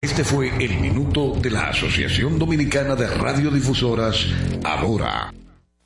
Este 0.00 0.22
fue 0.22 0.50
el 0.64 0.78
minuto 0.78 1.34
de 1.42 1.50
la 1.50 1.70
Asociación 1.70 2.38
Dominicana 2.38 2.94
de 2.94 3.08
Radiodifusoras, 3.08 4.26
Ahora. 4.62 5.32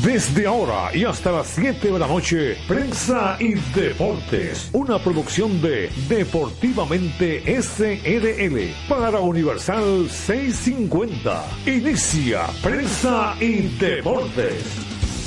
Desde 0.00 0.46
ahora 0.46 0.90
y 0.96 1.04
hasta 1.04 1.30
las 1.30 1.48
7 1.48 1.92
de 1.92 1.98
la 1.98 2.08
noche, 2.08 2.56
Prensa 2.66 3.36
y 3.38 3.54
Deportes, 3.78 4.70
una 4.72 4.98
producción 4.98 5.60
de 5.60 5.90
Deportivamente 6.08 7.42
SRL 7.62 8.74
para 8.88 9.20
Universal 9.20 10.08
650. 10.08 11.44
Inicia 11.66 12.46
Prensa 12.62 13.34
y 13.38 13.68
Deportes. 13.78 14.64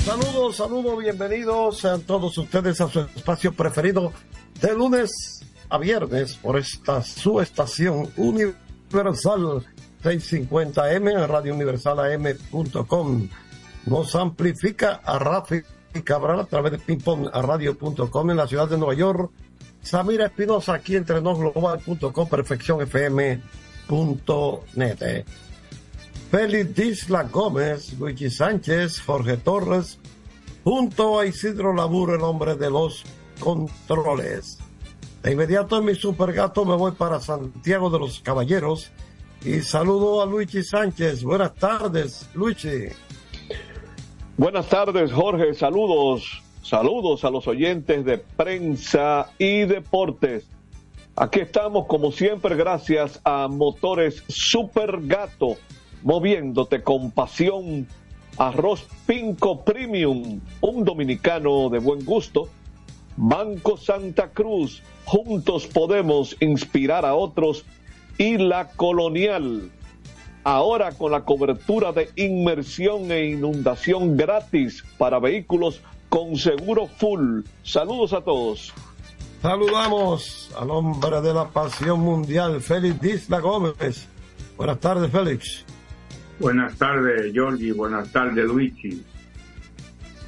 Saludos, 0.04 0.56
saludos, 0.56 0.98
bienvenidos 0.98 1.84
a 1.84 1.98
todos 2.00 2.36
ustedes 2.36 2.80
a 2.80 2.88
su 2.88 3.00
espacio 3.00 3.52
preferido 3.52 4.12
de 4.60 4.74
lunes 4.74 5.12
a 5.70 5.78
viernes 5.78 6.34
por 6.34 6.58
esta 6.58 7.02
su 7.02 7.40
estación 7.40 8.10
Universal 8.16 9.64
650M, 10.02 11.26
Radio 11.28 11.54
Universal 11.54 12.00
AM.com 12.00 13.28
nos 13.86 14.14
amplifica 14.14 15.00
a 15.04 15.18
Rafi 15.18 15.62
Cabral 16.04 16.40
a 16.40 16.44
través 16.44 16.72
de 16.72 16.78
pingpongradio.com 16.78 18.30
en 18.30 18.36
la 18.36 18.46
ciudad 18.46 18.68
de 18.68 18.76
Nueva 18.76 18.94
York. 18.94 19.30
Samira 19.80 20.26
Espinosa 20.26 20.74
aquí 20.74 20.96
entre 20.96 21.22
nosglobal.com, 21.22 22.28
perfeccionfm.net. 22.28 25.24
Félix 26.30 26.74
Disla 26.74 27.22
Gómez, 27.22 27.98
Luigi 27.98 28.30
Sánchez, 28.30 29.00
Jorge 29.00 29.36
Torres, 29.36 29.98
junto 30.64 31.20
a 31.20 31.26
Isidro 31.26 31.72
Laburo, 31.72 32.16
el 32.16 32.22
hombre 32.22 32.56
de 32.56 32.68
los 32.68 33.04
controles. 33.38 34.58
De 35.22 35.32
inmediato 35.32 35.78
en 35.78 35.84
mi 35.84 35.94
supergato 35.94 36.64
me 36.64 36.74
voy 36.74 36.92
para 36.92 37.20
Santiago 37.20 37.90
de 37.90 38.00
los 38.00 38.20
Caballeros 38.20 38.90
y 39.44 39.60
saludo 39.60 40.20
a 40.20 40.26
Luigi 40.26 40.64
Sánchez. 40.64 41.22
Buenas 41.22 41.54
tardes, 41.54 42.28
Luigi. 42.34 42.88
Buenas 44.38 44.68
tardes, 44.68 45.12
Jorge. 45.12 45.54
Saludos, 45.54 46.42
saludos 46.60 47.24
a 47.24 47.30
los 47.30 47.48
oyentes 47.48 48.04
de 48.04 48.18
prensa 48.18 49.30
y 49.38 49.60
deportes. 49.60 50.46
Aquí 51.16 51.40
estamos, 51.40 51.86
como 51.86 52.12
siempre, 52.12 52.54
gracias 52.54 53.18
a 53.24 53.48
Motores 53.48 54.22
Super 54.28 54.98
Gato, 55.06 55.56
moviéndote 56.02 56.82
con 56.82 57.12
pasión. 57.12 57.88
Arroz 58.36 58.86
Pinco 59.06 59.64
Premium, 59.64 60.42
un 60.60 60.84
dominicano 60.84 61.70
de 61.70 61.78
buen 61.78 62.04
gusto. 62.04 62.50
Banco 63.16 63.78
Santa 63.78 64.32
Cruz, 64.32 64.82
juntos 65.06 65.66
podemos 65.66 66.36
inspirar 66.40 67.06
a 67.06 67.14
otros. 67.14 67.64
Y 68.18 68.36
la 68.36 68.68
Colonial, 68.72 69.70
ahora 70.46 70.92
con 70.92 71.10
la 71.10 71.22
cobertura 71.22 71.90
de 71.90 72.08
inmersión 72.14 73.10
e 73.10 73.30
inundación 73.30 74.16
gratis 74.16 74.84
para 74.96 75.18
vehículos 75.18 75.82
con 76.08 76.36
seguro 76.36 76.86
full. 76.86 77.40
Saludos 77.64 78.12
a 78.12 78.20
todos. 78.20 78.72
Saludamos 79.42 80.54
al 80.56 80.70
hombre 80.70 81.20
de 81.20 81.34
la 81.34 81.48
pasión 81.48 81.98
mundial, 81.98 82.60
Félix 82.60 83.00
Disla 83.00 83.40
Gómez. 83.40 84.06
Buenas 84.56 84.78
tardes, 84.78 85.10
Félix. 85.10 85.64
Buenas 86.38 86.76
tardes, 86.76 87.32
Georgie. 87.32 87.72
Buenas 87.72 88.12
tardes, 88.12 88.44
Luigi. 88.44 89.04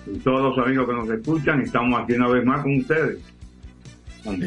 Y 0.05 0.19
todos 0.19 0.57
los 0.57 0.67
amigos 0.67 0.89
que 0.89 0.95
nos 0.95 1.09
escuchan, 1.11 1.61
estamos 1.61 2.03
aquí 2.03 2.15
una 2.15 2.27
vez 2.27 2.45
más 2.45 2.63
con 2.63 2.77
ustedes. 2.77 3.21
Con 4.25 4.41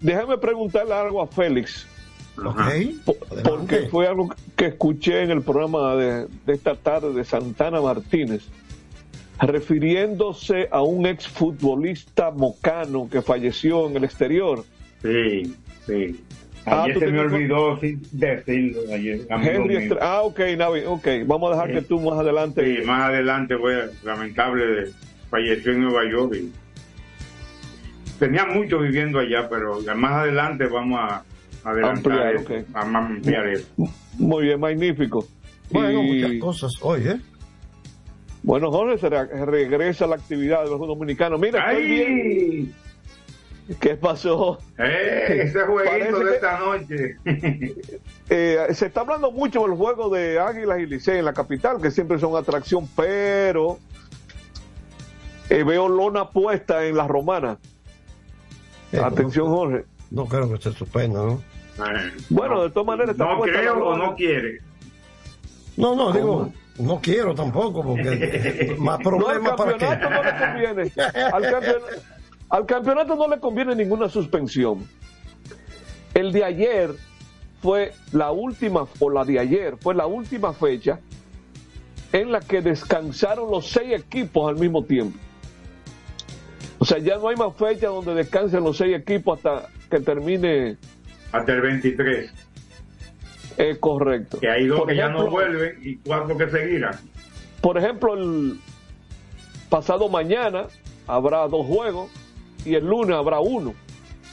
Déjame 0.00 0.38
preguntarle 0.38 0.94
algo 0.94 1.20
a 1.20 1.26
Félix 1.26 1.86
porque 2.36 3.88
fue 3.90 4.06
algo 4.06 4.34
que 4.56 4.66
escuché 4.66 5.22
en 5.22 5.30
el 5.30 5.42
programa 5.42 5.96
de, 5.96 6.26
esta 6.46 6.74
tarde 6.74 7.12
de 7.12 7.24
Santana 7.24 7.80
Martínez, 7.80 8.42
refiriéndose 9.40 10.68
a 10.70 10.82
un 10.82 11.06
exfutbolista 11.06 12.30
mocano 12.30 13.08
que 13.10 13.22
falleció 13.22 13.88
en 13.88 13.96
el 13.96 14.04
exterior. 14.04 14.64
Sí, 15.02 15.54
sí. 15.86 16.20
Ah, 16.66 16.82
ayer 16.82 16.98
se 16.98 17.06
me 17.06 17.20
olvidó 17.20 17.78
decirlo. 18.10 18.80
Ayer, 18.92 19.98
ah, 20.00 20.22
ok, 20.22 20.40
Navi, 20.56 20.80
ok. 20.84 21.08
Vamos 21.24 21.50
a 21.50 21.54
dejar 21.54 21.72
que 21.72 21.82
tú 21.82 22.00
más 22.00 22.18
adelante. 22.18 22.64
Sí, 22.64 22.84
más 22.84 23.10
adelante 23.10 23.56
fue 23.56 23.88
lamentable, 24.02 24.90
falleció 25.30 25.72
en 25.72 25.82
Nueva 25.82 26.10
York. 26.10 26.36
tenía 28.18 28.46
mucho 28.46 28.80
viviendo 28.80 29.20
allá, 29.20 29.48
pero 29.48 29.80
más 29.94 30.12
adelante 30.12 30.66
vamos 30.66 30.98
a 31.00 31.22
ampliar, 31.66 32.36
ampliar 32.74 33.48
eso. 33.48 33.68
Muy 34.18 34.44
bien, 34.44 34.60
magnífico. 34.60 35.26
Bueno, 35.70 36.02
muchas 36.02 36.32
cosas 36.40 36.72
hoy, 36.80 37.08
¿eh? 37.08 37.20
Bueno, 38.42 38.70
Jorge, 38.70 38.98
se 38.98 39.08
regresa 39.08 40.06
la 40.06 40.16
actividad 40.16 40.62
de 40.62 40.70
los 40.70 40.78
dominicanos. 40.78 41.40
Mira, 41.40 41.72
estoy 41.72 41.88
bien. 41.88 42.74
¿Qué 43.80 43.96
pasó? 43.96 44.60
Eh, 44.78 45.42
ese 45.42 45.60
jueguito 45.62 46.20
de 46.20 46.34
esta 46.36 46.58
noche. 46.60 47.16
eh, 48.30 48.66
se 48.72 48.86
está 48.86 49.00
hablando 49.00 49.32
mucho 49.32 49.62
del 49.62 49.72
juego 49.72 50.08
de 50.08 50.38
Águilas 50.38 50.78
y 50.78 50.86
Licey 50.86 51.18
en 51.18 51.24
la 51.24 51.32
capital, 51.32 51.82
que 51.82 51.90
siempre 51.90 52.20
son 52.20 52.36
atracción, 52.36 52.88
pero 52.94 53.78
eh, 55.50 55.64
veo 55.64 55.88
lona 55.88 56.30
puesta 56.30 56.86
en 56.86 56.96
la 56.96 57.08
romana. 57.08 57.58
Atención, 59.02 59.48
Jorge. 59.48 59.84
No 60.12 60.26
creo 60.26 60.48
que 60.52 60.62
se 60.62 60.72
suspenda, 60.72 61.18
¿no? 61.24 61.42
Bueno, 62.30 62.62
de 62.62 62.70
todas 62.70 62.86
maneras, 62.86 63.16
no 63.16 63.40
creo 63.40 63.84
o 63.84 63.96
no 63.96 64.14
quiere. 64.14 64.60
No, 65.76 65.94
no, 65.94 66.12
digo, 66.12 66.52
no 66.78 67.00
quiero 67.00 67.34
tampoco, 67.34 67.82
porque 67.82 68.76
más 68.78 68.98
problemas 68.98 69.52
para 69.52 69.76
qué. 69.76 69.86
No 69.86 70.22
le 70.22 70.38
conviene. 70.38 70.92
Al 72.48 72.66
campeonato, 72.66 73.16
no 73.16 73.28
le 73.28 73.40
conviene 73.40 73.74
ninguna 73.74 74.08
suspensión. 74.08 74.86
El 76.14 76.32
de 76.32 76.44
ayer 76.44 76.94
fue 77.60 77.92
la 78.12 78.30
última, 78.30 78.86
o 78.98 79.10
la 79.10 79.24
de 79.24 79.38
ayer, 79.38 79.76
fue 79.78 79.94
la 79.94 80.06
última 80.06 80.52
fecha 80.52 81.00
en 82.12 82.32
la 82.32 82.40
que 82.40 82.62
descansaron 82.62 83.50
los 83.50 83.68
seis 83.68 83.92
equipos 83.92 84.48
al 84.48 84.56
mismo 84.56 84.84
tiempo. 84.84 85.18
O 86.78 86.84
sea, 86.84 86.98
ya 86.98 87.16
no 87.16 87.28
hay 87.28 87.36
más 87.36 87.54
fecha 87.56 87.88
donde 87.88 88.14
descansen 88.14 88.62
los 88.62 88.76
seis 88.76 88.96
equipos 88.96 89.38
hasta 89.38 89.68
que 89.90 90.00
termine 90.00 90.76
hasta 91.38 91.52
el 91.52 91.60
23. 91.60 92.32
Es 93.56 93.78
correcto. 93.78 94.38
Que 94.38 94.50
hay 94.50 94.66
dos 94.66 94.86
que 94.86 94.96
ya 94.96 95.08
no 95.08 95.28
vuelven 95.30 95.78
y 95.82 95.96
cuatro 95.96 96.36
que 96.36 96.50
seguirán. 96.50 96.94
Por 97.60 97.78
ejemplo, 97.78 98.14
el 98.14 98.60
pasado 99.70 100.08
mañana 100.08 100.66
habrá 101.06 101.48
dos 101.48 101.66
juegos 101.66 102.10
y 102.64 102.74
el 102.74 102.86
lunes 102.86 103.16
habrá 103.16 103.40
uno. 103.40 103.74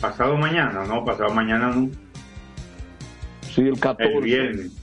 Pasado 0.01 0.35
mañana, 0.35 0.83
no, 0.85 1.05
pasado 1.05 1.33
mañana 1.33 1.69
no. 1.69 1.89
Sí, 3.53 3.61
el 3.61 3.79
14. 3.79 4.13
El 4.13 4.23
viernes. 4.23 4.82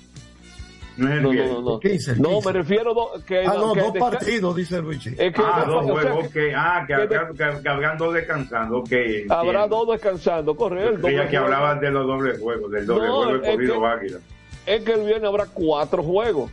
No 0.96 1.08
es 1.08 1.14
el 1.14 1.22
no, 1.22 1.30
viernes. 1.30 1.52
No, 1.52 1.60
no, 1.60 1.80
no. 2.16 2.30
no 2.30 2.40
me 2.40 2.52
refiero 2.52 3.14
a 3.14 3.22
que. 3.24 3.40
Ah, 3.40 3.54
no, 3.54 3.74
dos 3.74 3.96
partidos, 3.98 4.56
dice 4.56 4.80
Luigi. 4.80 5.10
Es 5.10 5.32
que, 5.32 5.42
ah, 5.42 5.64
dos 5.66 5.84
juegos, 5.84 6.26
ok. 6.26 6.36
Ah, 6.54 6.84
que, 6.86 7.08
que, 7.08 7.62
que, 7.62 7.68
habrán 7.68 7.96
dos 7.96 8.14
descansando, 8.14 8.78
ok. 8.78 8.92
Habrá 9.28 9.66
dos 9.66 9.88
descansando, 9.88 10.56
correcto. 10.56 11.08
Ya 11.08 11.28
que 11.28 11.36
hablaban 11.36 11.80
de 11.80 11.90
los 11.90 12.06
dobles 12.06 12.40
juegos, 12.40 12.70
del 12.70 12.86
doble 12.86 13.08
juego 13.08 13.32
de 13.32 13.50
corrido 13.50 13.86
Águila. 13.86 14.18
Es 14.66 14.82
que 14.82 14.92
el 14.92 15.04
viernes 15.04 15.24
habrá 15.24 15.46
cuatro 15.46 16.02
juegos. 16.02 16.50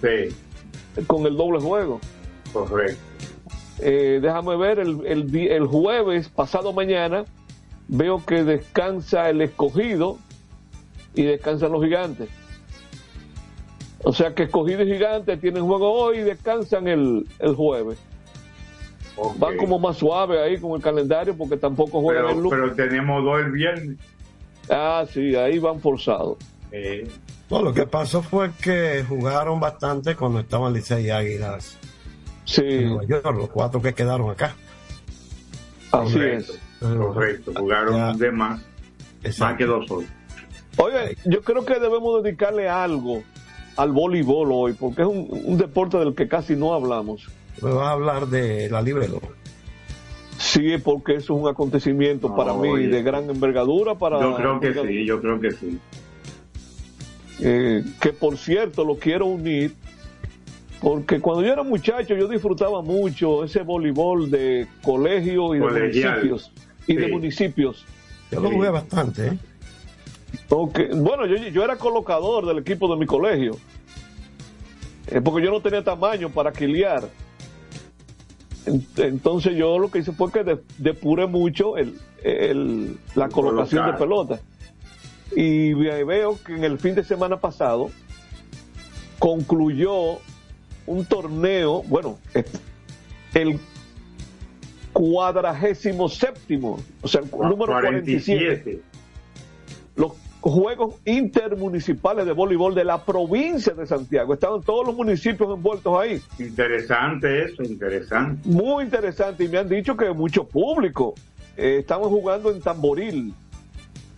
Sí. 0.00 0.34
Con 1.06 1.26
el 1.26 1.36
doble 1.36 1.60
juego. 1.60 2.00
Correcto. 2.52 3.00
Eh, 3.78 4.20
déjame 4.20 4.56
ver, 4.56 4.78
el, 4.78 5.06
el, 5.06 5.36
el 5.36 5.66
jueves, 5.66 6.28
pasado 6.28 6.72
mañana, 6.72 7.24
veo 7.88 8.24
que 8.24 8.44
descansa 8.44 9.30
el 9.30 9.40
escogido 9.40 10.18
y 11.14 11.22
descansan 11.22 11.72
los 11.72 11.82
gigantes. 11.82 12.28
O 14.04 14.12
sea 14.12 14.34
que 14.34 14.44
escogido 14.44 14.82
y 14.82 14.86
gigante 14.92 15.36
tienen 15.36 15.64
juego 15.64 15.92
hoy 15.92 16.18
y 16.18 16.22
descansan 16.22 16.88
el, 16.88 17.26
el 17.38 17.54
jueves. 17.54 17.98
Van 19.36 19.56
como 19.58 19.78
más 19.78 19.98
suave 19.98 20.42
ahí 20.42 20.58
con 20.58 20.72
el 20.72 20.80
calendario 20.82 21.36
porque 21.36 21.56
tampoco 21.56 22.00
juegan 22.00 22.24
pero, 22.24 22.36
el 22.36 22.42
lunes. 22.42 22.58
Pero 22.76 22.88
tenemos 22.88 23.22
dos 23.22 23.40
el 23.40 23.52
viernes. 23.52 23.98
Ah, 24.70 25.04
sí, 25.12 25.36
ahí 25.36 25.58
van 25.58 25.80
forzados. 25.80 26.38
Eh, 26.72 27.06
No, 27.50 27.62
lo 27.62 27.74
que 27.74 27.86
pasó 27.86 28.22
fue 28.22 28.50
que 28.62 29.04
jugaron 29.06 29.60
bastante 29.60 30.16
cuando 30.16 30.40
estaban 30.40 30.72
Licey 30.72 31.06
y 31.06 31.10
Águilas 31.10 31.76
Sí, 32.44 32.62
en 32.64 32.88
Nueva 32.88 33.04
York, 33.04 33.36
los 33.36 33.50
cuatro 33.50 33.80
que 33.82 33.92
quedaron 33.92 34.30
acá. 34.30 34.54
así 35.92 36.12
correcto, 36.14 36.52
es. 36.54 36.94
correcto. 36.96 37.52
Jugaron 37.56 37.94
Ya. 37.94 38.12
de 38.14 38.32
más, 38.32 38.50
más 38.60 38.66
Exacto. 39.22 39.58
que 39.58 39.64
dos 39.66 39.90
hoy. 39.90 40.06
Oye, 40.78 41.16
yo 41.26 41.42
creo 41.42 41.64
que 41.66 41.74
debemos 41.78 42.22
dedicarle 42.22 42.68
algo 42.68 43.22
al 43.76 43.92
voleibol 43.92 44.50
hoy, 44.52 44.72
porque 44.74 45.02
es 45.02 45.08
un, 45.08 45.28
un 45.30 45.58
deporte 45.58 45.98
del 45.98 46.14
que 46.14 46.28
casi 46.28 46.56
no 46.56 46.74
hablamos. 46.74 47.26
Me 47.60 47.70
vas 47.70 47.88
a 47.88 47.92
hablar 47.92 48.26
de 48.28 48.68
la 48.70 48.82
Libero. 48.82 49.20
Sí, 50.38 50.76
porque 50.82 51.14
eso 51.14 51.34
es 51.34 51.40
un 51.42 51.48
acontecimiento 51.48 52.28
No, 52.30 52.36
para 52.36 52.52
mí 52.54 52.68
oye. 52.68 52.88
de 52.88 53.02
gran 53.02 53.30
envergadura. 53.30 53.94
Para 53.94 54.20
Yo 54.20 54.34
creo 54.34 54.60
que 54.60 54.74
sí, 54.74 55.06
yo 55.06 55.20
creo 55.20 55.40
que 55.40 55.52
sí. 55.52 55.78
Eh, 57.40 57.84
que 58.00 58.12
por 58.12 58.36
cierto 58.36 58.84
lo 58.84 58.96
quiero 58.96 59.26
unir, 59.26 59.74
porque 60.80 61.20
cuando 61.20 61.42
yo 61.44 61.52
era 61.52 61.62
muchacho 61.62 62.14
yo 62.14 62.28
disfrutaba 62.28 62.82
mucho 62.82 63.44
ese 63.44 63.62
voleibol 63.62 64.30
de 64.30 64.66
colegio 64.82 65.54
y 65.54 65.58
de 65.58 65.66
municipios. 65.68 66.52
Y 66.86 66.94
de 66.96 67.08
municipios. 67.08 67.84
Yo 68.30 68.40
lo 68.40 68.50
jugué 68.50 68.70
bastante, 68.70 69.28
¿eh? 69.28 69.38
Ok, 70.48 70.78
Bueno, 70.94 71.26
yo, 71.26 71.36
yo 71.36 71.64
era 71.64 71.76
colocador 71.76 72.46
del 72.46 72.58
equipo 72.58 72.88
de 72.92 72.98
mi 72.98 73.06
colegio, 73.06 73.56
eh, 75.08 75.20
porque 75.20 75.44
yo 75.44 75.50
no 75.50 75.60
tenía 75.60 75.82
tamaño 75.82 76.30
para 76.30 76.52
quiliar. 76.52 77.08
En- 78.66 78.86
Entonces 78.96 79.56
yo 79.56 79.78
lo 79.78 79.90
que 79.90 79.98
hice 80.00 80.12
fue 80.12 80.30
que 80.30 80.44
de- 80.44 80.60
depuré 80.78 81.26
mucho 81.26 81.76
el, 81.76 81.98
el- 82.22 82.98
la 83.14 83.28
colocación 83.28 83.86
de 83.86 83.98
pelota. 83.98 84.40
Y 85.34 85.72
ve- 85.72 86.04
veo 86.04 86.38
que 86.44 86.54
en 86.54 86.64
el 86.64 86.78
fin 86.78 86.94
de 86.94 87.02
semana 87.04 87.38
pasado 87.38 87.90
concluyó 89.18 90.18
un 90.86 91.04
torneo, 91.06 91.82
bueno, 91.84 92.18
el 93.34 93.58
cuadragésimo 94.92 96.08
séptimo, 96.08 96.78
o 97.00 97.08
sea, 97.08 97.22
el 97.22 97.30
número 97.30 97.72
47 97.80 98.80
los 99.96 100.12
Juegos 100.40 100.96
Intermunicipales 101.04 102.26
de 102.26 102.32
Voleibol 102.32 102.74
de 102.74 102.84
la 102.84 103.04
provincia 103.04 103.74
de 103.74 103.86
Santiago. 103.86 104.34
Estaban 104.34 104.60
todos 104.62 104.86
los 104.86 104.96
municipios 104.96 105.48
envueltos 105.54 105.96
ahí. 105.98 106.20
Interesante 106.38 107.44
eso, 107.44 107.62
interesante. 107.62 108.48
Muy 108.48 108.84
interesante 108.84 109.44
y 109.44 109.48
me 109.48 109.58
han 109.58 109.68
dicho 109.68 109.96
que 109.96 110.10
mucho 110.12 110.44
público. 110.44 111.14
Eh, 111.56 111.78
estamos 111.80 112.08
jugando 112.08 112.50
en 112.50 112.60
Tamboril 112.60 113.34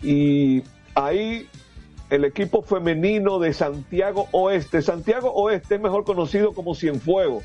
y 0.03 0.63
ahí 0.95 1.47
el 2.09 2.25
equipo 2.25 2.63
femenino 2.63 3.39
de 3.39 3.53
Santiago 3.53 4.29
Oeste. 4.33 4.81
Santiago 4.81 5.31
Oeste 5.31 5.75
es 5.75 5.81
mejor 5.81 6.05
conocido 6.05 6.55
como 6.55 6.75
Cienfuegos. 6.75 7.45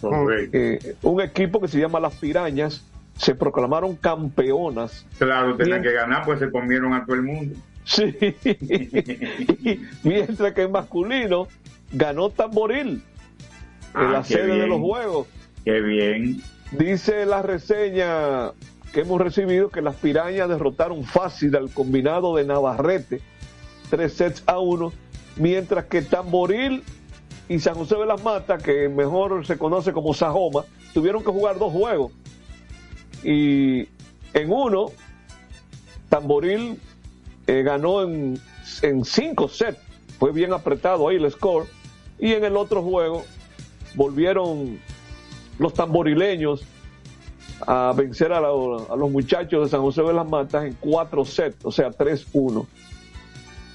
Correcto. 0.00 0.56
Eh, 0.58 0.96
un 1.02 1.20
equipo 1.20 1.60
que 1.60 1.68
se 1.68 1.78
llama 1.78 2.00
Las 2.00 2.16
Pirañas. 2.16 2.84
Se 3.16 3.34
proclamaron 3.34 3.96
campeonas 3.96 5.06
Claro, 5.18 5.56
tenían 5.56 5.82
que 5.82 5.92
ganar, 5.92 6.24
pues 6.24 6.38
se 6.38 6.50
comieron 6.50 6.92
a 6.92 7.04
todo 7.04 7.16
el 7.16 7.22
mundo. 7.22 7.56
Sí. 7.84 8.14
Mientras 10.02 10.52
que 10.52 10.62
en 10.62 10.72
masculino 10.72 11.48
ganó 11.92 12.30
Tamboril 12.30 12.88
en 12.88 13.02
Ah, 13.94 14.10
la 14.12 14.22
qué 14.22 14.34
sede 14.34 14.58
de 14.58 14.66
los 14.66 14.80
juegos. 14.80 15.26
Qué 15.64 15.80
bien. 15.80 16.42
Dice 16.72 17.24
la 17.26 17.42
reseña 17.42 18.50
que 18.92 19.00
hemos 19.00 19.20
recibido 19.20 19.70
que 19.70 19.80
las 19.80 19.96
pirañas 19.96 20.48
derrotaron 20.48 21.04
fácil 21.04 21.56
al 21.56 21.70
combinado 21.70 22.36
de 22.36 22.44
Navarrete, 22.44 23.20
tres 23.88 24.14
sets 24.14 24.42
a 24.46 24.58
uno, 24.58 24.92
mientras 25.36 25.86
que 25.86 26.02
Tamboril 26.02 26.82
y 27.48 27.58
San 27.60 27.74
José 27.74 27.96
de 27.96 28.06
las 28.06 28.22
Matas, 28.22 28.62
que 28.62 28.88
mejor 28.88 29.46
se 29.46 29.56
conoce 29.56 29.92
como 29.92 30.12
Sajoma, 30.12 30.64
tuvieron 30.92 31.22
que 31.24 31.30
jugar 31.30 31.58
dos 31.58 31.72
juegos. 31.72 32.12
Y 33.22 33.88
en 34.34 34.50
uno, 34.50 34.86
Tamboril 36.08 36.78
eh, 37.46 37.62
ganó 37.62 38.02
en, 38.02 38.38
en 38.82 39.04
cinco 39.04 39.48
sets, 39.48 39.78
fue 40.18 40.32
bien 40.32 40.52
apretado 40.52 41.08
ahí 41.08 41.16
el 41.16 41.30
score. 41.30 41.66
Y 42.18 42.32
en 42.32 42.44
el 42.44 42.56
otro 42.56 42.82
juego 42.82 43.24
volvieron 43.94 44.78
los 45.58 45.74
tamborileños 45.74 46.64
a 47.66 47.92
vencer 47.96 48.32
a, 48.32 48.38
a 48.38 48.40
los 48.96 49.10
muchachos 49.10 49.64
de 49.64 49.70
San 49.70 49.80
José 49.80 50.02
de 50.02 50.12
las 50.12 50.28
Matas 50.28 50.64
en 50.64 50.74
cuatro 50.74 51.24
sets, 51.24 51.64
o 51.64 51.72
sea, 51.72 51.90
3-1. 51.90 52.66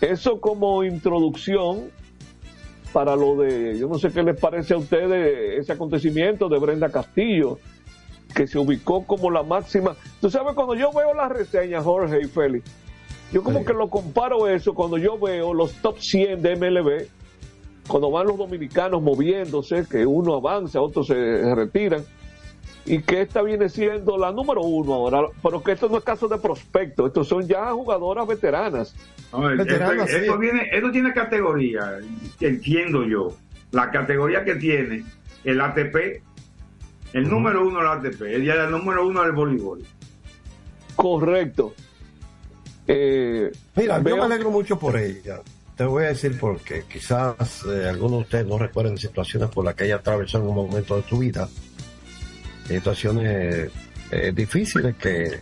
Eso 0.02 0.40
como 0.40 0.84
introducción 0.84 1.92
para 2.92 3.16
lo 3.16 3.38
de, 3.38 3.78
yo 3.78 3.88
no 3.88 3.98
sé 3.98 4.12
qué 4.12 4.22
les 4.24 4.40
parece 4.40 4.74
a 4.74 4.78
ustedes 4.78 5.60
ese 5.60 5.72
acontecimiento 5.72 6.50
de 6.50 6.60
Brenda 6.60 6.92
Castillo, 6.92 7.60
que 8.32 8.48
se 8.48 8.58
ubicó 8.60 9.06
como 9.06 9.30
la 9.32 9.44
máxima. 9.44 9.96
Tú 10.20 10.30
sabes, 10.30 10.54
cuando 10.54 10.76
yo 10.76 10.92
veo 10.92 11.14
las 11.14 11.30
reseñas, 11.32 11.84
Jorge 11.84 12.22
y 12.22 12.28
Félix, 12.28 12.70
yo 13.32 13.44
como 13.44 13.60
Sí. 13.60 13.66
que 13.66 13.74
lo 13.74 13.90
comparo 13.90 14.48
eso 14.48 14.74
cuando 14.74 14.98
yo 14.98 15.18
veo 15.20 15.54
los 15.54 15.74
top 15.82 16.00
100 16.00 16.42
de 16.42 16.56
MLB, 16.56 17.08
cuando 17.88 18.12
van 18.12 18.28
los 18.28 18.38
dominicanos 18.38 19.02
moviéndose, 19.02 19.86
que 19.90 20.06
uno 20.06 20.36
avanza, 20.36 20.82
otros 20.82 21.08
se 21.08 21.56
retiran, 21.56 22.04
y 22.86 23.02
que 23.04 23.22
esta 23.22 23.42
viene 23.44 23.70
siendo 23.70 24.18
la 24.18 24.32
número 24.32 24.62
uno 24.62 24.94
ahora, 24.96 25.22
pero 25.44 25.62
que 25.62 25.74
esto 25.74 25.88
no 25.88 25.98
es 25.98 26.04
caso 26.04 26.28
de 26.28 26.38
prospecto, 26.40 27.06
estos 27.08 27.28
son 27.28 27.48
ya 27.48 27.72
jugadoras 27.72 28.28
veteranas. 28.28 28.96
No, 29.32 29.50
el- 29.50 29.58
Veterano, 29.60 30.04
eso, 30.04 30.08
sí. 30.18 30.24
eso 30.26 30.38
viene, 30.38 30.68
eso 30.72 30.92
tiene 30.92 31.14
categoría, 31.14 32.00
entiendo 32.40 33.04
yo. 33.06 33.34
La 33.72 33.90
categoría 33.92 34.44
que 34.44 34.56
tiene 34.56 35.04
el 35.44 35.62
ATP, 35.62 36.22
el 37.14 37.30
número 37.30 37.68
uno 37.68 37.80
del 37.80 37.88
ATP, 37.88 38.22
el 38.22 38.42
día 38.42 38.56
del 38.56 38.72
número 38.72 39.08
uno 39.08 39.24
del 39.24 39.32
voleibol. 39.32 39.84
Correcto. 40.96 41.74
Eh, 42.88 43.52
Mira, 43.76 44.02
yo 44.02 44.18
me 44.18 44.24
alegro 44.24 44.52
mucho 44.52 44.78
por 44.78 44.98
ella. 44.98 45.42
Te 45.76 45.86
voy 45.86 46.06
a 46.06 46.08
decir 46.08 46.38
por 46.40 46.60
qué. 46.60 46.84
Quizás 46.92 47.64
eh, 47.66 47.88
algunos 47.88 48.20
de 48.20 48.24
ustedes 48.24 48.46
no 48.46 48.58
recuerden 48.58 48.98
situaciones 48.98 49.50
por 49.50 49.66
las 49.66 49.76
que 49.76 49.86
ella 49.86 49.96
atravesó 49.96 50.38
en 50.40 50.48
un 50.48 50.56
momento 50.56 50.98
de 50.98 51.04
su 51.04 51.18
vida. 51.18 51.48
Situaciones 52.68 53.72
eh, 54.12 54.32
difíciles 54.34 54.96
que 54.96 55.40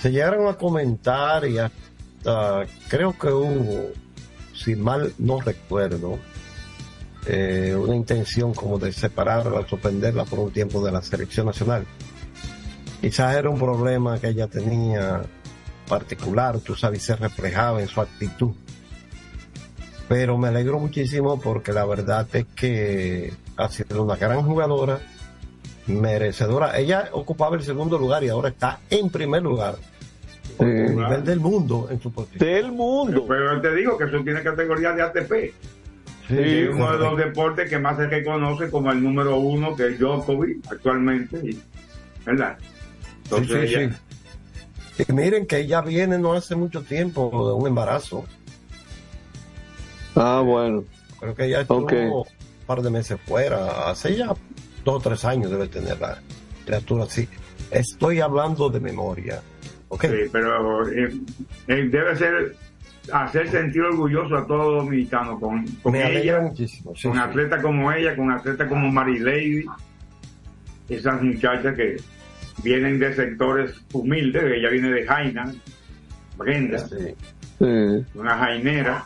se 0.00 0.10
llegaron 0.10 0.48
a 0.48 0.54
comentar 0.54 1.46
y 1.46 1.58
hasta 1.58 2.66
creo 2.88 3.16
que 3.18 3.28
hubo, 3.28 3.90
si 4.54 4.76
mal 4.76 5.12
no 5.18 5.40
recuerdo, 5.40 6.18
eh, 7.26 7.74
una 7.76 7.94
intención 7.94 8.54
como 8.54 8.78
de 8.78 8.92
separarla, 8.92 9.66
suspenderla 9.68 10.24
por 10.24 10.38
un 10.38 10.50
tiempo 10.50 10.84
de 10.84 10.92
la 10.92 11.02
selección 11.02 11.46
nacional. 11.46 11.84
Quizás 13.00 13.36
era 13.36 13.48
un 13.48 13.58
problema 13.58 14.18
que 14.18 14.28
ella 14.28 14.46
tenía 14.46 15.22
particular, 15.88 16.60
tú 16.60 16.74
sabes, 16.74 17.02
se 17.02 17.16
reflejaba 17.16 17.80
en 17.80 17.88
su 17.88 18.00
actitud. 18.00 18.52
Pero 20.08 20.38
me 20.38 20.48
alegro 20.48 20.78
muchísimo 20.78 21.40
porque 21.40 21.72
la 21.72 21.84
verdad 21.84 22.26
es 22.32 22.46
que 22.54 23.32
ha 23.56 23.68
sido 23.68 24.02
una 24.02 24.16
gran 24.16 24.42
jugadora, 24.42 25.00
merecedora. 25.86 26.78
Ella 26.78 27.08
ocupaba 27.12 27.56
el 27.56 27.62
segundo 27.62 27.98
lugar 27.98 28.24
y 28.24 28.28
ahora 28.28 28.48
está 28.48 28.80
en 28.90 29.08
primer 29.10 29.42
lugar 29.42 29.76
eh, 30.58 30.90
nivel 30.90 31.24
del 31.24 31.40
mundo 31.40 31.88
en 31.90 32.00
su 32.00 32.12
posición. 32.12 32.38
del 32.38 32.72
mundo. 32.72 33.24
Pero 33.26 33.60
te 33.60 33.74
digo 33.74 33.96
que 33.96 34.04
eso 34.04 34.20
tiene 34.22 34.42
categoría 34.42 34.92
de 34.92 35.02
ATP. 35.02 35.32
Sí, 36.30 36.36
es 36.38 36.68
uno 36.74 36.92
de 36.92 36.98
los 36.98 37.16
deportes 37.18 37.68
que 37.68 37.78
más 37.78 37.96
se 37.96 38.06
reconoce 38.06 38.70
como 38.70 38.90
el 38.92 39.02
número 39.02 39.36
uno, 39.38 39.74
que 39.76 39.88
es 39.88 39.98
Djokovic 39.98 40.64
actualmente. 40.70 41.56
¿Verdad? 42.24 42.56
Sí, 42.58 42.66
Entonces 43.24 43.70
sí, 43.70 43.76
ella- 43.76 43.98
sí. 44.96 45.04
Y 45.08 45.12
miren 45.12 45.46
que 45.46 45.58
ella 45.58 45.80
viene 45.80 46.18
no 46.18 46.32
hace 46.34 46.54
mucho 46.56 46.82
tiempo 46.82 47.30
de 47.48 47.54
un 47.54 47.66
embarazo. 47.66 48.24
Ah, 50.14 50.42
bueno. 50.44 50.84
Creo 51.18 51.34
que 51.34 51.44
ella 51.46 51.60
estuvo 51.62 51.78
Ok. 51.84 51.92
un 51.92 52.24
par 52.66 52.82
de 52.82 52.90
meses 52.90 53.18
fuera. 53.26 53.90
Hace 53.90 54.16
ya 54.16 54.26
dos 54.84 54.96
o 54.96 55.00
tres 55.00 55.24
años 55.24 55.50
debe 55.50 55.68
tener 55.68 55.98
la 56.00 56.18
criatura 56.64 57.04
así. 57.04 57.28
Estoy 57.70 58.20
hablando 58.20 58.68
de 58.68 58.80
memoria. 58.80 59.40
¿Ok? 59.88 60.02
Sí, 60.04 60.28
pero 60.32 60.88
eh, 60.88 61.10
eh, 61.68 61.88
debe 61.90 62.16
ser 62.16 62.56
hacer 63.12 63.48
sentir 63.48 63.82
orgulloso 63.82 64.36
a 64.36 64.46
todo 64.46 64.76
dominicano 64.82 65.38
con, 65.40 65.64
con 65.82 65.92
Me 65.92 66.18
ella, 66.20 66.40
muchísimo. 66.40 66.92
sí, 66.94 67.08
con 67.08 67.16
sí. 67.16 67.22
atletas 67.22 67.62
como 67.62 67.90
ella, 67.92 68.14
con 68.16 68.30
atletas 68.30 68.68
como 68.68 68.90
Marilady, 68.90 69.64
esas 70.88 71.22
muchachas 71.22 71.74
que 71.76 71.96
vienen 72.62 72.98
de 72.98 73.12
sectores 73.14 73.74
humildes, 73.92 74.42
ella 74.44 74.68
viene 74.70 74.90
de 74.90 75.06
Jaina, 75.06 75.52
Brenda, 76.36 76.78
Sí. 76.78 77.14
Sí. 77.58 78.04
una 78.14 78.36
jainera, 78.38 79.04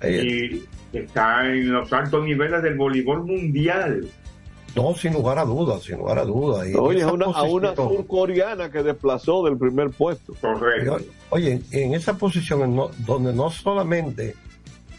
Ella- 0.00 0.22
y 0.24 0.62
está 0.92 1.46
en 1.46 1.72
los 1.72 1.92
altos 1.92 2.24
niveles 2.24 2.62
del 2.62 2.74
voleibol 2.76 3.24
mundial. 3.24 4.04
No, 4.76 4.94
sin 4.94 5.12
lugar 5.14 5.38
a 5.38 5.44
dudas, 5.44 5.82
sin 5.82 5.96
lugar 5.98 6.18
a 6.20 6.24
dudas. 6.24 6.68
Y 6.68 6.74
Oye, 6.76 7.04
una, 7.04 7.26
a 7.26 7.42
una 7.42 7.74
surcoreana 7.74 8.70
que 8.70 8.82
desplazó 8.82 9.42
del 9.44 9.58
primer 9.58 9.90
puesto. 9.90 10.32
Correcto. 10.40 10.98
Oye, 11.30 11.60
en 11.72 11.94
esa 11.94 12.16
posición 12.16 12.62
en 12.62 12.76
no- 12.76 12.90
donde 12.98 13.32
no 13.32 13.50
solamente 13.50 14.36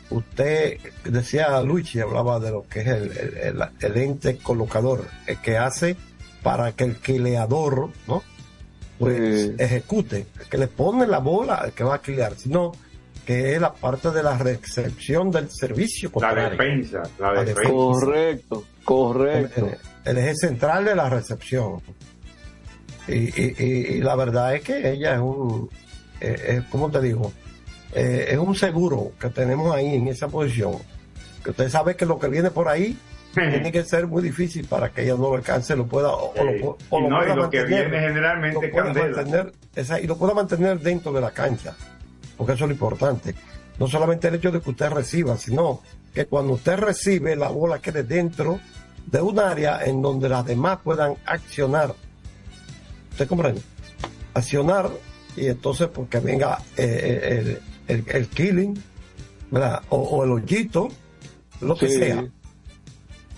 usted 0.10 0.78
decía 1.06 1.62
Luigi, 1.62 2.00
hablaba 2.00 2.40
de 2.40 2.52
lo 2.52 2.64
que 2.68 2.82
es 2.82 2.88
el, 2.88 3.04
el- 3.18 3.38
el- 3.38 3.64
el 3.80 3.98
ente 3.98 4.38
colocador, 4.38 5.06
el 5.26 5.38
que 5.42 5.58
hace 5.58 5.96
para 6.44 6.74
que 6.74 6.84
el 6.86 6.96
quileador, 6.98 7.90
¿no? 8.08 8.24
Pues 9.00 9.42
Sí. 9.48 9.56
ejecute, 9.58 10.28
el 10.40 10.46
que 10.50 10.58
le 10.58 10.68
pone 10.68 11.08
la 11.08 11.20
bola 11.20 11.56
al 11.56 11.72
que 11.72 11.84
va 11.84 11.96
a 11.96 12.02
quilear, 12.02 12.36
sino 12.36 12.72
que 13.26 13.54
es 13.56 13.62
la 13.62 13.72
parte 13.74 14.12
de 14.12 14.22
la 14.22 14.38
recepción 14.38 15.32
del 15.32 15.50
servicio 15.50 16.12
La 16.20 16.50
defensa, 16.50 17.04
La 17.20 17.44
defensa. 17.44 17.70
Correcto, 17.72 18.64
correcto. 18.84 19.70
el, 20.06 20.12
el 20.12 20.18
eje 20.18 20.36
central 20.36 20.86
de 20.86 20.96
la 20.96 21.10
recepción. 21.10 21.82
Y, 23.08 23.14
y- 23.42 23.56
y- 23.58 23.88
y 23.96 24.02
la 24.02 24.16
verdad 24.16 24.56
es 24.56 24.62
que 24.62 24.92
ella 24.92 25.16
es 25.16 25.20
un, 25.20 25.70
eh, 26.20 26.36
eh, 26.48 26.62
¿cómo 26.70 26.90
te 26.92 27.02
digo? 27.02 27.32
Eh, 27.94 28.28
es 28.30 28.38
un 28.38 28.56
seguro 28.56 29.12
que 29.20 29.30
tenemos 29.30 29.76
ahí 29.76 29.96
en 29.96 30.08
esa 30.08 30.28
posición. 30.28 30.74
Que 31.44 31.50
usted 31.50 31.70
sabe 31.70 31.96
que 31.96 32.06
lo 32.06 32.20
que 32.20 32.28
viene 32.28 32.52
por 32.52 32.68
ahí 32.70 32.98
tiene 33.34 33.72
que 33.72 33.84
ser 33.84 34.08
muy 34.08 34.22
difícil 34.22 34.68
para 34.68 34.90
que 34.90 35.04
ella 35.04 35.14
no 35.16 35.30
lo 35.30 35.36
alcance, 35.36 35.76
lo 35.76 35.88
pueda, 35.88 36.10
o, 36.10 36.32
o 36.34 36.44
lo, 36.44 36.78
o 36.90 37.00
Y 37.00 37.04
lo 37.04 37.10
no, 37.10 37.18
y 37.18 37.26
pueda 37.26 37.36
lo 37.36 37.50
que 37.50 37.60
mantener. 37.60 37.90
viene 37.90 38.08
generalmente 38.08 38.68
lo 38.68 38.72
pueda 38.72 38.94
mantener, 38.94 39.54
esa- 39.76 40.00
y 40.00 40.08
lo 40.08 40.18
pueda 40.18 40.34
mantener 40.34 40.80
dentro 40.80 41.12
de 41.12 41.22
la 41.22 41.32
cancha, 41.32 41.76
porque 42.38 42.54
eso 42.54 42.66
es 42.66 42.70
lo 42.70 42.74
importante. 42.74 43.34
No 43.82 43.88
solamente 43.88 44.28
el 44.28 44.36
hecho 44.36 44.52
de 44.52 44.62
que 44.62 44.70
usted 44.70 44.92
reciba, 44.92 45.36
sino 45.38 45.82
que 46.14 46.28
cuando 46.28 46.54
usted 46.54 46.78
recibe 46.78 47.36
la 47.36 47.50
bola 47.50 47.80
quede 47.80 48.04
dentro 48.04 48.60
de 49.08 49.20
un 49.22 49.40
área 49.40 49.84
en 49.84 50.04
donde 50.04 50.30
las 50.30 50.46
demás 50.46 50.78
puedan 50.84 51.16
accionar. 51.26 51.96
¿Usted 53.12 53.28
comprende? 53.28 53.60
Accionar 54.36 54.92
y 55.36 55.48
entonces 55.48 55.88
porque 55.88 56.20
venga 56.20 56.60
eh, 56.78 57.60
el, 57.88 57.96
el- 57.98 58.06
el 58.08 58.28
killing, 58.28 58.82
¿verdad? 59.50 59.82
O, 59.90 59.98
o 59.98 60.24
el 60.26 60.32
hoyito, 60.32 60.90
lo 61.60 61.76
que 61.76 61.88
Sí. 61.90 61.98
sea. 61.98 62.26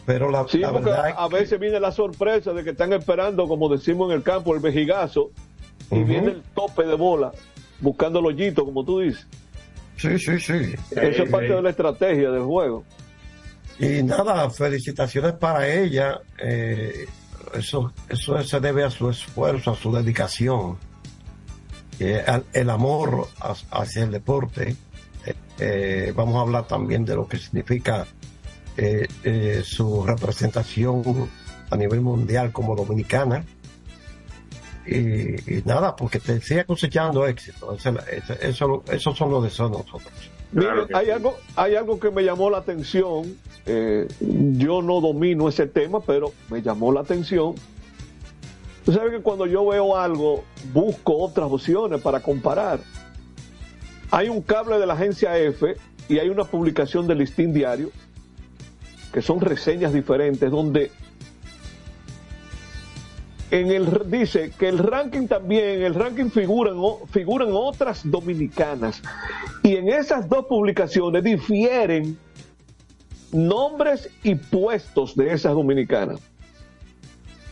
Pero 0.05 0.29
la, 0.29 0.45
Sí, 0.49 0.57
la 0.57 0.71
verdad 0.71 1.05
a 1.17 1.29
que- 1.29 1.35
veces 1.35 1.57
viene 1.57 1.79
la 1.79 1.93
sorpresa 1.93 2.51
de 2.51 2.65
que 2.65 2.71
están 2.71 2.91
esperando, 2.91 3.47
como 3.47 3.69
decimos 3.69 4.09
en 4.11 4.17
el 4.17 4.23
campo, 4.23 4.53
el 4.53 4.59
vejigazo, 4.59 5.31
y 5.89 6.03
viene 6.03 6.31
el 6.31 6.41
tope 6.53 6.83
de 6.83 6.95
bola, 6.95 7.31
buscando 7.79 8.19
el 8.19 8.25
hoyito, 8.25 8.65
como 8.65 8.83
tú 8.83 8.99
dices. 8.99 9.25
Sí, 9.97 10.17
sí, 10.19 10.39
sí. 10.39 10.73
Eso 10.91 11.23
es 11.23 11.29
parte 11.29 11.53
de 11.53 11.61
la 11.61 11.69
estrategia 11.69 12.31
del 12.31 12.43
juego. 12.43 12.83
Y 13.79 14.03
nada, 14.03 14.49
felicitaciones 14.49 15.33
para 15.33 15.67
ella. 15.67 16.19
eh, 16.37 17.05
eso, 17.53 17.93
eso 18.09 18.41
se 18.43 18.59
debe 18.59 18.83
a 18.83 18.89
su 18.89 19.09
esfuerzo, 19.09 19.71
a 19.71 19.75
su 19.75 19.91
dedicación, 19.91 20.77
eh, 21.99 22.23
al- 22.25 22.45
el 22.53 22.69
amor 22.69 23.27
a- 23.39 23.55
hacia 23.81 24.03
el 24.03 24.11
deporte. 24.11 24.75
Eh, 25.25 25.33
eh, 25.59 26.13
vamos 26.15 26.35
a 26.35 26.41
hablar 26.41 26.67
también 26.67 27.05
de 27.05 27.15
lo 27.15 27.27
que 27.27 27.37
significa 27.37 28.05
eh, 28.75 29.07
eh, 29.23 29.61
su 29.63 30.03
representación 30.03 31.29
a 31.69 31.75
nivel 31.77 32.01
mundial 32.01 32.51
como 32.51 32.75
dominicana. 32.75 33.45
Y, 34.85 35.57
y 35.57 35.63
nada, 35.65 35.95
porque 35.95 36.19
te 36.19 36.41
siga 36.41 36.63
cosechando 36.65 37.25
éxito. 37.25 37.75
Eso, 38.41 38.83
eso, 38.91 39.15
son 39.15 39.31
los 39.31 39.43
deseos 39.43 39.71
de 39.71 39.77
nosotros. 39.77 40.13
Claro 40.53 40.83
Mire, 40.83 40.97
hay 40.97 41.05
sí. 41.05 41.11
algo, 41.11 41.37
hay 41.55 41.75
algo 41.75 41.99
que 41.99 42.11
me 42.11 42.23
llamó 42.23 42.49
la 42.49 42.57
atención. 42.59 43.35
eh, 43.65 44.07
yo 44.19 44.81
no 44.81 45.01
domino 45.01 45.47
ese 45.49 45.67
tema, 45.67 45.99
pero 46.01 46.31
me 46.49 46.61
llamó 46.61 46.91
la 46.91 47.01
atención. 47.01 47.55
Tú 48.85 48.91
sabes 48.91 49.11
que 49.11 49.21
cuando 49.21 49.45
yo 49.45 49.65
veo 49.65 49.95
algo, 49.95 50.43
busco 50.73 51.17
otras 51.17 51.49
opciones 51.49 52.01
para 52.01 52.19
comparar. 52.19 52.81
Hay 54.11 54.27
un 54.27 54.41
cable 54.41 54.77
de 54.77 54.85
la 54.85 54.93
agencia 54.93 55.37
F 55.37 55.75
y 56.09 56.19
hay 56.19 56.29
una 56.29 56.43
publicación 56.43 57.07
del 57.07 57.19
Listín 57.19 57.53
Diario, 57.53 57.89
que 59.13 59.21
son 59.21 59.39
reseñas 59.39 59.93
diferentes, 59.93 60.51
donde 60.51 60.91
en 63.53 63.69
el 63.69 64.09
dice 64.09 64.51
que 64.57 64.67
el 64.67 64.79
ranking 64.79 65.27
también, 65.27 65.83
el 65.83 65.93
ranking 65.93 66.31
figuran, 66.31 66.75
figuran 67.11 67.49
otras 67.51 68.01
dominicanas. 68.03 68.99
Y 69.61 69.75
en 69.75 69.89
esas 69.89 70.27
dos 70.27 70.45
publicaciones 70.47 71.23
difieren 71.23 72.17
nombres 73.31 74.09
y 74.23 74.33
puestos 74.33 75.15
de 75.15 75.31
esas 75.31 75.53
dominicanas. 75.53 76.19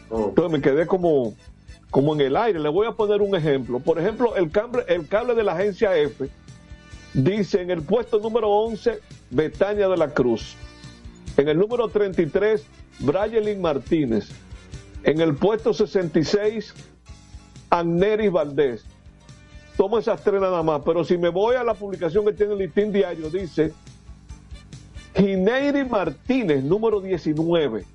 Oh, 0.09 0.29
Entonces 0.29 0.51
me 0.51 0.59
quedé 0.59 0.87
como, 0.87 1.35
como 1.91 2.15
en 2.15 2.21
el 2.21 2.35
aire. 2.35 2.59
Le 2.59 2.69
voy 2.69 2.87
a 2.87 2.93
poner 2.93 3.21
un 3.21 3.35
ejemplo. 3.35 3.79
Por 3.79 3.99
ejemplo, 3.99 4.35
el 4.35 4.49
cable, 4.49 4.83
el 4.87 5.07
cable 5.07 5.35
de 5.35 5.43
la 5.43 5.53
agencia 5.53 5.95
F 5.95 6.27
dice 7.13 7.61
en 7.61 7.69
el 7.69 7.83
puesto 7.83 8.17
número 8.17 8.49
11, 8.49 8.99
Betania 9.29 9.87
de 9.87 9.97
la 9.97 10.11
Cruz. 10.11 10.55
En 11.37 11.47
el 11.47 11.59
número 11.59 11.89
33, 11.89 12.65
Brayelin 13.01 13.61
Martínez. 13.61 14.31
En 15.03 15.19
el 15.19 15.35
puesto 15.35 15.73
66, 15.73 16.73
Agneris 17.69 18.31
Valdés. 18.31 18.85
Tomo 19.77 19.97
esas 19.97 20.23
tres 20.23 20.39
nada 20.41 20.61
más, 20.61 20.81
pero 20.85 21.03
si 21.03 21.17
me 21.17 21.29
voy 21.29 21.55
a 21.55 21.63
la 21.63 21.73
publicación 21.73 22.25
que 22.25 22.33
tiene 22.33 22.53
el 22.53 22.59
listín 22.59 22.91
diario, 22.91 23.29
dice 23.29 23.73
Gineiri 25.15 25.85
Martínez, 25.85 26.63
número 26.63 27.01
19. 27.01 27.85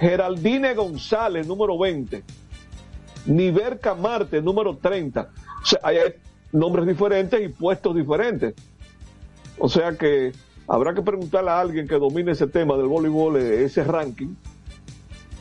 Geraldine 0.00 0.74
González, 0.74 1.46
número 1.46 1.78
20. 1.78 2.22
Niverca 3.26 3.94
Marte, 3.94 4.42
número 4.42 4.76
30. 4.76 5.30
O 5.62 5.66
sea, 5.66 5.80
hay 5.82 5.98
nombres 6.52 6.86
diferentes 6.86 7.40
y 7.40 7.48
puestos 7.48 7.94
diferentes. 7.94 8.54
O 9.58 9.68
sea 9.68 9.96
que 9.96 10.32
habrá 10.68 10.94
que 10.94 11.02
preguntarle 11.02 11.50
a 11.50 11.60
alguien 11.60 11.88
que 11.88 11.96
domine 11.96 12.32
ese 12.32 12.46
tema 12.46 12.76
del 12.76 12.86
voleibol, 12.86 13.36
eh, 13.36 13.64
ese 13.64 13.84
ranking, 13.84 14.34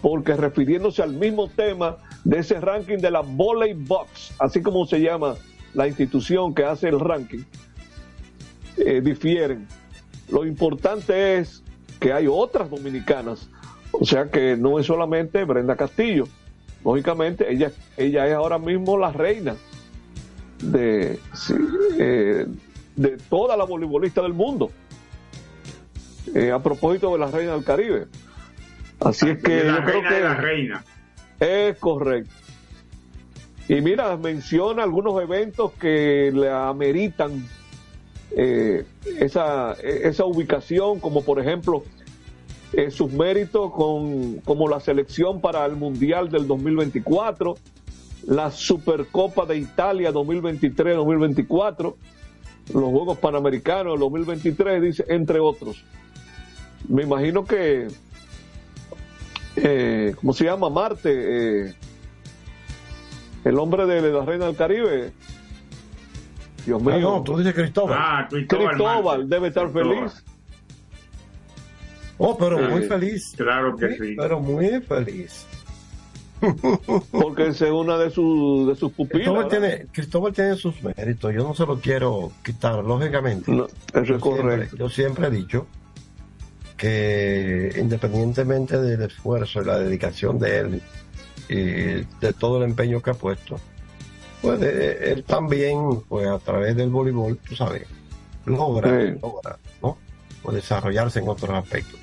porque 0.06 0.36
refiriéndose 0.36 1.02
al 1.02 1.14
mismo 1.14 1.50
tema 1.50 1.98
de 2.24 2.38
ese 2.38 2.62
ranking 2.62 3.00
de 3.00 3.10
la 3.10 3.22
Volley 3.22 3.74
Box, 3.74 4.36
así 4.38 4.62
como 4.62 4.86
se 4.86 5.02
llama 5.02 5.34
la 5.74 5.88
institución 5.88 6.54
que 6.54 6.64
hace 6.64 6.90
el 6.90 7.00
ranking, 7.00 7.42
eh, 8.78 9.02
difieren. 9.02 9.68
Lo 10.30 10.46
importante 10.46 11.40
es 11.40 11.64
que 12.00 12.14
hay 12.14 12.28
otras 12.30 12.70
dominicanas, 12.70 13.50
o 13.92 14.06
sea 14.06 14.30
que 14.30 14.56
no 14.56 14.78
es 14.78 14.86
solamente 14.86 15.44
Brenda 15.44 15.76
Castillo. 15.76 16.28
Lógicamente, 16.84 17.52
ella, 17.52 17.72
ella 17.98 18.28
es 18.28 18.34
ahora 18.36 18.60
mismo 18.60 19.00
la 19.00 19.12
reina 19.12 19.56
de, 20.62 21.18
eh, 21.98 22.46
de 22.96 23.18
toda 23.28 23.58
la 23.58 23.64
voleibolista 23.64 24.22
del 24.22 24.34
mundo. 24.34 24.70
Eh, 26.36 26.52
a 26.52 26.62
propósito 26.62 27.12
de 27.12 27.18
la 27.18 27.32
reina 27.32 27.54
del 27.54 27.64
Caribe. 27.64 28.06
Así 29.00 29.30
es 29.30 29.42
que 29.42 29.52
de 29.52 29.64
la 29.66 29.80
yo 29.80 29.86
creo 29.86 30.02
reina 30.02 30.16
de 30.16 30.22
la 30.22 30.34
reina. 30.36 30.86
es 31.40 31.78
correcto. 31.78 32.34
Y 33.68 33.82
mira, 33.82 34.16
menciona 34.18 34.84
algunos 34.84 35.22
eventos 35.22 35.72
que 35.74 36.32
le 36.34 36.52
ameritan 36.52 37.48
eh, 38.32 38.86
esa, 39.20 39.74
esa 39.74 40.26
ubicación, 40.26 41.00
como 41.00 41.24
por 41.24 41.40
ejemplo 41.40 41.84
eh, 42.74 42.92
sus 42.92 43.12
méritos 43.12 43.72
con, 43.72 44.36
como 44.42 44.68
la 44.68 44.80
selección 44.80 45.40
para 45.40 45.66
el 45.66 45.76
Mundial 45.78 46.30
del 46.30 46.46
2024, 46.46 47.56
la 48.28 48.52
Supercopa 48.52 49.46
de 49.46 49.58
Italia 49.58 50.12
2023-2024, 50.12 51.96
los 52.74 52.84
Juegos 52.84 53.18
Panamericanos 53.20 53.94
del 53.94 54.00
2023, 54.02 54.82
dice, 54.82 55.06
entre 55.08 55.40
otros. 55.40 55.86
Me 56.90 57.04
imagino 57.04 57.46
que, 57.46 57.88
eh, 59.56 60.16
¿cómo 60.20 60.34
se 60.34 60.46
llama? 60.46 60.70
Marte, 60.70 61.68
eh, 61.68 61.74
el 63.44 63.60
hombre 63.60 63.86
de, 63.86 64.12
la 64.12 64.26
Reina 64.26 64.46
del 64.46 64.56
Caribe. 64.56 65.14
Dios 66.66 66.82
mío. 66.82 66.96
Ah, 66.96 67.00
no, 67.00 67.24
tú 67.24 67.38
dices 67.38 67.54
Cristóbal. 67.54 67.98
Ah, 68.00 68.28
Cristóbal. 68.30 69.30
Debe 69.30 69.50
estar 69.50 69.72
Cristóbal. 69.72 70.10
feliz. 70.10 70.24
Oh, 72.18 72.38
pero 72.38 72.58
Sí. 72.58 72.64
muy 72.72 72.82
feliz. 72.84 73.34
Claro 73.38 73.76
que 73.76 73.90
sí. 73.96 74.16
Pero 74.18 74.40
muy 74.40 74.82
feliz. 74.82 75.46
Porque 77.12 77.48
es 77.48 77.62
una 77.62 77.98
de, 77.98 78.10
sus 78.10 78.68
de 78.68 78.76
sus 78.76 78.92
pupilas. 78.92 79.28
Cristóbal 79.28 79.48
tiene, 79.48 79.86
Cristóbal 79.92 80.34
tiene 80.34 80.56
sus 80.56 80.82
méritos. 80.84 81.34
Yo 81.34 81.44
no 81.44 81.54
se 81.54 81.66
lo 81.66 81.80
quiero 81.80 82.32
quitar, 82.44 82.84
lógicamente. 82.84 83.52
No, 83.52 83.66
eso 83.66 83.76
yo, 83.94 84.02
es 84.02 84.06
siempre, 84.06 84.20
correcto. 84.22 84.76
yo 84.78 84.90
siempre 84.90 85.28
he 85.28 85.32
dicho 85.32 85.68
que 86.78 87.74
independientemente 87.78 88.80
del 88.82 89.02
esfuerzo 89.04 89.62
y 89.62 89.66
la 89.66 89.78
dedicación 89.80 90.38
de 90.40 90.58
él 90.60 90.82
y 91.48 91.56
de 92.20 92.34
todo 92.38 92.58
el 92.58 92.64
empeño 92.70 93.02
que 93.02 93.12
ha 93.12 93.14
puesto, 93.14 93.60
pues 94.42 94.62
eh, 94.62 95.12
él 95.14 95.24
también, 95.24 96.02
pues 96.08 96.28
a 96.28 96.40
través 96.40 96.76
del 96.76 96.90
voleibol, 96.90 97.38
tú 97.38 97.56
sabes, 97.56 97.88
logra, 98.46 98.90
Sí. 98.90 99.20
logra, 99.22 99.58
¿no? 99.82 99.98
o 100.44 100.52
desarrollarse 100.52 101.20
en 101.20 101.28
otros 101.30 101.52
aspectos. 101.52 102.00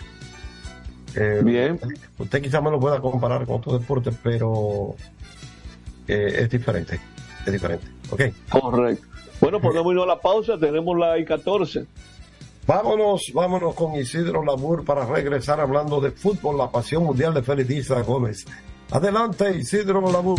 Eh, 1.14 1.40
Bien. 1.44 1.78
Usted 2.18 2.40
quizá 2.42 2.60
me 2.60 2.70
lo 2.70 2.80
pueda 2.80 2.98
comparar 3.00 3.44
con 3.46 3.56
otros 3.56 3.80
deportes, 3.80 4.14
pero 4.22 4.94
eh, 6.08 6.36
es 6.40 6.50
diferente. 6.50 6.98
Es 7.44 7.52
diferente. 7.52 7.86
¿Ok? 8.10 8.22
Correcto. 8.50 9.06
Bueno, 9.40 9.60
podemos 9.60 9.92
irnos 9.92 10.04
a 10.10 10.14
la 10.14 10.20
pausa. 10.20 10.58
Tenemos 10.58 10.98
la 10.98 11.18
I-14. 11.18 11.86
Vámonos, 12.66 13.32
vámonos 13.34 13.74
con 13.74 13.94
Isidro 13.96 14.44
Labur 14.44 14.84
para 14.84 15.04
regresar 15.04 15.60
hablando 15.60 16.00
de 16.00 16.12
fútbol, 16.12 16.58
la 16.58 16.70
pasión 16.70 17.04
mundial 17.04 17.34
de 17.34 17.42
Félix 17.42 17.88
Gómez. 18.06 18.44
Adelante, 18.90 19.56
Isidro 19.56 20.00
Labur. 20.00 20.38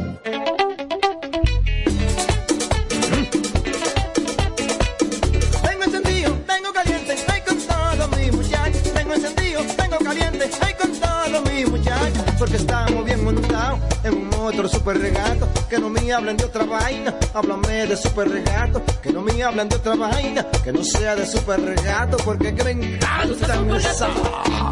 Con 11.31 11.43
todo 11.43 11.53
mi 11.53 11.65
muchachos. 11.65 12.23
Porque 12.37 12.55
estamos 12.57 13.05
bien 13.05 13.23
montados 13.23 13.79
en 14.03 14.13
un 14.13 14.29
motor 14.29 14.69
super 14.69 14.97
regato. 14.97 15.47
Que 15.69 15.79
no 15.79 15.89
me 15.89 16.11
hablen 16.11 16.37
de 16.37 16.45
otra 16.45 16.65
vaina, 16.65 17.13
háblame 17.33 17.87
de 17.87 17.97
super 17.97 18.29
regato. 18.29 18.81
Que 19.01 19.11
no 19.11 19.21
me 19.21 19.43
hablen 19.43 19.69
de 19.69 19.75
otra 19.75 19.95
vaina, 19.95 20.45
que 20.63 20.71
no 20.71 20.83
sea 20.83 21.15
de 21.15 21.25
super 21.25 21.61
regato. 21.61 22.17
Porque 22.17 22.53
que 22.53 22.63
me 22.63 22.71
encanta 22.71 23.77
esa 23.77 24.09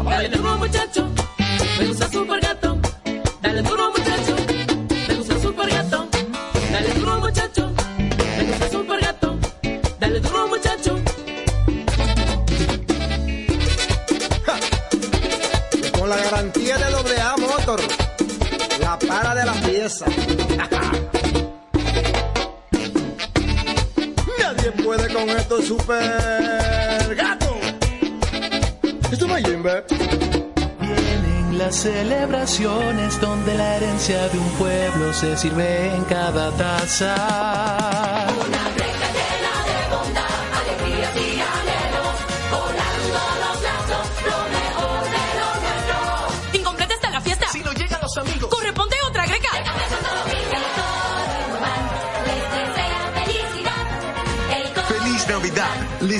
Dale 0.04 0.28
duro 0.28 0.58
muchacho, 0.58 1.08
me 1.78 1.86
gusta 1.86 2.10
super 2.10 2.40
gato. 2.40 2.78
Dale 3.42 3.62
duro 3.62 3.90
muchacho, 3.90 4.36
me 5.08 5.14
gusta 5.14 5.40
super 5.40 5.70
gato. 5.70 6.08
Dale 6.72 6.94
duro 6.94 7.09
garantía 16.40 16.78
de 16.78 16.90
doble 16.90 17.20
A 17.20 17.36
Motor, 17.36 17.80
la 18.80 18.98
para 18.98 19.34
de 19.34 19.44
la 19.44 19.52
pieza. 19.52 20.06
Nadie 24.38 24.72
puede 24.82 25.12
con 25.12 25.28
esto 25.28 25.60
super 25.60 27.14
gato. 27.14 27.58
Esto 29.12 29.36
es 29.36 29.46
Jimbe. 29.46 29.84
Vienen 30.80 31.58
las 31.58 31.76
celebraciones 31.76 33.20
donde 33.20 33.54
la 33.54 33.76
herencia 33.76 34.26
de 34.28 34.38
un 34.38 34.50
pueblo 34.52 35.12
se 35.12 35.36
sirve 35.36 35.94
en 35.94 36.04
cada 36.04 36.50
taza. 36.52 38.19
Amigos. 48.20 48.59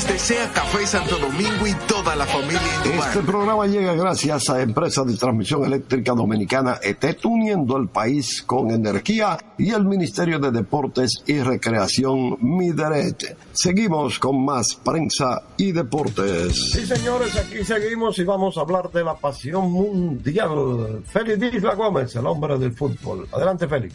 Navidad. 0.00 0.06
Les 0.06 0.08
desea 0.08 0.50
Café 0.52 0.86
Santo 0.86 1.18
Domingo 1.18 1.66
y 1.66 1.74
toda 1.86 2.16
la 2.16 2.24
familia. 2.24 2.60
Este 2.84 3.20
programa 3.20 3.66
llega 3.66 3.92
gracias 3.94 4.48
a 4.48 4.62
Empresa 4.62 5.04
de 5.04 5.14
Transmisión 5.16 5.64
Eléctrica 5.64 6.12
Dominicana 6.12 6.78
ET, 6.82 7.04
uniendo 7.24 7.76
el 7.76 7.88
país 7.88 8.42
con 8.42 8.70
energía 8.70 9.36
y 9.58 9.70
el 9.70 9.84
Ministerio 9.84 10.38
de 10.38 10.52
Deportes 10.52 11.22
y 11.26 11.40
Recreación 11.40 12.38
Mideret. 12.40 13.36
Seguimos 13.52 14.18
con 14.18 14.42
más 14.44 14.74
prensa 14.82 15.42
y 15.58 15.72
deportes. 15.72 16.72
Sí, 16.72 16.86
señores, 16.86 17.36
aquí 17.36 17.62
seguimos 17.64 18.18
y 18.18 18.24
vamos 18.24 18.56
a 18.56 18.62
hablar 18.62 18.90
de 18.90 19.04
la 19.04 19.14
pasión 19.14 19.70
mundial. 19.70 21.02
Félix 21.04 21.56
Isla 21.56 21.74
Gómez, 21.74 22.14
el 22.16 22.26
hombre 22.26 22.58
del 22.58 22.72
fútbol. 22.72 23.26
Adelante, 23.32 23.68
Félix. 23.68 23.94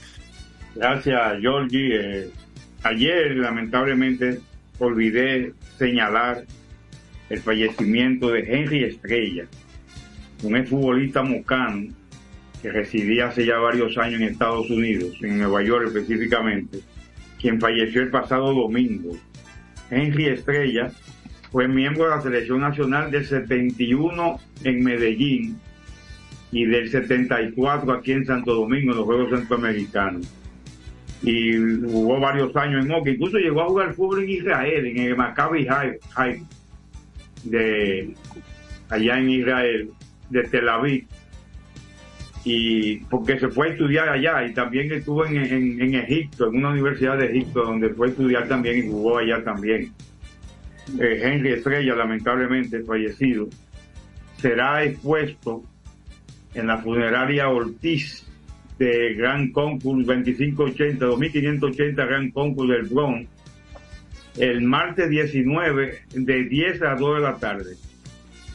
Gracias, 0.76 1.40
Georgie. 1.42 1.96
Eh, 1.96 2.30
ayer, 2.84 3.38
lamentablemente, 3.38 4.42
olvidé 4.80 5.54
señalar 5.78 6.46
el 7.30 7.40
fallecimiento 7.40 8.30
de 8.32 8.40
Henry 8.42 8.84
Estrella, 8.84 9.46
un 10.44 10.56
exfutbolista 10.56 11.24
mocano 11.24 11.94
que 12.62 12.72
residía 12.72 13.28
hace 13.28 13.46
ya 13.46 13.58
varios 13.58 13.98
años 13.98 14.22
en 14.22 14.28
Estados 14.28 14.70
Unidos, 14.70 15.18
en 15.22 15.38
Nueva 15.38 15.64
York 15.64 15.88
específicamente, 15.88 16.80
quien 17.40 17.60
falleció 17.60 18.02
el 18.02 18.10
pasado 18.10 18.54
domingo. 18.54 19.18
Henry 19.90 20.28
Estrella 20.28 20.92
fue 21.52 21.68
miembro 21.68 22.06
de 22.06 22.10
la 22.10 22.22
selección 22.22 22.62
nacional 22.62 23.12
del 23.12 23.26
71 23.26 24.40
en 24.64 24.84
Medellín 24.84 25.60
y 26.52 26.66
del 26.66 26.90
74 26.90 27.92
aquí 27.94 28.12
en 28.12 28.26
Santo 28.26 28.54
Domingo, 28.54 28.92
en 28.92 28.98
los 28.98 29.06
Juegos 29.06 29.30
Centroamericanos 29.30 30.28
y 31.26 31.82
jugó 31.82 32.20
varios 32.20 32.56
años 32.56 32.86
en 32.86 32.92
Moca, 32.92 33.10
incluso 33.10 33.38
llegó 33.38 33.62
a 33.62 33.68
jugar 33.68 33.94
fútbol 33.96 34.24
en 34.24 34.30
Israel, 34.30 34.86
en 34.86 34.98
el 35.00 35.18
Maccabi 35.18 35.68
Haifa, 35.68 36.46
de 37.44 38.14
allá 38.90 39.18
en 39.18 39.30
Israel, 39.32 39.90
de 40.30 40.44
Tel 40.44 40.70
Aviv, 40.70 41.08
y 42.44 42.98
porque 43.06 43.40
se 43.40 43.48
fue 43.48 43.70
a 43.70 43.72
estudiar 43.72 44.08
allá 44.08 44.46
y 44.46 44.54
también 44.54 44.92
estuvo 44.92 45.26
en, 45.26 45.36
en, 45.36 45.96
Egipto, 45.96 46.48
en 46.48 46.58
una 46.58 46.70
universidad 46.70 47.18
de 47.18 47.26
Egipto, 47.26 47.64
donde 47.64 47.90
fue 47.90 48.08
a 48.08 48.10
estudiar 48.12 48.48
también 48.48 48.86
y 48.86 48.88
jugó 48.88 49.18
allá 49.18 49.44
también. 49.44 49.92
Eh, 51.00 51.22
Henry 51.24 51.54
Estrella, 51.54 51.96
lamentablemente 51.96 52.84
fallecido, 52.84 53.48
será 54.38 54.84
expuesto 54.84 55.64
en 56.54 56.68
la 56.68 56.78
funeraria 56.78 57.50
Ortiz 57.50 58.28
de 58.78 59.14
Gran 59.16 59.52
Concurso 59.52 60.14
2580, 60.14 61.06
2580 61.06 62.06
Gran 62.06 62.32
Concurso 62.32 62.74
del 62.74 62.84
Bronx, 62.84 63.30
el 64.38 64.62
martes 64.62 65.10
19 65.10 66.00
de 66.14 66.44
10 66.44 66.82
a 66.82 66.96
2 66.96 67.16
de 67.16 67.22
la 67.22 67.38
tarde. 67.38 67.76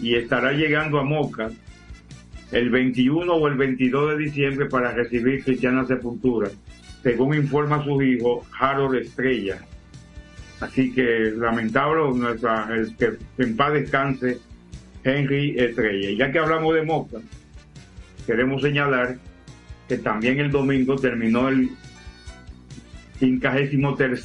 Y 0.00 0.14
estará 0.14 0.52
llegando 0.52 0.98
a 0.98 1.04
Moca 1.04 1.50
el 2.52 2.70
21 2.70 3.32
o 3.32 3.48
el 3.48 3.54
22 3.54 4.10
de 4.10 4.24
diciembre 4.24 4.66
para 4.66 4.92
recibir 4.92 5.44
cristiana 5.44 5.86
sepultura, 5.86 6.50
según 7.02 7.34
informa 7.34 7.84
su 7.84 8.00
hijo 8.02 8.44
Harold 8.58 8.96
Estrella. 8.96 9.58
Así 10.60 10.92
que 10.92 11.32
lamentable 11.36 12.36
en 13.38 13.56
paz 13.56 13.72
descanse 13.72 14.38
Henry 15.04 15.58
Estrella. 15.58 16.10
Y 16.10 16.16
ya 16.16 16.30
que 16.30 16.38
hablamos 16.38 16.74
de 16.74 16.82
Moca, 16.82 17.18
queremos 18.26 18.60
señalar 18.60 19.16
que 19.90 19.98
también 19.98 20.38
el 20.38 20.52
domingo 20.52 20.94
terminó 20.94 21.48
el 21.48 21.68
53 23.18 24.24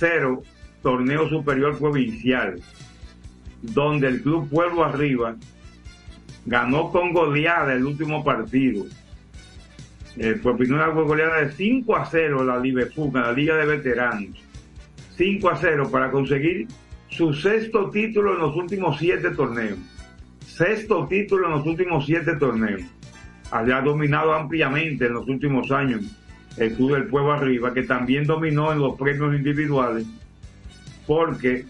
torneo 0.83 1.27
superior 1.27 1.75
provincial, 1.79 2.61
donde 3.63 4.09
el 4.09 4.21
club 4.21 4.47
Pueblo 4.47 4.85
Arriba 4.85 5.35
ganó 6.45 6.91
con 6.91 7.13
goleada 7.13 7.73
el 7.73 7.83
último 7.83 8.23
partido. 8.23 8.85
Eh, 10.17 10.39
por 10.41 10.55
primera 10.55 10.89
goleada 10.89 11.41
de 11.41 11.51
5 11.51 11.95
a 11.95 12.05
0 12.05 12.43
la 12.43 12.59
Liverpool, 12.59 13.09
la 13.11 13.31
Liga 13.31 13.55
de 13.55 13.65
Veteranos. 13.65 14.37
5 15.17 15.49
a 15.49 15.57
0 15.57 15.89
para 15.91 16.11
conseguir 16.11 16.67
su 17.09 17.33
sexto 17.33 17.89
título 17.89 18.35
en 18.35 18.41
los 18.41 18.55
últimos 18.55 18.99
siete 18.99 19.31
torneos. 19.31 19.79
Sexto 20.45 21.07
título 21.07 21.47
en 21.47 21.53
los 21.53 21.65
últimos 21.65 22.05
siete 22.05 22.35
torneos 22.35 22.83
había 23.51 23.81
dominado 23.81 24.33
ampliamente 24.33 25.05
en 25.05 25.13
los 25.13 25.27
últimos 25.27 25.71
años 25.71 26.01
el 26.57 26.73
Club 26.73 26.93
del 26.93 27.05
Pueblo 27.05 27.33
Arriba, 27.33 27.73
que 27.73 27.83
también 27.83 28.25
dominó 28.25 28.71
en 28.71 28.79
los 28.79 28.97
premios 28.97 29.35
individuales, 29.35 30.05
porque 31.05 31.65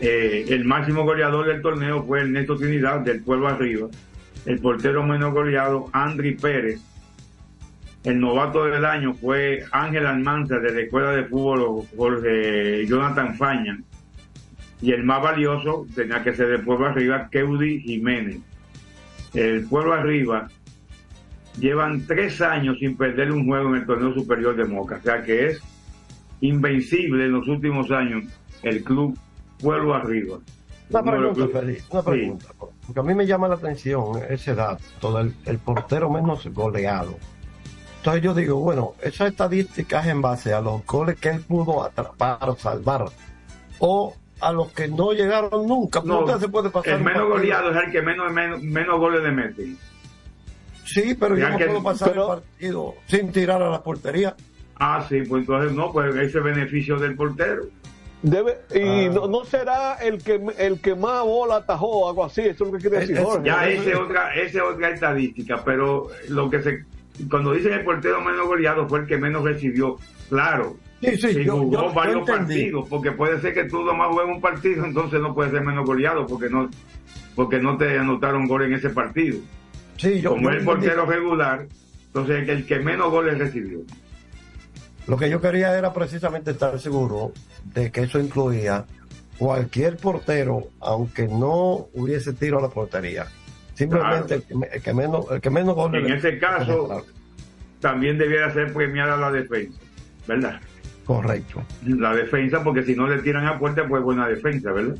eh, 0.00 0.46
el 0.48 0.64
máximo 0.64 1.04
goleador 1.04 1.46
del 1.46 1.62
torneo 1.62 2.02
fue 2.02 2.22
Ernesto 2.22 2.56
Trinidad 2.56 3.00
del 3.00 3.22
Pueblo 3.22 3.48
Arriba, 3.48 3.88
el 4.44 4.58
portero 4.58 5.04
menos 5.04 5.32
goleado 5.32 5.88
Andri 5.92 6.34
Pérez, 6.34 6.80
el 8.02 8.20
novato 8.20 8.64
del 8.64 8.84
año 8.84 9.14
fue 9.14 9.64
Ángel 9.70 10.06
Almanza 10.06 10.58
de 10.58 10.72
la 10.74 10.80
Escuela 10.80 11.12
de 11.12 11.24
Fútbol 11.24 11.86
Jorge 11.96 12.86
Jonathan 12.86 13.36
Faña, 13.36 13.78
y 14.82 14.90
el 14.90 15.04
más 15.04 15.22
valioso 15.22 15.86
tenía 15.94 16.22
que 16.22 16.34
ser 16.34 16.48
del 16.48 16.62
Pueblo 16.62 16.86
Arriba, 16.88 17.28
Keudi 17.30 17.80
Jiménez 17.80 18.40
el 19.34 19.66
pueblo 19.66 19.94
arriba 19.94 20.48
llevan 21.58 22.06
tres 22.06 22.40
años 22.40 22.78
sin 22.78 22.96
perder 22.96 23.32
un 23.32 23.46
juego 23.46 23.70
en 23.70 23.82
el 23.82 23.86
torneo 23.86 24.14
superior 24.14 24.56
de 24.56 24.64
Moca. 24.64 24.96
O 24.96 25.02
sea 25.02 25.22
que 25.22 25.48
es 25.48 25.60
invencible 26.40 27.24
en 27.24 27.32
los 27.32 27.48
últimos 27.48 27.90
años 27.90 28.24
el 28.62 28.82
club 28.82 29.18
Pueblo 29.58 29.94
Arriba. 29.94 30.38
Una 30.90 31.02
pregunta, 31.02 31.60
Félix, 31.60 31.86
una 31.90 32.02
pregunta. 32.02 32.46
Porque 32.58 33.00
a 33.00 33.02
mí 33.02 33.14
me 33.14 33.26
llama 33.26 33.48
la 33.48 33.54
atención 33.54 34.20
ese 34.28 34.54
dato 34.54 35.16
del 35.16 35.34
el 35.46 35.58
portero 35.58 36.10
menos 36.10 36.46
goleado. 36.48 37.16
Entonces 37.96 38.22
yo 38.22 38.34
digo, 38.34 38.60
bueno, 38.60 38.92
esa 39.02 39.26
estadística 39.26 40.00
es 40.00 40.08
en 40.08 40.20
base 40.20 40.52
a 40.52 40.60
los 40.60 40.84
goles 40.84 41.18
que 41.18 41.30
él 41.30 41.40
pudo 41.40 41.82
atrapar 41.82 42.50
o 42.50 42.56
salvar. 42.56 43.06
O 43.78 44.14
a 44.44 44.52
los 44.52 44.70
que 44.72 44.88
no 44.88 45.12
llegaron 45.12 45.66
nunca. 45.66 46.02
No, 46.04 46.38
se 46.38 46.48
puede 46.48 46.70
pasar 46.70 46.94
el 46.94 47.04
menos 47.04 47.28
goleado 47.28 47.70
es 47.70 47.84
el 47.86 47.90
que 47.90 48.02
menos, 48.02 48.30
menos, 48.32 48.62
menos 48.62 48.98
goles 48.98 49.22
le 49.22 49.30
mete. 49.30 49.74
Sí, 50.84 51.16
pero 51.18 51.36
yo 51.36 51.48
no 51.48 51.56
que- 51.58 51.64
puedo 51.66 51.82
pasar 51.82 52.10
pero- 52.10 52.34
el 52.34 52.40
partido 52.40 52.94
sin 53.06 53.32
tirar 53.32 53.62
a 53.62 53.70
la 53.70 53.82
portería. 53.82 54.36
Ah, 54.76 55.04
sí, 55.08 55.22
pues 55.22 55.40
entonces 55.42 55.72
no, 55.72 55.92
pues 55.92 56.14
ese 56.16 56.40
beneficio 56.40 56.96
del 56.98 57.14
portero. 57.14 57.62
Debe, 58.22 58.58
y 58.74 59.08
no, 59.10 59.26
no 59.28 59.44
será 59.44 59.94
el 59.94 60.22
que 60.22 60.40
el 60.58 60.80
que 60.80 60.94
más 60.94 61.22
bola 61.24 61.56
atajó, 61.56 62.08
algo 62.08 62.24
así, 62.24 62.40
eso 62.40 62.64
es 62.64 62.70
lo 62.72 62.78
que 62.78 62.88
quiere 62.88 62.98
decir 63.00 63.18
Jorge. 63.22 63.46
Ya 63.46 63.68
esa 63.68 63.90
es 63.90 63.96
otra, 63.96 64.34
esa 64.34 64.58
es 64.58 64.64
otra 64.64 64.88
estadística, 64.90 65.62
pero 65.64 66.08
lo 66.28 66.48
que 66.50 66.62
se 66.62 66.84
cuando 67.30 67.52
dicen 67.52 67.74
el 67.74 67.84
portero 67.84 68.20
menos 68.22 68.46
goleado 68.46 68.88
fue 68.88 69.00
el 69.00 69.06
que 69.06 69.18
menos 69.18 69.44
recibió, 69.44 69.96
claro. 70.28 70.76
Sí, 71.00 71.16
sí, 71.18 71.44
yo- 71.44 71.58
jugó 71.58 71.72
yo- 71.88 71.92
varios 71.92 72.26
partidos, 72.28 72.88
porque 72.88 73.12
puede 73.12 73.40
ser 73.40 73.52
que 73.54 73.64
tú 73.64 73.82
nomás 73.84 74.08
juegues 74.08 74.34
un 74.36 74.40
partido, 74.40 74.84
entonces 74.84 75.20
no 75.20 75.34
puede 75.34 75.50
ser 75.50 75.62
menos 75.62 75.84
goleado 75.86 76.26
porque 76.26 76.48
no 76.48 76.68
porque 77.34 77.58
no 77.58 77.76
te 77.76 77.98
anotaron 77.98 78.46
gol 78.46 78.62
en 78.62 78.74
ese 78.74 78.90
partido. 78.90 79.38
Sí, 79.96 80.20
yo- 80.20 80.30
Como 80.30 80.50
es 80.50 80.58
el 80.58 80.64
portero 80.64 81.04
regular, 81.04 81.66
entonces 82.06 82.48
el 82.48 82.64
que 82.64 82.78
menos 82.78 83.10
goles 83.10 83.38
recibió. 83.38 83.80
Lo 85.08 85.16
que 85.18 85.28
yo 85.28 85.40
quería 85.40 85.76
era 85.76 85.92
precisamente 85.92 86.52
estar 86.52 86.78
seguro 86.78 87.32
de 87.74 87.90
que 87.90 88.02
eso 88.02 88.18
incluía 88.20 88.84
cualquier 89.36 89.96
portero, 89.96 90.68
aunque 90.80 91.26
no 91.26 91.88
hubiese 91.92 92.32
tiro 92.32 92.58
a 92.58 92.62
la 92.62 92.68
portería. 92.68 93.26
Simplemente 93.74 94.34
el, 94.36 94.42
que, 94.44 94.54
me- 94.54 94.66
el 94.68 94.80
que 94.82 94.94
menos, 94.94 95.26
el 95.32 95.40
que 95.40 95.50
menos 95.50 95.74
goles. 95.74 96.04
En 96.06 96.12
ese 96.12 96.38
caso, 96.38 97.04
también 97.80 98.16
debiera 98.16 98.52
ser 98.54 98.72
premiada 98.72 99.16
la 99.16 99.32
defensa, 99.32 99.78
¿verdad? 100.28 100.60
Correcto. 101.04 101.62
La 101.86 102.14
defensa, 102.14 102.62
porque 102.64 102.82
si 102.82 102.94
no 102.94 103.06
le 103.06 103.18
tiran 103.18 103.46
a 103.46 103.58
puerta, 103.58 103.86
pues 103.86 104.02
buena 104.02 104.26
defensa, 104.26 104.72
¿verdad? 104.72 104.96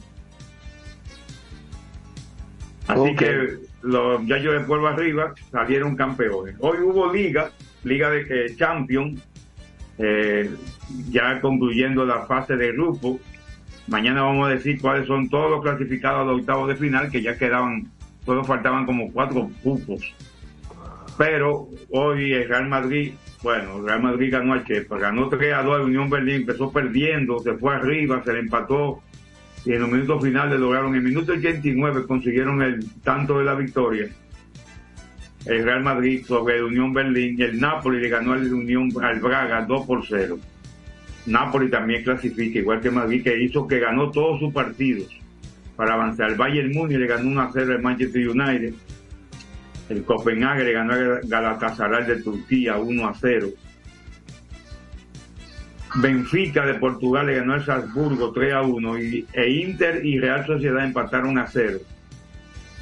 Así 2.87 3.17
que 3.17 3.59
los 3.83 4.23
muchachos 4.23 4.53
de 4.53 4.61
Pueblo 4.61 4.89
Arriba 4.89 5.35
salieron 5.51 5.97
campeones. 5.97 6.57
Hoy 6.59 6.79
hubo 6.83 7.13
liga, 7.13 7.51
liga 7.83 8.11
de 8.11 8.21
eh, 8.29 8.57
Champions, 8.57 9.23
eh, 9.99 10.51
ya 11.09 11.41
concluyendo 11.41 12.05
la 12.05 12.27
fase 12.27 12.57
de 12.57 12.73
grupo. 12.73 13.19
Mañana 13.87 14.23
vamos 14.23 14.49
a 14.49 14.51
decir 14.51 14.81
cuáles 14.81 15.07
son 15.07 15.29
todos 15.29 15.51
los 15.51 15.63
clasificados 15.63 16.23
a 16.23 16.25
los 16.25 16.41
octavos 16.41 16.69
de 16.69 16.77
final, 16.77 17.11
que 17.11 17.23
ya 17.23 17.39
quedaban, 17.39 17.91
solo 18.25 18.45
faltaban 18.45 18.85
como 18.85 19.11
cuatro 19.13 19.51
cupos. 19.63 20.15
Pero 21.17 21.69
hoy 21.91 22.33
el 22.33 22.49
Real 22.49 22.69
Madrid, 22.69 23.15
bueno, 23.45 23.83
Real 23.83 24.03
Madrid 24.03 24.33
ganó 24.33 24.55
al 24.55 24.65
Chepa, 24.65 24.99
ganó 24.99 25.29
3 25.29 25.53
a 25.53 25.63
2 25.63 25.81
a 25.81 25.85
Unión 25.85 26.09
Berlín, 26.09 26.37
empezó 26.37 26.73
perdiendo, 26.73 27.39
se 27.41 27.53
fue 27.53 27.75
arriba, 27.75 28.23
se 28.25 28.33
le 28.33 28.41
empató 28.41 29.03
y 29.67 29.73
en 29.73 29.81
los 29.81 29.91
minutos 29.91 30.25
finales 30.25 30.59
lograron, 30.59 30.93
en 30.93 30.97
el 30.97 31.03
minuto 31.03 31.33
89 31.33 32.07
consiguieron 32.09 32.63
el 32.63 32.91
tanto 33.03 33.39
de 33.39 33.45
la 33.45 33.55
victoria. 33.55 34.09
El 35.45 35.63
Real 35.63 35.83
Madrid 35.83 36.25
sobre 36.25 36.57
el 36.57 36.65
Unión 36.65 36.95
Berlín 36.95 37.41
el 37.43 37.61
Napoli 37.61 38.01
le 38.01 38.09
ganó 38.09 38.33
al 38.33 38.51
Unión 38.51 38.89
al 39.03 39.21
Braga 39.21 39.63
2 39.67 39.87
por 39.87 40.07
0. 40.07 40.39
Napoli 41.27 41.69
también 41.69 42.03
clasifica, 42.03 42.59
igual 42.59 42.81
que 42.81 42.91
Madrid, 42.91 43.23
que 43.23 43.43
hizo 43.43 43.69
que 43.69 43.79
ganó 43.79 44.11
todos 44.11 44.41
sus 44.41 44.55
partidos 44.55 45.09
para 45.77 45.95
avanzar. 45.95 46.31
El 46.31 46.37
Bayern 46.37 46.73
Múnich 46.73 46.97
le 46.97 47.07
ganó 47.07 47.29
1 47.29 47.41
a 47.43 47.51
0 47.53 47.75
al 47.75 47.83
Manchester 47.83 48.27
United. 48.27 48.75
El 49.89 50.05
Copenhague 50.05 50.73
ganó 50.73 50.95
a 50.95 51.21
Galatasaray 51.23 52.07
de 52.07 52.23
Turquía 52.23 52.77
1 52.77 53.07
a 53.07 53.15
0. 53.15 53.49
Benfica 55.97 56.67
de 56.67 56.75
Portugal 56.75 57.27
le 57.27 57.37
ganó 57.37 57.55
al 57.55 57.65
Salzburgo 57.65 58.33
3 58.33 58.55
a 58.55 58.63
1 58.63 58.99
y, 58.99 59.27
e 59.33 59.51
Inter 59.51 60.05
y 60.05 60.19
Real 60.19 60.45
Sociedad 60.47 60.85
empataron 60.85 61.39
a 61.39 61.47
0. 61.47 61.79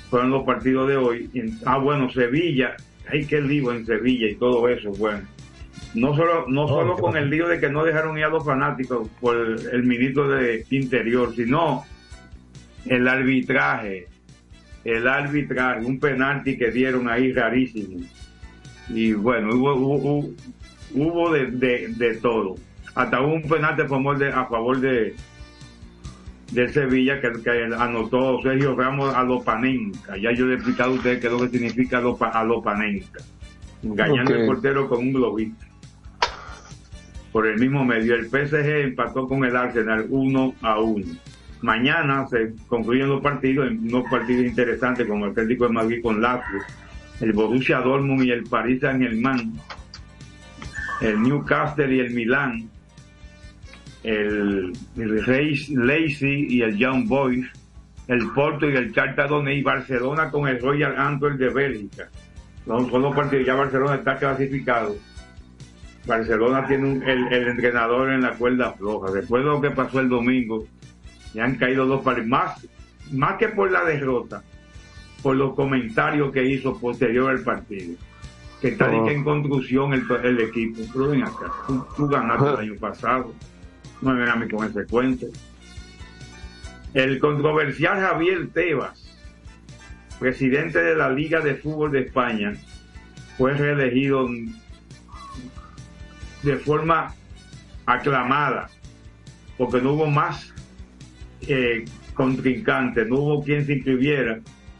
Fueron 0.08 0.30
los 0.30 0.44
partidos 0.44 0.88
de 0.88 0.96
hoy. 0.96 1.30
Ah, 1.64 1.78
bueno, 1.78 2.10
Sevilla, 2.10 2.76
hay 3.10 3.26
que 3.26 3.40
lío 3.40 3.72
en 3.72 3.84
Sevilla 3.84 4.28
y 4.28 4.36
todo 4.36 4.68
eso, 4.68 4.90
bueno. 4.92 5.22
No 5.94 6.16
solo, 6.16 6.46
no 6.48 6.66
solo 6.68 6.96
con 6.96 7.16
el 7.16 7.28
lío 7.28 7.48
de 7.48 7.60
que 7.60 7.68
no 7.68 7.84
dejaron 7.84 8.16
ir 8.16 8.24
a 8.24 8.28
los 8.28 8.44
fanáticos 8.44 9.08
por 9.20 9.36
el, 9.36 9.66
el 9.72 9.82
ministro 9.82 10.28
de 10.28 10.64
Interior, 10.70 11.34
sino 11.34 11.84
el 12.86 13.06
arbitraje, 13.06 14.08
el 14.84 15.06
arbitraje, 15.06 15.84
un 15.84 15.98
penalti 15.98 16.56
que 16.56 16.70
dieron 16.70 17.08
ahí 17.08 17.32
rarísimo. 17.32 18.04
Y 18.88 19.12
bueno, 19.12 19.54
hubo, 19.54 19.74
hubo, 19.74 20.30
hubo 20.94 21.32
de, 21.32 21.46
de, 21.52 21.88
de 21.88 22.14
todo. 22.16 22.56
Hasta 22.94 23.20
hubo 23.20 23.34
un 23.34 23.42
penalti 23.42 23.82
a 23.82 23.88
favor 23.88 24.18
de, 24.18 24.28
a 24.32 24.44
favor 24.46 24.80
de 24.80 25.14
del 26.52 26.70
Sevilla 26.70 27.18
que, 27.18 27.32
que 27.42 27.64
anotó 27.78 28.38
Sergio 28.42 28.76
Ramos 28.76 29.14
a 29.14 29.22
Lopanenka. 29.22 30.18
Ya 30.18 30.32
yo 30.32 30.44
le 30.44 30.52
he 30.52 30.56
explicado 30.56 30.90
a 30.90 30.94
ustedes 30.96 31.18
qué 31.20 31.28
es 31.28 31.32
lo 31.32 31.38
que 31.40 31.48
significa 31.48 31.98
Lopa- 32.00 32.28
a 32.30 32.44
Lopanenka. 32.44 33.20
Engañando 33.82 34.34
el 34.34 34.46
portero 34.46 34.86
con 34.88 34.98
un 34.98 35.12
globito. 35.14 35.64
Por 37.32 37.46
el 37.46 37.58
mismo 37.58 37.84
medio. 37.86 38.14
El 38.14 38.26
PSG 38.26 38.66
empató 38.84 39.26
con 39.26 39.44
el 39.46 39.56
Arsenal 39.56 40.04
1 40.10 40.54
a 40.60 40.78
1. 40.78 41.06
Mañana 41.62 42.26
se 42.26 42.54
concluyen 42.66 43.08
los 43.08 43.22
partidos, 43.22 43.70
unos 43.70 44.10
partidos 44.10 44.44
interesantes 44.44 45.06
como 45.06 45.26
el 45.26 45.30
Atlético 45.30 45.68
de 45.68 45.72
Madrid 45.72 46.02
con 46.02 46.20
Lazio, 46.20 46.58
el 47.20 47.32
Borussia 47.32 47.78
Dortmund 47.78 48.24
y 48.24 48.32
el 48.32 48.42
Paris 48.44 48.80
Saint-Germain, 48.80 49.54
el 51.00 51.22
Newcastle 51.22 51.94
y 51.94 52.00
el 52.00 52.10
Milán, 52.14 52.68
el, 54.02 54.72
el 54.96 55.24
Reis 55.24 55.68
Leipzig 55.70 56.50
y 56.50 56.62
el 56.62 56.76
Young 56.76 57.06
Boys, 57.06 57.46
el 58.08 58.26
Porto 58.34 58.68
y 58.68 58.74
el 58.74 58.92
Chartadone 58.92 59.54
y 59.54 59.62
Barcelona 59.62 60.30
con 60.32 60.48
el 60.48 60.60
Royal 60.60 60.98
Antwerp 60.98 61.38
de 61.38 61.48
Bélgica. 61.48 62.08
Son, 62.66 62.90
son 62.90 63.02
los 63.02 63.14
partidos, 63.14 63.46
ya 63.46 63.54
Barcelona 63.54 63.94
está 63.94 64.16
clasificado. 64.16 64.96
Barcelona 66.06 66.66
tiene 66.66 67.00
el, 67.06 67.32
el 67.32 67.48
entrenador 67.48 68.10
en 68.10 68.22
la 68.22 68.32
cuerda 68.32 68.72
floja. 68.72 69.12
Después 69.12 69.44
de 69.44 69.50
lo 69.50 69.60
que 69.60 69.70
pasó 69.70 70.00
el 70.00 70.08
domingo, 70.08 70.66
ya 71.34 71.44
han 71.44 71.56
caído 71.56 71.86
dos 71.86 72.02
partidos. 72.02 72.28
Más, 72.28 72.66
más 73.12 73.36
que 73.38 73.48
por 73.48 73.70
la 73.70 73.84
derrota, 73.84 74.42
por 75.22 75.36
los 75.36 75.54
comentarios 75.54 76.32
que 76.32 76.44
hizo 76.44 76.78
posterior 76.78 77.30
al 77.30 77.40
partido. 77.42 77.96
Que 78.60 78.68
está 78.68 78.86
de 78.88 78.96
Oh. 78.96 79.08
en 79.08 79.24
construcción 79.24 79.92
el, 79.92 80.04
el 80.22 80.40
equipo. 80.40 80.82
Pero 80.92 81.08
ven 81.08 81.22
acá, 81.24 81.52
tú, 81.66 81.84
tú 81.96 82.06
ganaste 82.08 82.48
el 82.48 82.56
año 82.56 82.74
pasado. 82.78 83.32
No 84.00 84.10
me 84.12 84.20
vengan 84.20 84.36
a 84.36 84.44
mí 84.44 84.50
con 84.50 84.66
ese 84.68 84.84
cuento. 84.86 85.26
El 86.94 87.18
controversial 87.18 87.98
Javier 88.00 88.48
Tebas, 88.52 89.18
presidente 90.20 90.78
de 90.82 90.94
la 90.94 91.08
Liga 91.10 91.40
de 91.40 91.54
Fútbol 91.56 91.90
de 91.92 92.00
España, 92.02 92.52
fue 93.38 93.54
reelegido 93.54 94.28
de 96.42 96.56
forma 96.56 97.14
aclamada, 97.86 98.68
porque 99.56 99.80
no 99.80 99.92
hubo 99.92 100.06
más 100.06 100.52
eh, 101.48 101.86
contrincantes, 102.14 103.06
no 103.08 103.16
hubo 103.18 103.44
quien 103.44 103.64
se 103.66 103.74
inscribiera, 103.74 104.38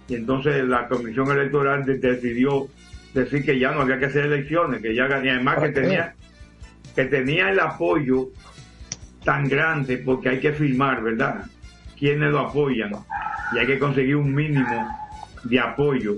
y 0.09 0.15
entonces 0.15 0.65
la 0.65 0.89
Comisión 0.89 1.31
Electoral 1.31 1.85
de- 1.85 1.99
decidió 1.99 2.69
decir 3.15 3.45
que 3.45 3.59
ya 3.59 3.73
no 3.73 3.83
había 3.83 3.99
que 3.99 4.07
hacer 4.07 4.27
elecciones, 4.27 4.81
que 4.83 4.95
ya 4.95 5.07
y 5.23 5.29
además 5.29 5.57
que 5.57 5.69
tenía 5.71 6.15
que 6.95 7.05
tenía 7.07 7.51
el 7.51 7.59
apoyo 7.61 8.29
tan 9.25 9.49
grande 9.49 9.99
porque 9.99 10.29
hay 10.29 10.41
que 10.41 10.53
firmar, 10.53 11.03
¿verdad? 11.03 11.45
Quienes 11.99 12.31
lo 12.31 12.41
apoyan 12.41 12.93
y 13.53 13.59
hay 13.59 13.67
que 13.67 13.79
conseguir 13.79 14.17
un 14.17 14.35
mínimo 14.35 14.87
de 15.45 15.59
apoyo. 15.61 16.17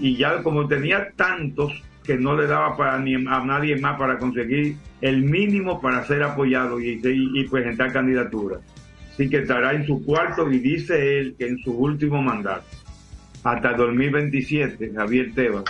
Y 0.00 0.16
ya 0.16 0.42
como 0.42 0.66
tenía 0.66 1.10
tantos 1.14 1.72
que 2.04 2.16
no 2.16 2.36
le 2.36 2.46
daba 2.46 2.76
para 2.76 2.98
ni 2.98 3.14
a 3.14 3.18
nadie 3.44 3.76
más 3.76 3.96
para 3.98 4.18
conseguir 4.18 4.76
el 5.00 5.22
mínimo 5.22 5.80
para 5.80 6.04
ser 6.06 6.22
apoyado 6.22 6.80
y, 6.80 7.00
y- 7.04 7.40
y 7.40 7.48
presentar 7.48 7.92
candidatura. 7.92 8.58
Así 9.14 9.30
que 9.30 9.38
estará 9.38 9.72
en 9.72 9.86
su 9.86 10.04
cuarto 10.04 10.50
y 10.50 10.58
dice 10.58 11.20
él 11.20 11.36
que 11.38 11.46
en 11.46 11.58
su 11.58 11.70
último 11.70 12.20
mandato, 12.20 12.66
hasta 13.44 13.72
2027, 13.74 14.92
Javier 14.92 15.32
Tebas 15.34 15.64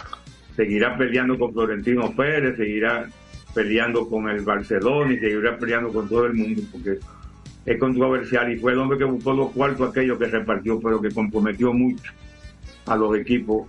seguirá 0.57 0.97
peleando 0.97 1.39
con 1.39 1.53
Florentino 1.53 2.11
Pérez, 2.17 2.57
seguirá 2.57 3.07
peleando 3.55 4.09
con 4.09 4.31
el 4.31 4.41
Barcelona 4.41 5.13
y 5.13 5.19
seguirá 5.19 5.59
peleando 5.59 5.93
con 5.93 6.09
todo 6.09 6.25
el 6.25 6.35
mundo 6.35 6.63
porque 6.73 6.99
es 7.67 7.79
controversial 7.79 8.51
y 8.51 8.57
fue 8.57 8.73
el 8.73 8.79
hombre 8.79 8.97
que 8.97 9.05
buscó 9.05 9.35
los 9.35 9.53
cuartos 9.53 9.91
aquellos 9.91 10.19
que 10.19 10.27
repartió, 10.27 10.81
pero 10.81 11.01
que 11.01 11.11
comprometió 11.11 11.75
mucho 11.75 12.13
a 12.87 12.97
los 12.97 13.15
equipos 13.17 13.69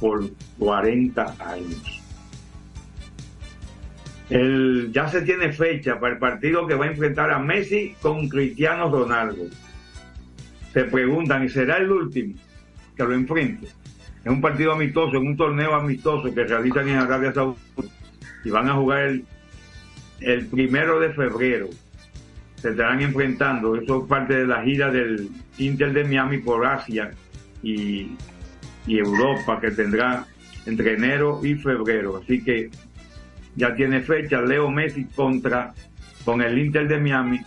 por 0.00 0.28
40 0.58 1.36
años. 1.38 2.01
El, 4.30 4.90
ya 4.92 5.08
se 5.08 5.22
tiene 5.22 5.52
fecha 5.52 5.98
para 5.98 6.14
el 6.14 6.18
partido 6.18 6.66
que 6.66 6.74
va 6.74 6.86
a 6.86 6.88
enfrentar 6.88 7.30
a 7.30 7.38
Messi 7.38 7.94
con 8.00 8.28
Cristiano 8.28 8.90
Ronaldo. 8.90 9.44
Se 10.72 10.84
preguntan, 10.84 11.44
¿y 11.44 11.48
será 11.48 11.76
el 11.76 11.90
último 11.90 12.34
que 12.96 13.02
lo 13.02 13.14
enfrente? 13.14 13.66
Es 14.24 14.30
un 14.30 14.40
partido 14.40 14.72
amistoso, 14.72 15.16
es 15.16 15.22
un 15.22 15.36
torneo 15.36 15.74
amistoso 15.74 16.32
que 16.32 16.44
realizan 16.44 16.88
en 16.88 16.96
Arabia 16.96 17.32
Saudita 17.32 17.60
y 18.44 18.50
van 18.50 18.68
a 18.68 18.74
jugar 18.74 19.02
el, 19.02 19.24
el 20.20 20.46
primero 20.46 21.00
de 21.00 21.10
febrero. 21.12 21.68
Se 22.56 22.70
estarán 22.70 23.02
enfrentando, 23.02 23.74
eso 23.74 24.02
es 24.02 24.08
parte 24.08 24.34
de 24.34 24.46
la 24.46 24.62
gira 24.62 24.90
del 24.90 25.28
Inter 25.58 25.92
de 25.92 26.04
Miami 26.04 26.38
por 26.38 26.64
Asia 26.64 27.10
y, 27.62 28.12
y 28.86 28.98
Europa 28.98 29.60
que 29.60 29.72
tendrá 29.72 30.24
entre 30.64 30.94
enero 30.94 31.40
y 31.42 31.56
febrero. 31.56 32.20
Así 32.22 32.42
que 32.42 32.70
ya 33.56 33.74
tiene 33.74 34.00
fecha 34.00 34.40
Leo 34.40 34.70
Messi 34.70 35.04
contra 35.04 35.74
con 36.24 36.40
el 36.40 36.58
Inter 36.58 36.88
de 36.88 36.98
Miami 36.98 37.40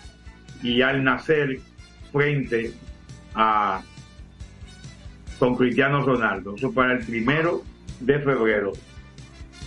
y 0.62 0.82
al 0.82 1.04
nacer 1.04 1.60
frente 2.12 2.74
a 3.34 3.82
con 5.40 5.56
Cristiano 5.56 6.02
Ronaldo. 6.02 6.56
Eso 6.56 6.72
para 6.72 6.94
el 6.94 7.06
primero 7.06 7.64
de 8.00 8.20
febrero. 8.20 8.74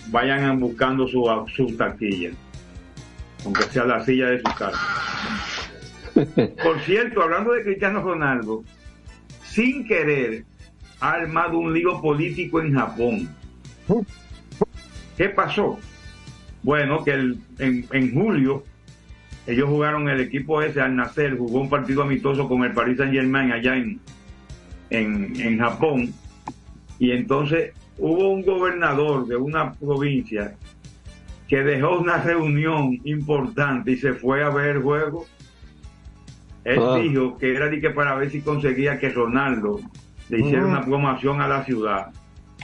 Vayan 0.07 0.59
buscando 0.59 1.07
su, 1.07 1.25
su 1.55 1.77
taquilla, 1.77 2.31
aunque 3.45 3.63
sea 3.63 3.85
la 3.85 4.03
silla 4.03 4.27
de 4.27 4.39
su 4.39 4.55
casa. 4.55 4.79
Por 6.63 6.79
cierto, 6.81 7.21
hablando 7.21 7.53
de 7.53 7.63
Cristiano 7.63 8.01
Ronaldo, 8.01 8.63
sin 9.43 9.87
querer 9.87 10.45
ha 10.99 11.11
armado 11.11 11.59
un 11.59 11.73
lío 11.73 12.01
político 12.01 12.59
en 12.59 12.73
Japón. 12.73 13.29
¿Qué 15.15 15.29
pasó? 15.29 15.79
Bueno, 16.63 17.03
que 17.03 17.11
el- 17.11 17.39
en, 17.59 17.85
en 17.91 18.13
julio 18.13 18.63
ellos 19.47 19.67
jugaron 19.69 20.09
el 20.09 20.19
equipo 20.19 20.61
ese 20.61 20.81
al 20.81 20.95
nacer, 20.95 21.37
jugó 21.37 21.61
un 21.61 21.69
partido 21.69 22.03
amistoso 22.03 22.47
con 22.47 22.63
el 22.63 22.71
Paris 22.73 22.97
Saint 22.97 23.13
Germain 23.13 23.51
allá 23.51 23.75
en, 23.77 23.99
en, 24.89 25.33
en 25.39 25.59
Japón 25.59 26.13
y 26.99 27.11
entonces 27.11 27.71
hubo 27.97 28.29
un 28.29 28.43
gobernador 28.43 29.25
de 29.27 29.35
una 29.37 29.73
provincia 29.73 30.55
que 31.47 31.63
dejó 31.63 31.97
una 31.97 32.17
reunión 32.21 32.99
importante 33.05 33.91
y 33.93 33.97
se 33.97 34.13
fue 34.13 34.43
a 34.43 34.49
ver 34.49 34.75
el 34.77 34.83
juego. 34.83 35.25
Él 36.63 36.79
Ah. 36.79 36.97
dijo 37.01 37.37
que 37.37 37.55
era 37.55 37.69
de 37.69 37.79
que 37.81 37.89
para 37.89 38.13
ver 38.15 38.29
si 38.29 38.41
conseguía 38.41 38.99
que 38.99 39.09
Ronaldo 39.09 39.79
le 40.29 40.39
hiciera 40.41 40.63
Mm. 40.65 40.69
una 40.69 40.85
promoción 40.85 41.41
a 41.41 41.47
la 41.47 41.63
ciudad. 41.65 42.07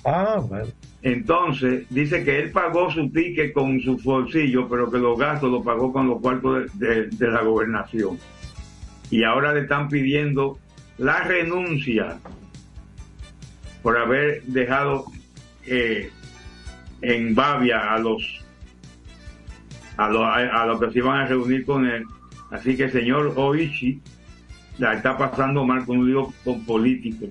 Ah, 0.06 0.40
bueno. 0.48 0.68
Entonces, 1.06 1.86
dice 1.92 2.24
que 2.24 2.40
él 2.40 2.50
pagó 2.50 2.90
su 2.90 3.12
ticket 3.12 3.54
con 3.54 3.80
su 3.80 3.96
bolsillo, 3.98 4.68
pero 4.68 4.90
que 4.90 4.98
los 4.98 5.20
gastos 5.20 5.52
los 5.52 5.64
pagó 5.64 5.94
con 5.94 6.08
los 6.08 6.20
cuartos 6.20 6.68
de, 6.80 7.08
la 7.20 7.44
gobernación. 7.44 8.18
Y 9.12 9.24
ahora 9.24 9.54
le 9.54 9.62
están 9.62 9.88
pidiendo 9.88 10.58
la 10.98 11.22
renuncia 11.22 12.18
por 13.84 14.00
haber 14.00 14.42
dejado 14.46 15.06
eh, 15.68 16.10
en 17.04 17.36
Bavia 17.36 17.94
a 17.94 18.00
los 18.00 18.44
a 19.98 20.10
los 20.10 20.24
a, 20.26 20.66
los 20.66 20.80
que 20.80 20.90
se 20.90 20.98
iban 20.98 21.20
a 21.20 21.28
reunir 21.28 21.68
con 21.68 21.86
él. 21.86 22.04
Así 22.50 22.76
que 22.76 22.90
señor 22.90 23.34
Oichi 23.36 24.02
la 24.80 24.96
está 24.96 25.16
pasando 25.16 25.64
mal 25.66 25.86
con 25.86 26.00
un 26.00 26.08
lío 26.08 26.34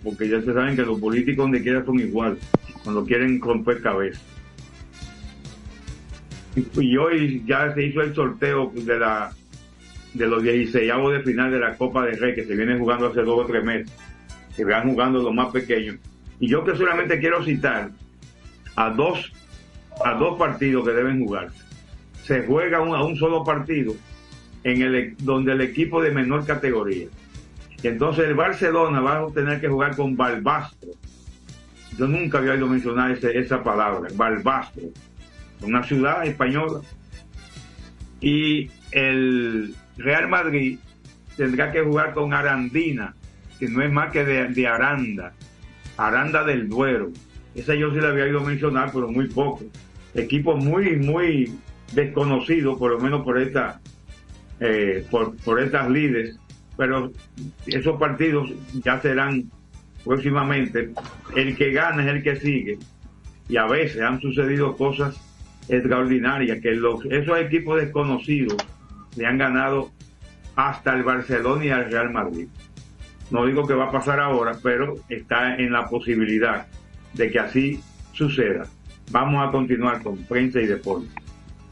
porque 0.05 0.29
ya 0.29 0.41
se 0.43 0.55
saben 0.55 0.77
que 0.77 0.83
los 0.83 1.01
políticos 1.01 1.45
donde 1.45 1.61
quiera 1.61 1.85
son 1.85 1.99
igual, 1.99 2.39
cuando 2.85 3.05
quieren 3.05 3.41
romper 3.41 3.81
cabeza. 3.83 4.21
Y, 6.81 6.97
hoy 6.97 7.43
ya 7.47 7.75
se 7.75 7.83
hizo 7.87 8.01
el 8.03 8.15
sorteo 8.15 8.71
de 8.75 8.99
la 8.99 9.33
de 10.13 10.29
los 10.29 10.45
16 10.45 10.93
de 11.11 11.23
final 11.25 11.51
de 11.51 11.59
la 11.59 11.77
Copa 11.77 12.05
de 12.07 12.13
Rey 12.13 12.37
que 12.37 12.45
se 12.45 12.55
viene 12.55 12.79
jugando 12.79 13.09
hace 13.09 13.23
dos 13.23 13.41
o 13.41 13.47
tres 13.47 13.65
meses, 13.65 13.91
que 14.57 14.65
van 14.65 14.89
jugando 14.89 15.21
los 15.21 15.35
más 15.35 15.49
pequeños. 15.49 15.97
Y 16.39 16.47
yo 16.49 16.63
que 16.63 16.77
solamente 16.77 17.19
quiero 17.19 17.45
citar 17.45 17.91
a 18.77 18.91
dos 18.91 19.33
a 20.05 20.15
dos 20.15 20.39
partidos 20.39 20.85
que 20.87 20.93
deben 20.93 21.25
jugarse. 21.25 21.59
Se 22.25 22.43
juega 22.47 22.81
un- 22.81 22.95
a 22.95 23.03
un 23.05 23.17
solo 23.17 23.43
partido 23.45 23.95
en 24.63 24.83
el 24.83 25.17
donde 25.19 25.53
el 25.53 25.61
equipo 25.61 26.01
de 26.03 26.11
menor 26.13 26.47
categoría. 26.47 27.07
Entonces 27.83 28.27
el 28.29 28.35
Barcelona 28.35 29.01
va 29.01 29.19
a 29.19 29.27
tener 29.33 29.61
que 29.61 29.69
jugar 29.69 29.95
con 29.97 30.17
Balbastro. 30.17 30.91
Yo 31.99 32.07
nunca 32.09 32.39
había 32.39 32.53
oído 32.53 32.67
mencionar 32.67 33.11
ese- 33.13 33.39
esa 33.39 33.63
palabra, 33.63 34.09
Balbastro, 34.15 34.83
una 35.63 35.83
ciudad 35.83 36.27
española. 36.27 36.81
Y 38.21 38.71
el 38.93 39.75
Real 39.97 40.29
Madrid 40.29 40.79
tendrá 41.37 41.71
que 41.73 41.83
jugar 41.83 42.15
con 42.15 42.33
Arandina, 42.33 43.15
que 43.59 43.69
no 43.69 43.83
es 43.83 43.93
más 43.93 44.11
que 44.11 44.25
de, 44.25 44.49
de 44.49 44.67
Aranda, 44.67 45.33
Aranda 45.97 46.45
del 46.45 46.69
Duero. 46.69 47.11
Esa 47.55 47.75
yo 47.75 47.93
sí 47.93 48.01
la 48.01 48.09
había 48.09 48.25
oído 48.25 48.41
mencionar, 48.41 48.91
pero 48.93 49.09
muy 49.11 49.29
poco. 49.29 49.63
Equipo 50.15 50.57
muy, 50.57 50.97
muy 50.97 51.53
desconocido, 51.93 52.77
por 52.79 52.93
lo 52.93 52.99
menos 53.01 53.23
por 53.23 53.39
esta, 53.41 53.81
eh, 54.61 55.07
por, 55.11 55.37
por 55.37 55.61
estas 55.61 55.89
líderes, 55.91 56.37
pero 56.77 57.13
esos 57.67 57.99
partidos 57.99 58.51
ya 58.83 59.01
serán 59.01 59.45
próximamente. 60.05 60.91
El 61.35 61.57
que 61.57 61.73
gana 61.73 62.05
es 62.05 62.09
el 62.09 62.23
que 62.23 62.37
sigue. 62.37 62.79
Y 63.49 63.57
a 63.57 63.67
veces 63.67 64.01
han 64.03 64.21
sucedido 64.21 64.77
cosas 64.77 65.21
extraordinarias, 65.69 66.61
que 66.61 66.73
los, 66.73 67.05
esos 67.07 67.39
equipos 67.39 67.81
desconocidos 67.81 68.57
le 69.17 69.27
han 69.27 69.39
ganado 69.39 69.91
hasta 70.57 70.95
el 70.95 71.03
Barcelona 71.03 71.65
y 71.65 71.71
al 71.71 71.91
Real 71.91 72.11
Madrid. 72.11 72.49
No 73.31 73.47
digo 73.47 73.67
que 73.67 73.75
va 73.75 73.87
a 73.87 73.91
pasar 73.91 74.21
ahora, 74.21 74.57
pero 74.63 74.95
está 75.09 75.57
en 75.57 75.73
la 75.73 75.89
posibilidad 75.89 76.67
de 77.15 77.31
que 77.31 77.39
así 77.39 77.81
suceda. 78.13 78.67
Vamos 79.11 79.47
a 79.47 79.51
continuar 79.51 80.03
con 80.03 80.17
prensa 80.25 80.61
y 80.61 80.67
deporte. 80.67 81.09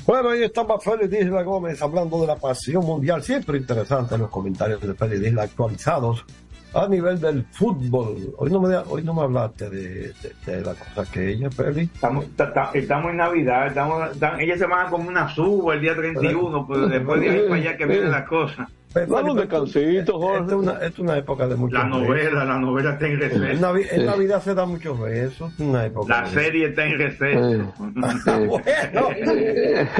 Bueno, 0.04 0.30
ahí 0.30 0.42
estaba 0.42 0.80
Félix 0.80 1.12
Isla 1.12 1.42
Gómez 1.42 1.80
hablando 1.80 2.20
de 2.20 2.26
la 2.26 2.36
pasión 2.36 2.84
mundial. 2.84 3.22
Siempre 3.22 3.58
interesante 3.58 4.18
los 4.18 4.30
comentarios 4.30 4.80
de 4.80 4.94
Félix 4.94 5.26
Isla 5.26 5.42
actualizados 5.42 6.24
a 6.74 6.88
nivel 6.88 7.20
del 7.20 7.44
fútbol. 7.52 8.16
Hoy 8.38 8.50
no 8.50 8.60
me, 8.60 8.76
hoy 8.76 9.02
no 9.02 9.14
me 9.14 9.22
hablaste 9.22 9.68
de, 9.70 10.12
de, 10.22 10.32
de 10.46 10.60
la 10.62 10.74
cosa 10.74 11.10
que 11.10 11.30
ella, 11.30 11.50
Félix. 11.50 11.94
Estamos, 11.94 12.24
ta- 12.36 12.52
ta- 12.52 12.70
estamos 12.74 13.10
en 13.10 13.16
Navidad, 13.18 13.66
estamos, 13.68 14.10
ellas 14.38 14.58
se 14.58 14.66
van 14.66 14.88
como 14.90 15.08
una 15.08 15.28
suba 15.34 15.74
el 15.74 15.80
día 15.80 15.94
31, 15.94 16.66
pero 16.66 16.86
después 16.88 17.20
de 17.20 17.30
ahí 17.30 17.40
para 17.48 17.54
allá 17.56 17.76
que 17.76 17.86
viene 17.86 18.08
la 18.08 18.24
cosa. 18.24 18.68
Dale 18.94 19.30
un 19.30 19.38
descansito, 19.38 20.18
Jorge. 20.20 20.40
Esta 20.42 20.52
es 20.52 20.58
una, 20.60 20.72
esta 20.72 20.86
es 20.86 20.98
una 20.98 21.16
época 21.16 21.46
de 21.48 21.56
muchos 21.56 21.78
La 21.78 21.86
novela, 21.86 22.12
besos. 22.30 22.46
la 22.46 22.58
novela 22.58 22.90
está 22.92 23.06
en 23.06 23.12
En, 23.12 23.20
receso. 23.20 23.66
Navi- 23.66 23.86
en 23.90 24.04
Navidad 24.04 24.42
se 24.42 24.54
dan 24.54 24.68
muchos 24.68 25.00
besos. 25.00 25.58
Una 25.58 25.86
época 25.86 26.20
La 26.20 26.26
serie 26.28 26.66
está 26.68 26.84
en 26.84 26.98
receso. 26.98 27.72
bueno, 27.80 28.62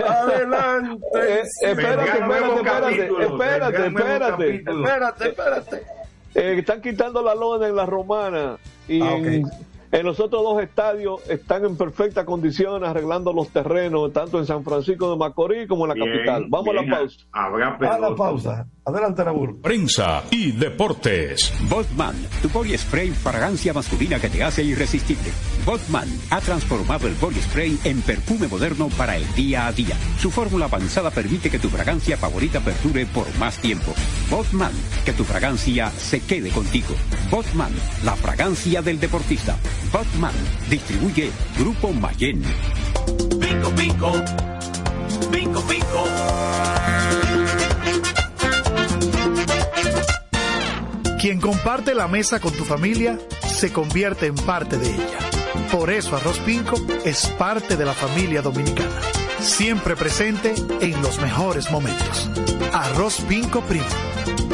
adelante. 0.07 1.03
Eh, 1.15 1.43
espérate, 1.63 2.11
espérate, 2.11 2.53
espérate, 2.55 3.25
espérate, 3.25 3.87
espérate. 3.87 4.57
Espérate, 4.57 5.29
espérate. 5.29 5.83
Eh, 6.35 6.57
están 6.59 6.81
quitando 6.81 7.23
la 7.23 7.35
lona 7.35 7.69
en 7.69 7.77
la 7.77 7.87
romana 7.87 8.57
y 8.89 9.03
Ah, 9.03 9.17
en, 9.17 9.51
en 9.93 10.07
los 10.07 10.19
otros 10.21 10.43
dos 10.43 10.63
estadios 10.63 11.21
están 11.29 11.67
en 11.67 11.77
perfectas 11.77 12.25
condiciones 12.25 12.89
arreglando 12.89 13.33
los 13.33 13.51
terrenos, 13.51 14.11
tanto 14.13 14.39
en 14.39 14.47
San 14.47 14.65
Francisco 14.65 15.11
de 15.11 15.19
Macorís 15.19 15.69
como 15.69 15.85
en 15.85 15.91
la 15.91 15.95
Bien, 15.95 16.17
capital. 16.17 16.47
Vamos 16.49 16.69
a 16.69 16.83
la 16.83 16.97
pausa. 16.97 17.17
Habrá 17.31 17.69
A 17.69 17.99
la 17.99 18.17
pausa. 18.17 18.67
Adelante, 18.85 19.23
Raúl. 19.23 19.61
Prensa 19.61 20.25
y 20.31 20.51
deportes. 20.53 21.53
Botman, 21.69 22.17
tu 22.41 22.49
body 22.49 22.77
spray 22.77 23.11
fragancia 23.11 23.73
masculina 23.73 24.19
que 24.19 24.29
te 24.29 24.43
hace 24.43 24.65
irresistible. 24.65 25.31
Botman 25.65 26.09
ha 26.31 26.41
transformado 26.41 27.07
el 27.07 27.15
body 27.15 27.41
spray 27.43 27.79
en 27.85 28.01
perfume 28.03 28.49
moderno 28.49 28.89
para 28.97 29.17
el 29.17 29.35
día 29.35 29.67
a 29.67 29.73
día. 29.73 29.97
Su 30.19 30.31
fórmula 30.31 30.65
avanzada 30.65 31.11
permite 31.11 31.49
que 31.49 31.61
tu 31.61 31.69
fragancia 31.69 32.17
favorita 32.17 32.59
perdure 32.61 33.07
por 33.07 33.27
más 33.39 33.59
tiempo. 33.59 33.93
Botman, 34.31 34.73
que 35.05 35.13
tu 35.13 35.23
fragancia 35.23 35.91
se 35.91 36.21
quede 36.21 36.51
contigo. 36.51 36.95
Botman, 37.31 37.73
la 38.05 38.17
fragancia 38.17 38.83
del 38.83 38.99
deportista. 38.99 39.57
Botman, 39.91 40.35
distribuye 40.69 41.31
Grupo 41.59 41.93
Mayen. 41.93 42.43
Pico, 43.41 43.71
pico. 43.71 44.13
Pico, 45.31 45.61
pico. 45.63 46.05
Quien 51.21 51.41
comparte 51.41 51.95
la 51.95 52.09
mesa 52.09 52.41
con 52.41 52.53
tu 52.53 52.65
familia 52.65 53.19
se 53.47 53.73
convierte 53.73 54.27
en 54.27 54.35
parte 54.35 54.77
de 54.77 54.91
ella. 54.91 55.19
Por 55.71 55.91
eso 55.91 56.17
Arroz 56.17 56.39
Pinco 56.41 56.77
es 57.05 57.27
parte 57.39 57.77
de 57.77 57.85
la 57.85 57.95
familia 57.95 58.43
dominicana. 58.43 59.01
Siempre 59.39 59.97
presente 59.97 60.55
en 60.81 61.01
los 61.01 61.21
mejores 61.21 61.71
momentos. 61.71 62.29
Arroz 62.73 63.21
Pinco 63.29 63.61
Primo. 63.63 63.87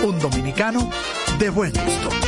Un 0.04 0.18
dominicano 0.18 0.90
de 1.38 1.50
buen 1.50 1.72
gusto. 1.72 2.27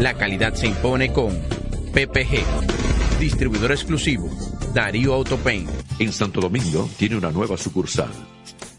La 0.00 0.14
calidad 0.14 0.54
se 0.54 0.66
impone 0.66 1.12
con 1.12 1.38
PPG, 1.92 3.18
distribuidor 3.20 3.72
exclusivo, 3.72 4.30
Darío 4.72 5.12
Autopain. 5.12 5.68
En 5.98 6.10
Santo 6.10 6.40
Domingo 6.40 6.88
tiene 6.96 7.16
una 7.16 7.30
nueva 7.30 7.58
sucursal. 7.58 8.08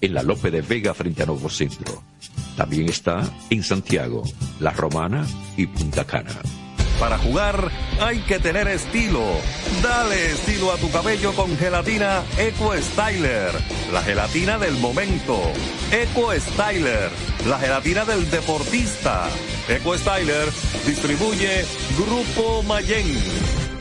en 0.02 0.16
la 0.16 0.24
Lope 0.24 0.50
de 0.50 0.62
Vega 0.62 0.96
frente 0.96 1.22
a 1.22 1.28
Nuevo 1.28 1.48
Centro. 1.48 2.02
También 2.58 2.90
está 2.90 3.22
en 3.52 3.62
Santiago, 3.62 4.24
La 4.60 4.72
Romana 4.72 5.28
y 5.56 5.68
Punta 5.68 6.06
Cana. 6.06 6.42
Para 7.00 7.20
jugar 7.20 7.70
hay 8.00 8.20
que 8.22 8.40
tener 8.40 8.68
estilo. 8.68 9.24
Dale 9.84 10.32
estilo 10.32 10.72
a 10.72 10.78
tu 10.78 10.90
cabello 10.90 11.34
con 11.34 11.56
gelatina 11.58 12.24
Eco 12.38 12.74
Styler, 12.76 13.52
la 13.92 14.02
gelatina 14.02 14.58
del 14.58 14.74
momento. 14.78 15.40
Eco 15.92 16.32
Styler, 16.34 17.10
la 17.46 17.58
gelatina 17.60 18.06
del 18.06 18.30
deportista. 18.30 19.28
Eco 19.68 19.98
Styler 19.98 20.50
distribuye 20.86 21.66
Grupo 21.98 22.64
Mayen. 22.64 23.18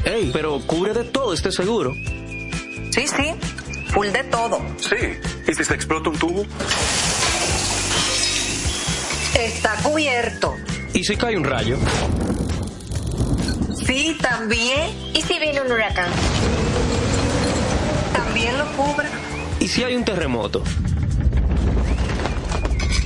Ey, 0.04 0.30
pero 0.32 0.60
cubre 0.66 0.94
de 0.94 1.04
todo 1.04 1.34
este 1.34 1.52
seguro. 1.52 1.94
Sí, 1.94 3.06
sí, 3.06 3.34
full 3.88 4.08
de 4.08 4.24
todo. 4.24 4.60
Sí. 4.78 4.96
¿Y 5.46 5.54
si 5.54 5.64
se 5.64 5.74
explota 5.74 6.10
un 6.10 6.18
tubo? 6.18 6.44
Está 9.38 9.74
cubierto. 9.82 10.54
¿Y 10.94 11.04
si 11.04 11.16
cae 11.16 11.36
un 11.36 11.44
rayo? 11.44 11.76
Sí, 13.86 14.16
también. 14.20 14.90
¿Y 15.14 15.22
si 15.22 15.38
viene 15.38 15.60
un 15.60 15.72
huracán? 15.72 16.10
También 18.12 18.56
lo 18.58 18.66
cubre. 18.72 19.08
¿Y 19.60 19.68
si 19.68 19.84
hay 19.84 19.94
un 19.94 20.04
terremoto? 20.04 20.62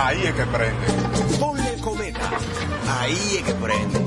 Ahí 0.00 0.22
es 0.22 0.32
que 0.32 0.44
prende. 0.44 0.86
Ponle 1.40 1.76
cometa. 1.80 2.30
Ahí 3.00 3.38
es 3.38 3.42
que 3.42 3.52
prende. 3.54 3.98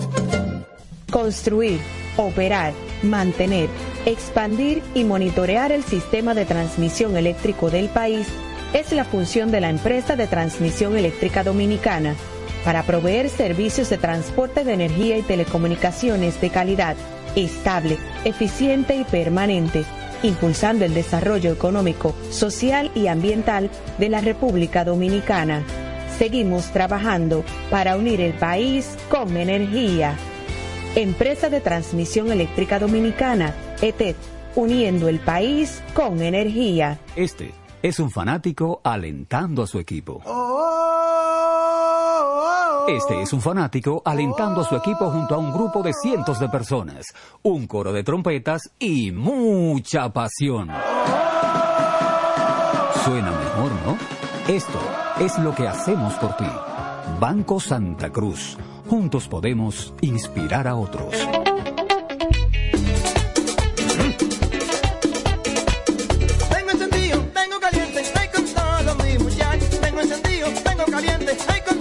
Construir, 1.12 1.82
operar, 2.16 2.72
mantener, 3.04 3.68
expandir 4.06 4.82
y 4.96 5.04
monitorear 5.04 5.74
el 5.74 5.84
sistema 5.84 6.34
de 6.34 6.46
transmisión 6.46 7.18
eléctrico 7.18 7.70
del 7.70 7.90
país 7.90 8.26
es 8.74 8.94
la 8.94 9.04
función 9.04 9.52
de 9.52 9.60
la 9.60 9.70
empresa 9.70 10.16
de 10.16 10.28
transmisión 10.28 10.96
eléctrica 10.96 11.44
dominicana 11.44 12.16
para 12.64 12.84
proveer 12.84 13.28
servicios 13.28 13.90
de 13.90 13.98
transporte 13.98 14.64
de 14.64 14.72
energía 14.72 15.18
y 15.18 15.24
telecomunicaciones 15.24 16.40
de 16.40 16.52
calidad, 16.52 16.96
estable, 17.36 17.98
eficiente 18.24 18.96
y 18.96 19.04
permanente, 19.04 19.84
impulsando 20.24 20.86
el 20.86 20.94
desarrollo 20.94 21.52
económico, 21.52 22.16
social 22.30 22.92
y 22.96 23.08
ambiental 23.08 23.70
de 23.98 24.10
la 24.10 24.22
República 24.22 24.84
Dominicana. 24.84 25.64
Seguimos 26.18 26.72
trabajando 26.72 27.44
para 27.70 27.98
unir 27.98 28.22
el 28.22 28.34
país 28.34 28.98
con 29.10 29.38
energía. 29.38 30.16
Empresa 30.96 31.50
de 31.50 31.62
Transmisión 31.62 32.32
Eléctrica 32.32 32.78
Dominicana, 32.78 33.56
ETED, 33.82 34.16
uniendo 34.56 35.08
el 35.08 35.20
país 35.20 35.82
con 35.94 36.22
energía. 36.22 37.00
Este 37.16 37.54
es 37.82 38.00
un 38.00 38.12
fanático 38.12 38.82
alentando 38.84 39.64
a 39.64 39.68
su 39.68 39.80
equipo. 39.80 40.22
Este 42.88 43.22
es 43.22 43.34
un 43.34 43.42
fanático 43.42 44.02
alentando 44.06 44.62
a 44.62 44.64
su 44.64 44.76
equipo 44.76 45.10
junto 45.10 45.36
a 45.36 45.38
un 45.38 45.52
grupo 45.52 45.82
de 45.84 45.94
cientos 45.94 46.40
de 46.40 46.50
personas, 46.50 47.06
un 47.44 47.68
coro 47.68 47.94
de 47.94 48.04
trompetas 48.04 48.72
y 48.80 49.12
mucha 49.12 50.12
pasión. 50.12 50.70
Suena 53.04 53.32
mejor, 53.32 53.72
¿no? 53.86 53.98
Esto 54.48 54.80
es 55.20 55.38
lo 55.40 55.54
que 55.56 55.68
hacemos 55.68 56.14
por 56.16 56.36
ti. 56.38 56.48
Banco 57.20 57.60
Santa 57.60 58.10
Cruz. 58.12 58.58
Juntos 58.90 59.28
podemos 59.28 59.94
inspirar 60.02 60.68
a 60.68 60.76
otros. 60.76 61.16
Tengo 66.50 66.72
encendido, 66.72 67.20
tengo 67.34 67.60
caliente, 67.60 68.04
ay 68.20 68.28
con 68.30 68.46
todo 68.46 68.96
mi 69.04 69.18
muchacho. 69.18 69.80
Tengo 69.82 70.02
encendido, 70.02 70.48
tengo 70.64 70.86
caliente, 70.86 71.38
ay 71.48 71.62
con. 71.62 71.81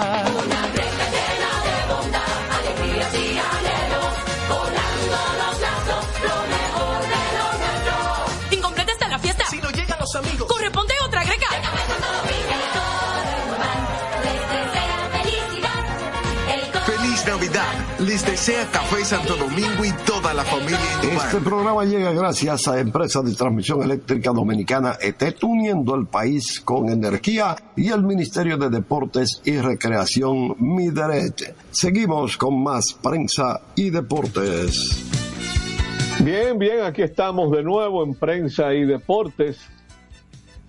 Les 18.05 18.25
desea 18.25 18.67
Café 18.71 19.05
Santo 19.05 19.35
Domingo 19.35 19.85
y 19.85 19.91
toda 20.05 20.33
la 20.33 20.43
familia. 20.43 20.79
Este 21.03 21.37
programa 21.39 21.85
llega 21.85 22.11
gracias 22.11 22.67
a 22.67 22.79
Empresa 22.79 23.21
de 23.21 23.35
Transmisión 23.35 23.83
Eléctrica 23.83 24.31
Dominicana 24.31 24.97
ETET, 24.99 25.43
uniendo 25.43 25.93
el 25.93 26.07
país 26.07 26.61
con 26.61 26.89
energía 26.89 27.55
y 27.75 27.89
el 27.89 28.01
Ministerio 28.01 28.57
de 28.57 28.69
Deportes 28.69 29.41
y 29.45 29.57
Recreación 29.57 30.55
Mideret. 30.57 31.55
Seguimos 31.69 32.37
con 32.37 32.63
más 32.63 32.91
prensa 32.93 33.61
y 33.75 33.91
deportes. 33.91 35.05
Bien, 36.23 36.57
bien, 36.57 36.81
aquí 36.81 37.03
estamos 37.03 37.51
de 37.51 37.61
nuevo 37.61 38.03
en 38.03 38.15
prensa 38.15 38.73
y 38.73 38.83
deportes. 38.83 39.59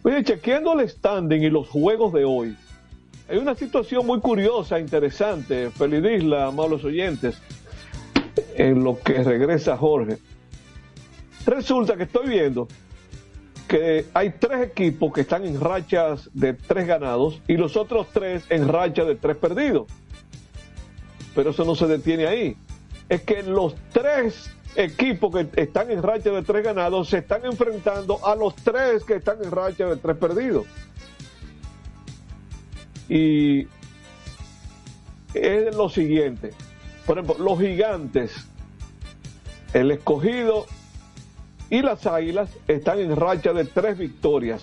Oye, 0.02 0.22
chequeando 0.22 0.78
el 0.78 0.86
standing 0.86 1.42
y 1.42 1.50
los 1.50 1.66
juegos 1.68 2.12
de 2.12 2.26
hoy, 2.26 2.56
hay 3.28 3.38
una 3.38 3.54
situación 3.54 4.06
muy 4.06 4.20
curiosa, 4.20 4.78
interesante, 4.78 5.70
feliz 5.70 6.22
isla, 6.22 6.46
amables 6.46 6.84
oyentes, 6.84 7.40
en 8.56 8.82
lo 8.82 8.98
que 8.98 9.22
regresa 9.22 9.76
Jorge. 9.76 10.18
Resulta 11.46 11.96
que 11.96 12.04
estoy 12.04 12.28
viendo 12.28 12.68
que 13.68 14.06
hay 14.12 14.34
tres 14.38 14.62
equipos 14.62 15.12
que 15.12 15.22
están 15.22 15.44
en 15.46 15.58
rachas 15.60 16.30
de 16.34 16.52
tres 16.52 16.86
ganados 16.86 17.40
y 17.48 17.56
los 17.56 17.76
otros 17.76 18.08
tres 18.12 18.44
en 18.50 18.68
racha 18.68 19.04
de 19.04 19.16
tres 19.16 19.36
perdidos. 19.36 19.86
Pero 21.34 21.50
eso 21.50 21.64
no 21.64 21.74
se 21.74 21.86
detiene 21.86 22.26
ahí. 22.26 22.56
Es 23.08 23.22
que 23.22 23.42
los 23.42 23.74
tres 23.92 24.50
equipos 24.76 25.34
que 25.34 25.62
están 25.62 25.90
en 25.90 26.02
racha 26.02 26.30
de 26.30 26.42
tres 26.42 26.64
ganados 26.64 27.08
se 27.08 27.18
están 27.18 27.44
enfrentando 27.44 28.24
a 28.26 28.34
los 28.36 28.54
tres 28.56 29.04
que 29.04 29.14
están 29.14 29.42
en 29.42 29.50
racha 29.50 29.86
de 29.86 29.96
tres 29.96 30.16
perdidos. 30.16 30.66
Y 33.08 33.66
es 35.34 35.74
lo 35.74 35.88
siguiente. 35.88 36.50
Por 37.06 37.18
ejemplo, 37.18 37.44
los 37.44 37.58
gigantes, 37.58 38.32
el 39.72 39.90
escogido 39.90 40.66
y 41.70 41.82
las 41.82 42.06
águilas 42.06 42.50
están 42.68 43.00
en 43.00 43.16
racha 43.16 43.52
de 43.52 43.64
tres 43.64 43.98
victorias. 43.98 44.62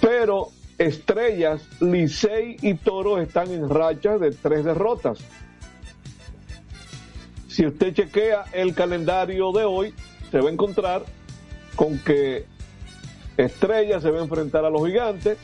Pero 0.00 0.48
estrellas, 0.78 1.66
Licey 1.80 2.56
y 2.62 2.74
Toro 2.74 3.20
están 3.20 3.50
en 3.50 3.68
racha 3.68 4.18
de 4.18 4.30
tres 4.30 4.64
derrotas. 4.64 5.18
Si 7.48 7.66
usted 7.66 7.92
chequea 7.92 8.44
el 8.52 8.74
calendario 8.74 9.50
de 9.50 9.64
hoy, 9.64 9.94
se 10.30 10.40
va 10.40 10.48
a 10.48 10.52
encontrar 10.52 11.04
con 11.74 11.98
que 11.98 12.44
Estrella 13.36 14.00
se 14.00 14.10
va 14.10 14.20
a 14.20 14.22
enfrentar 14.22 14.64
a 14.64 14.70
los 14.70 14.86
gigantes, 14.86 15.38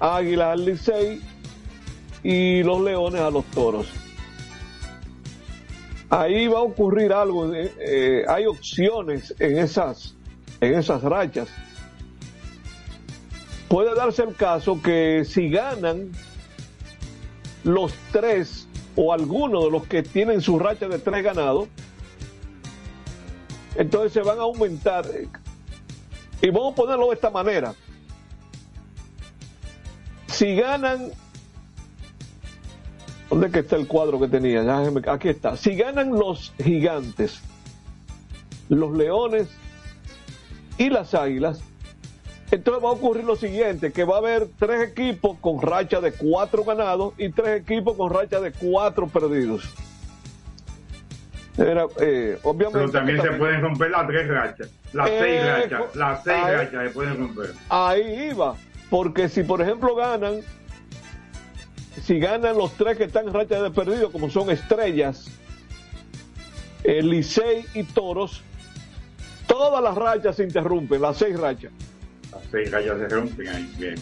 Águilas 0.00 0.52
al 0.52 0.64
Licey 0.64 1.20
y 2.22 2.62
los 2.62 2.80
Leones 2.80 3.20
a 3.20 3.30
los 3.30 3.44
Toros. 3.46 3.86
Ahí 6.10 6.48
va 6.48 6.58
a 6.58 6.62
ocurrir 6.62 7.12
algo, 7.12 7.52
eh, 7.54 7.72
eh, 7.78 8.24
hay 8.26 8.46
opciones 8.46 9.34
en 9.38 9.58
esas, 9.58 10.14
en 10.60 10.74
esas 10.74 11.02
rachas. 11.02 11.48
Puede 13.68 13.94
darse 13.94 14.22
el 14.22 14.34
caso 14.34 14.80
que 14.82 15.24
si 15.26 15.50
ganan 15.50 16.10
los 17.62 17.92
tres 18.10 18.66
o 18.96 19.12
alguno 19.12 19.64
de 19.64 19.70
los 19.70 19.86
que 19.86 20.02
tienen 20.02 20.40
su 20.40 20.58
racha 20.58 20.88
de 20.88 20.98
tres 20.98 21.22
ganados, 21.22 21.68
entonces 23.76 24.12
se 24.12 24.22
van 24.22 24.38
a 24.38 24.42
aumentar. 24.42 25.04
Y 26.40 26.50
vamos 26.50 26.72
a 26.72 26.76
ponerlo 26.76 27.08
de 27.08 27.14
esta 27.14 27.28
manera. 27.30 27.74
Si 30.38 30.54
ganan, 30.54 31.10
¿dónde 33.28 33.48
es 33.48 33.52
que 33.52 33.58
está 33.58 33.74
el 33.74 33.88
cuadro 33.88 34.20
que 34.20 34.28
tenía? 34.28 34.62
Aquí 35.08 35.30
está. 35.30 35.56
Si 35.56 35.74
ganan 35.74 36.10
los 36.12 36.52
gigantes, 36.62 37.40
los 38.68 38.92
leones 38.96 39.48
y 40.78 40.90
las 40.90 41.12
águilas, 41.16 41.60
entonces 42.52 42.84
va 42.84 42.90
a 42.90 42.92
ocurrir 42.92 43.24
lo 43.24 43.34
siguiente, 43.34 43.90
que 43.90 44.04
va 44.04 44.14
a 44.14 44.18
haber 44.18 44.46
tres 44.60 44.88
equipos 44.90 45.38
con 45.40 45.60
racha 45.60 46.00
de 46.00 46.12
cuatro 46.12 46.62
ganados 46.62 47.14
y 47.18 47.30
tres 47.30 47.60
equipos 47.62 47.96
con 47.96 48.14
racha 48.14 48.38
de 48.38 48.52
cuatro 48.52 49.08
perdidos. 49.08 49.68
Era, 51.56 51.86
eh, 52.00 52.38
obviamente, 52.44 52.78
Pero 52.78 52.90
también 52.92 53.20
se 53.20 53.32
pueden 53.32 53.60
romper 53.60 53.90
las 53.90 54.06
tres 54.06 54.28
rachas, 54.28 54.70
las 54.92 55.08
seis 55.08 55.40
Eh, 55.42 55.62
rachas, 55.68 55.96
las 55.96 56.22
seis 56.22 56.44
ahí- 56.44 56.54
rachas 56.54 56.84
se 56.84 56.90
pueden 56.90 57.18
romper. 57.18 57.50
Ahí 57.68 58.28
iba, 58.30 58.54
porque 58.90 59.28
si 59.28 59.42
por 59.42 59.60
ejemplo 59.60 59.94
ganan, 59.94 60.40
si 62.02 62.18
ganan 62.18 62.56
los 62.56 62.72
tres 62.72 62.96
que 62.96 63.04
están 63.04 63.28
en 63.28 63.34
racha 63.34 63.62
de 63.62 63.70
perdido, 63.70 64.10
como 64.10 64.30
son 64.30 64.50
estrellas, 64.50 65.30
el 66.84 67.10
Licey 67.10 67.64
y 67.74 67.84
Toros, 67.84 68.42
todas 69.46 69.82
las 69.82 69.94
rachas 69.94 70.36
se 70.36 70.44
interrumpen, 70.44 71.02
las 71.02 71.16
seis 71.16 71.38
rachas. 71.38 71.72
Las 72.32 72.42
seis 72.50 72.70
rachas 72.70 72.98
se 72.98 73.08
rompen 73.08 73.48
ahí, 73.48 73.74
bien. 73.78 73.94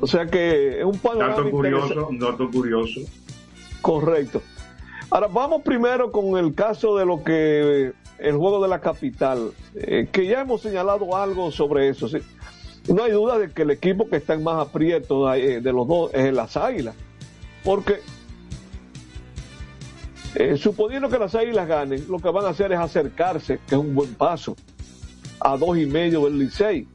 O 0.00 0.06
sea 0.06 0.26
que 0.26 0.80
es 0.80 0.84
un 0.84 0.98
panorama 0.98 1.36
Dato 1.36 1.50
curioso, 1.50 2.08
un 2.08 2.18
dato 2.18 2.50
curioso. 2.50 3.00
Correcto. 3.80 4.42
Ahora 5.10 5.28
vamos 5.28 5.62
primero 5.62 6.10
con 6.10 6.36
el 6.38 6.54
caso 6.54 6.96
de 6.96 7.04
lo 7.04 7.22
que 7.22 7.88
eh, 7.88 7.92
el 8.18 8.36
juego 8.36 8.62
de 8.62 8.68
la 8.68 8.80
capital, 8.80 9.52
eh, 9.74 10.08
que 10.10 10.26
ya 10.26 10.40
hemos 10.40 10.62
señalado 10.62 11.16
algo 11.16 11.50
sobre 11.50 11.88
eso. 11.88 12.08
sí. 12.08 12.18
No 12.88 13.04
hay 13.04 13.12
duda 13.12 13.38
de 13.38 13.50
que 13.50 13.62
el 13.62 13.70
equipo 13.70 14.08
que 14.08 14.16
está 14.16 14.34
en 14.34 14.42
más 14.42 14.58
aprieto 14.66 15.32
eh, 15.32 15.60
de 15.60 15.72
los 15.72 15.86
dos 15.86 16.12
es 16.14 16.32
las 16.32 16.56
Águilas, 16.56 16.94
porque 17.64 18.00
eh, 20.34 20.56
suponiendo 20.56 21.08
que 21.08 21.18
las 21.18 21.34
Águilas 21.34 21.68
ganen, 21.68 22.04
lo 22.08 22.18
que 22.18 22.30
van 22.30 22.44
a 22.44 22.48
hacer 22.48 22.72
es 22.72 22.78
acercarse, 22.78 23.60
que 23.68 23.74
es 23.74 23.80
un 23.80 23.94
buen 23.94 24.14
paso, 24.14 24.56
a 25.40 25.56
dos 25.56 25.78
y 25.78 25.86
medio 25.86 26.24
del 26.24 26.38
Licey. 26.38 26.86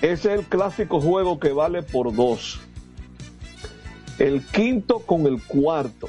Ese 0.00 0.32
es 0.32 0.40
el 0.40 0.46
clásico 0.46 1.00
juego 1.00 1.38
que 1.38 1.52
vale 1.52 1.82
por 1.82 2.14
dos 2.14 2.60
el 4.18 4.42
quinto 4.46 5.00
con 5.00 5.26
el 5.26 5.42
cuarto. 5.42 6.08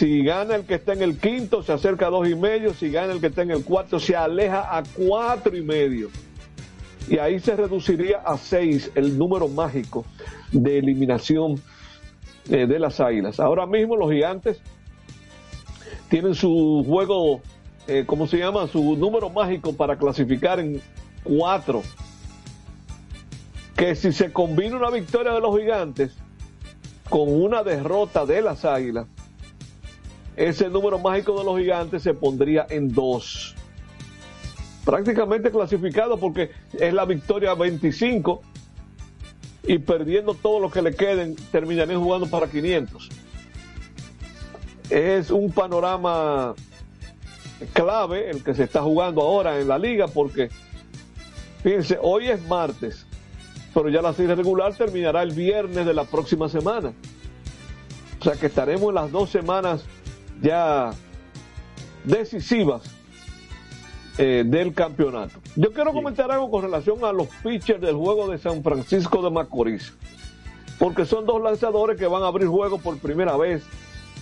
Si 0.00 0.22
gana 0.22 0.54
el 0.54 0.64
que 0.64 0.76
está 0.76 0.94
en 0.94 1.02
el 1.02 1.18
quinto, 1.18 1.62
se 1.62 1.74
acerca 1.74 2.06
a 2.06 2.08
dos 2.08 2.26
y 2.26 2.34
medio. 2.34 2.72
Si 2.72 2.88
gana 2.88 3.12
el 3.12 3.20
que 3.20 3.26
está 3.26 3.42
en 3.42 3.50
el 3.50 3.62
cuarto, 3.62 4.00
se 4.00 4.16
aleja 4.16 4.74
a 4.74 4.82
cuatro 4.82 5.54
y 5.54 5.60
medio. 5.60 6.08
Y 7.06 7.18
ahí 7.18 7.38
se 7.38 7.54
reduciría 7.54 8.16
a 8.24 8.38
seis 8.38 8.90
el 8.94 9.18
número 9.18 9.46
mágico 9.46 10.06
de 10.52 10.78
eliminación 10.78 11.60
eh, 12.48 12.66
de 12.66 12.78
las 12.78 12.98
águilas. 12.98 13.40
Ahora 13.40 13.66
mismo 13.66 13.94
los 13.94 14.10
gigantes 14.10 14.62
tienen 16.08 16.34
su 16.34 16.82
juego, 16.88 17.42
eh, 17.86 18.04
¿cómo 18.06 18.26
se 18.26 18.38
llama? 18.38 18.68
Su 18.68 18.96
número 18.96 19.28
mágico 19.28 19.74
para 19.74 19.98
clasificar 19.98 20.60
en 20.60 20.80
cuatro 21.22 21.82
que 23.76 23.94
si 23.94 24.12
se 24.12 24.32
combina 24.32 24.78
una 24.78 24.88
victoria 24.88 25.32
de 25.32 25.40
los 25.40 25.58
gigantes 25.58 26.16
con 27.10 27.28
una 27.28 27.62
derrota 27.62 28.24
de 28.24 28.40
las 28.40 28.64
águilas, 28.64 29.06
ese 30.48 30.70
número 30.70 30.98
mágico 30.98 31.38
de 31.38 31.44
los 31.44 31.58
gigantes 31.58 32.02
se 32.02 32.14
pondría 32.14 32.66
en 32.70 32.88
dos. 32.92 33.54
Prácticamente 34.84 35.50
clasificado 35.50 36.16
porque 36.16 36.50
es 36.72 36.94
la 36.94 37.04
victoria 37.04 37.54
25 37.54 38.40
y 39.64 39.78
perdiendo 39.78 40.32
todo 40.34 40.58
lo 40.58 40.70
que 40.70 40.80
le 40.80 40.94
queden 40.94 41.36
terminarían 41.52 42.02
jugando 42.02 42.26
para 42.26 42.46
500. 42.46 43.10
Es 44.88 45.30
un 45.30 45.52
panorama 45.52 46.54
clave 47.74 48.30
el 48.30 48.42
que 48.42 48.54
se 48.54 48.64
está 48.64 48.80
jugando 48.80 49.20
ahora 49.20 49.60
en 49.60 49.68
la 49.68 49.78
liga 49.78 50.08
porque, 50.08 50.48
fíjense, 51.62 51.98
hoy 52.00 52.28
es 52.28 52.42
martes 52.46 53.06
pero 53.74 53.88
ya 53.88 54.02
la 54.02 54.12
serie 54.12 54.34
regular 54.34 54.74
terminará 54.74 55.22
el 55.22 55.32
viernes 55.32 55.86
de 55.86 55.94
la 55.94 56.02
próxima 56.02 56.48
semana. 56.48 56.92
O 58.20 58.24
sea 58.24 58.34
que 58.34 58.46
estaremos 58.46 58.88
en 58.88 58.96
las 58.96 59.12
dos 59.12 59.30
semanas 59.30 59.84
ya 60.42 60.90
decisivas 62.04 62.82
eh, 64.18 64.42
del 64.46 64.72
campeonato. 64.74 65.38
Yo 65.56 65.72
quiero 65.72 65.92
comentar 65.92 66.30
algo 66.30 66.50
con 66.50 66.62
relación 66.62 67.04
a 67.04 67.12
los 67.12 67.28
pitchers 67.42 67.80
del 67.80 67.96
juego 67.96 68.28
de 68.28 68.38
San 68.38 68.62
Francisco 68.62 69.22
de 69.22 69.30
Macorís, 69.30 69.92
porque 70.78 71.04
son 71.04 71.26
dos 71.26 71.42
lanzadores 71.42 71.98
que 71.98 72.06
van 72.06 72.22
a 72.22 72.26
abrir 72.28 72.48
juego 72.48 72.78
por 72.78 72.98
primera 72.98 73.36
vez 73.36 73.62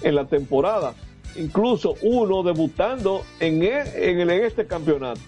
en 0.02 0.14
la 0.14 0.24
temporada, 0.26 0.94
incluso 1.36 1.94
uno 2.02 2.42
debutando 2.42 3.22
en, 3.40 3.62
e- 3.62 4.10
en, 4.10 4.20
el- 4.20 4.30
en 4.30 4.44
este 4.44 4.66
campeonato, 4.66 5.20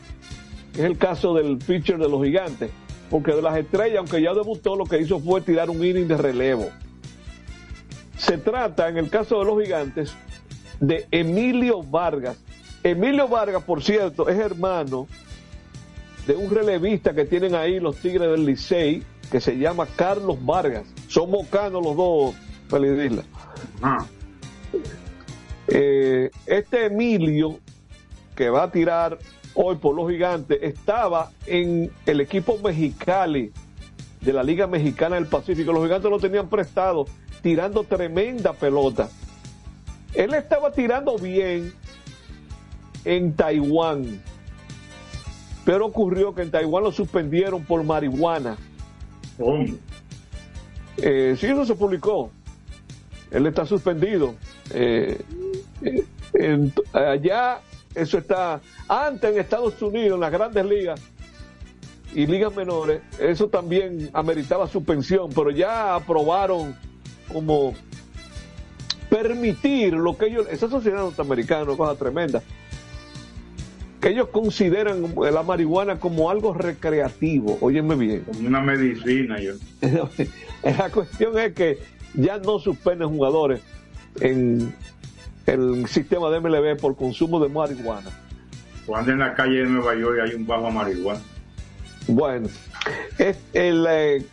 es 0.74 0.80
el 0.80 0.97
caso 0.99 1.34
del 1.34 1.59
pitcher 1.59 1.99
de 1.99 2.09
los 2.09 2.22
gigantes 2.24 2.70
porque 3.11 3.32
de 3.32 3.43
las 3.43 3.57
estrellas, 3.57 3.99
aunque 3.99 4.22
ya 4.22 4.32
debutó, 4.32 4.76
lo 4.76 4.84
que 4.84 5.01
hizo 5.01 5.18
fue 5.18 5.41
tirar 5.41 5.68
un 5.68 5.84
inning 5.84 6.07
de 6.07 6.16
relevo. 6.16 6.70
Se 8.16 8.38
trata, 8.38 8.88
en 8.88 8.99
el 8.99 9.11
caso 9.11 9.41
de 9.41 9.45
los 9.47 9.61
gigantes, 9.61 10.14
de 10.81 11.07
Emilio 11.11 11.83
Vargas. 11.83 12.39
Emilio 12.83 13.28
Vargas, 13.28 13.62
por 13.62 13.83
cierto, 13.83 14.28
es 14.28 14.39
hermano 14.39 15.07
de 16.26 16.35
un 16.35 16.51
relevista 16.51 17.14
que 17.14 17.24
tienen 17.24 17.55
ahí 17.55 17.78
los 17.78 17.97
Tigres 17.97 18.31
del 18.31 18.47
Licey, 18.47 19.03
que 19.31 19.41
se 19.41 19.59
llama 19.59 19.87
Carlos 19.97 20.39
Vargas. 20.45 20.85
Son 21.09 21.31
mocanos 21.31 21.85
los 21.85 21.97
dos, 21.97 22.35
Feliz 22.68 23.11
Isla. 23.11 23.24
Eh, 25.68 26.31
este 26.47 26.87
Emilio, 26.87 27.59
que 28.35 28.51
va 28.51 28.64
a 28.64 28.70
tirar 28.70 29.18
hoy 29.55 29.76
por 29.76 29.95
los 29.95 30.11
gigantes, 30.11 30.59
estaba 30.62 31.31
en 31.47 31.91
el 32.07 32.20
equipo 32.20 32.59
Mexicali 32.62 33.53
de 34.20 34.33
la 34.33 34.43
Liga 34.43 34.66
Mexicana 34.66 35.16
del 35.16 35.26
Pacífico. 35.26 35.72
Los 35.72 35.83
gigantes 35.83 36.11
lo 36.11 36.18
tenían 36.18 36.49
prestado, 36.49 37.07
tirando 37.43 37.85
tremenda 37.85 38.53
pelota. 38.53 39.09
Él 40.14 40.34
estaba 40.34 40.72
tirando 40.72 41.16
bien 41.16 41.72
en 43.04 43.32
Taiwán, 43.34 44.20
pero 45.64 45.86
ocurrió 45.86 46.34
que 46.34 46.42
en 46.42 46.50
Taiwán 46.50 46.84
lo 46.84 46.92
suspendieron 46.92 47.64
por 47.64 47.82
marihuana. 47.84 48.56
Eh, 50.96 51.36
sí, 51.38 51.46
eso 51.46 51.64
se 51.64 51.74
publicó. 51.74 52.30
Él 53.30 53.46
está 53.46 53.64
suspendido. 53.64 54.34
Eh, 54.72 55.20
eh, 55.82 56.04
en- 56.34 56.72
allá, 56.92 57.61
eso 57.94 58.18
está. 58.18 58.61
Antes 58.88 59.32
en 59.32 59.40
Estados 59.40 59.80
Unidos, 59.80 60.16
en 60.16 60.20
las 60.20 60.32
grandes 60.32 60.64
ligas 60.66 61.00
y 62.14 62.26
ligas 62.26 62.54
menores, 62.54 63.00
eso 63.20 63.48
también 63.48 64.11
ameritaba 64.12 64.66
suspensión, 64.66 65.30
pero 65.34 65.50
ya 65.50 65.94
aprobaron 65.94 66.76
como 67.32 67.72
permitir 69.11 69.92
lo 69.92 70.16
que 70.16 70.26
ellos. 70.26 70.46
Esa 70.50 70.70
sociedad 70.70 71.00
norteamericana, 71.00 71.64
una 71.64 71.76
cosa 71.76 71.98
tremenda. 71.98 72.42
Que 74.00 74.08
ellos 74.08 74.28
consideran 74.28 75.14
la 75.30 75.42
marihuana 75.42 75.98
como 76.00 76.30
algo 76.30 76.54
recreativo. 76.54 77.58
Óyeme 77.61 77.96
bien. 77.96 78.22
Como 78.22 78.48
una 78.48 78.62
medicina, 78.62 79.38
yo. 79.38 79.54
La 80.62 80.88
cuestión 80.90 81.38
es 81.38 81.52
que 81.52 81.78
ya 82.14 82.38
no 82.38 82.58
suspenden 82.58 83.08
jugadores 83.11 83.61
en 84.20 84.74
el 85.44 85.86
sistema 85.86 86.30
de 86.30 86.40
MLB 86.40 86.80
por 86.80 86.96
consumo 86.96 87.40
de 87.40 87.50
marihuana. 87.50 88.11
Cuando 88.86 89.12
en 89.12 89.18
la 89.18 89.34
calle 89.34 89.58
de 89.58 89.66
Nueva 89.66 89.94
York 89.94 90.18
hay 90.22 90.34
un 90.34 90.46
bajo 90.46 90.66
a 90.66 90.70
marihuana. 90.70 91.20
Bueno, 92.06 92.48
es 93.18 93.38
el, 93.52 93.86
eh, 93.88 94.24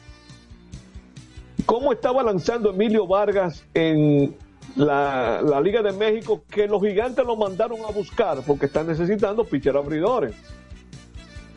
¿cómo 1.65 1.91
estaba 1.91 2.23
lanzando 2.23 2.71
Emilio 2.71 3.05
Vargas 3.05 3.63
en 3.73 4.36
la, 4.76 5.41
la 5.41 5.61
Liga 5.61 5.82
de 5.82 5.93
México? 5.93 6.43
Que 6.49 6.68
los 6.68 6.82
gigantes 6.82 7.26
lo 7.26 7.36
mandaron 7.36 7.80
a 7.88 7.91
buscar 7.91 8.41
porque 8.45 8.68
están 8.68 8.88
necesitando 8.88 9.43
pitcher 9.43 9.78
abridores. 9.78 10.36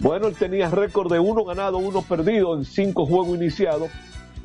Bueno, 0.00 0.28
él 0.28 0.34
tenía 0.34 0.70
récord 0.70 1.12
de 1.12 1.18
uno 1.18 1.44
ganado, 1.44 1.76
uno 1.76 2.00
perdido 2.00 2.56
en 2.56 2.64
cinco 2.64 3.04
juegos 3.04 3.36
iniciados, 3.36 3.90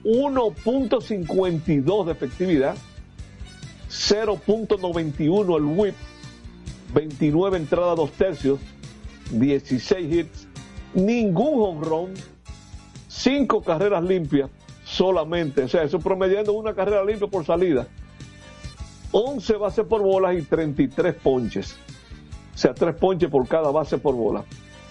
1.52 0.03 2.05
de 2.05 2.11
efectividad, 2.11 2.75
0.91 3.89 5.57
el 5.57 5.63
whip, 5.63 5.95
29 6.93 7.57
entradas, 7.57 7.95
dos 7.95 8.11
tercios, 8.11 8.59
16 9.31 10.13
hits, 10.13 10.47
ningún 10.93 11.61
home 11.61 11.85
run, 11.85 12.13
5 13.07 13.63
carreras 13.63 14.03
limpias 14.03 14.49
solamente, 14.83 15.63
o 15.63 15.67
sea, 15.67 15.83
eso 15.83 15.99
promediando 15.99 16.53
una 16.53 16.75
carrera 16.75 17.03
limpia 17.03 17.27
por 17.27 17.45
salida, 17.45 17.87
11 19.11 19.53
bases 19.57 19.85
por 19.85 20.01
bolas 20.01 20.35
y 20.37 20.41
33 20.41 21.15
ponches, 21.15 21.75
o 22.53 22.57
sea, 22.57 22.73
3 22.73 22.95
ponches 22.95 23.29
por 23.29 23.47
cada 23.47 23.71
base 23.71 23.97
por 23.97 24.15
bola. 24.15 24.43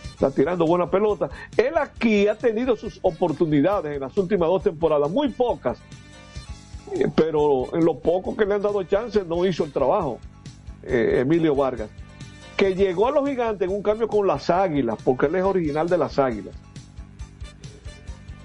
Está 0.05 0.31
tirando 0.31 0.65
buena 0.67 0.89
pelota. 0.89 1.29
Él 1.57 1.77
aquí 1.77 2.29
ha 2.29 2.37
tenido 2.37 2.77
sus 2.77 3.01
oportunidades 3.03 3.95
en 3.97 4.01
las 4.01 4.17
últimas 4.17 4.49
dos 4.49 4.63
temporadas, 4.63 5.11
muy 5.11 5.29
pocas, 5.31 5.79
eh, 6.93 7.09
pero 7.15 7.75
en 7.75 7.85
lo 7.85 7.99
poco 7.99 8.37
que 8.37 8.47
le 8.47 8.55
han 8.55 8.63
dado 8.63 8.83
chance 8.85 9.25
no 9.25 9.45
hizo 9.45 9.65
el 9.65 9.73
trabajo. 9.73 10.19
eh, 10.87 11.21
Emilio 11.21 11.55
Vargas, 11.55 11.89
que 12.57 12.75
llegó 12.75 13.09
a 13.09 13.11
los 13.11 13.27
gigantes 13.29 13.69
en 13.69 13.75
un 13.75 13.83
cambio 13.83 14.07
con 14.07 14.27
las 14.27 14.51
águilas, 14.51 14.99
porque 15.03 15.27
él 15.27 15.35
es 15.37 15.43
original 15.43 15.89
de 15.89 15.99
las 15.99 16.19
águilas. 16.19 16.55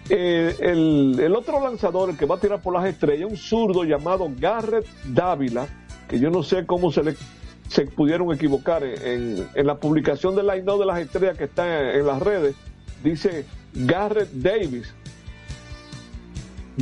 Eh, 0.10 0.56
el, 0.60 1.36
otro 1.36 1.62
lanzador, 1.62 2.10
el 2.10 2.18
que 2.18 2.26
va 2.26 2.36
a 2.36 2.40
tirar 2.40 2.62
por 2.62 2.74
las 2.74 2.86
estrellas, 2.86 3.30
un 3.30 3.38
zurdo 3.38 3.84
llamado 3.84 4.30
Garrett 4.40 4.88
Dávila, 5.06 5.68
que 6.08 6.20
yo 6.20 6.32
no 6.32 6.42
sé 6.42 6.66
cómo 6.66 6.92
se 6.92 7.04
le 7.04 7.16
pudieron 7.96 8.34
equivocar 8.34 8.84
en, 8.84 9.48
la 9.54 9.76
publicación 9.76 10.36
del 10.36 10.48
line 10.48 10.64
de 10.64 10.86
las 10.86 11.00
estrellas 11.00 11.38
que 11.38 11.44
está 11.44 11.92
en, 11.92 12.00
en 12.00 12.08
las 12.08 12.20
redes, 12.20 12.56
dice 13.04 13.46
Garrett 13.74 14.32
Davis. 14.32 14.94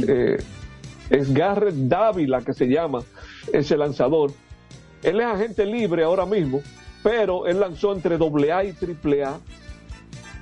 Eh, 0.08 0.38
es 1.10 1.34
Garrett 1.34 1.76
Dávila 1.76 2.42
que 2.42 2.54
se 2.54 2.68
llama 2.68 3.02
ese 3.52 3.76
lanzador. 3.76 4.32
Él 5.04 5.20
es 5.20 5.26
agente 5.26 5.66
libre 5.66 6.04
ahora 6.04 6.26
mismo, 6.26 6.62
pero 7.04 7.46
él 7.46 7.60
lanzó 7.60 7.94
entre 7.94 8.16
AA 8.16 8.64
y 8.66 8.74
AAA 8.74 9.40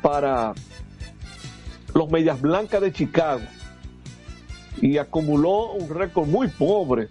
para 0.02 0.54
los 1.96 2.12
Medias 2.12 2.40
Blancas 2.42 2.82
de 2.82 2.92
Chicago 2.92 3.42
y 4.82 4.98
acumuló 4.98 5.72
un 5.72 5.90
récord 5.90 6.28
muy 6.28 6.50
pobre 6.50 7.08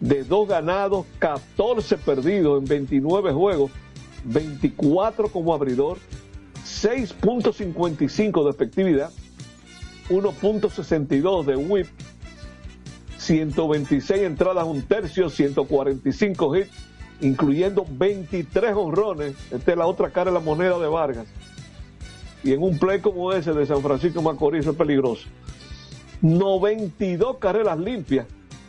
de 0.00 0.24
dos 0.24 0.48
ganados, 0.48 1.06
14 1.20 1.96
perdidos 1.98 2.60
en 2.60 2.68
29 2.68 3.32
juegos, 3.32 3.70
24 4.24 5.28
como 5.28 5.54
abridor, 5.54 5.98
6.55 6.64 8.44
de 8.44 8.50
efectividad, 8.50 9.10
1.62 10.10 11.44
de 11.44 11.56
whip, 11.56 11.86
126 13.18 14.22
entradas, 14.22 14.64
un 14.64 14.82
tercio, 14.82 15.30
145 15.30 16.56
hits, 16.56 16.70
incluyendo 17.20 17.86
23 17.88 18.74
honrones. 18.74 19.36
Esta 19.52 19.70
es 19.70 19.78
la 19.78 19.86
otra 19.86 20.10
cara 20.10 20.32
de 20.32 20.34
la 20.34 20.44
moneda 20.44 20.76
de 20.80 20.88
Vargas. 20.88 21.28
Y 22.44 22.52
en 22.52 22.62
un 22.62 22.78
play 22.78 23.00
como 23.00 23.32
ese 23.32 23.52
de 23.52 23.66
San 23.66 23.82
Francisco 23.82 24.20
Macorís 24.22 24.66
es 24.66 24.74
peligroso. 24.74 25.28
92 26.22 27.38
carreras 27.38 27.78
limpias, 27.78 28.26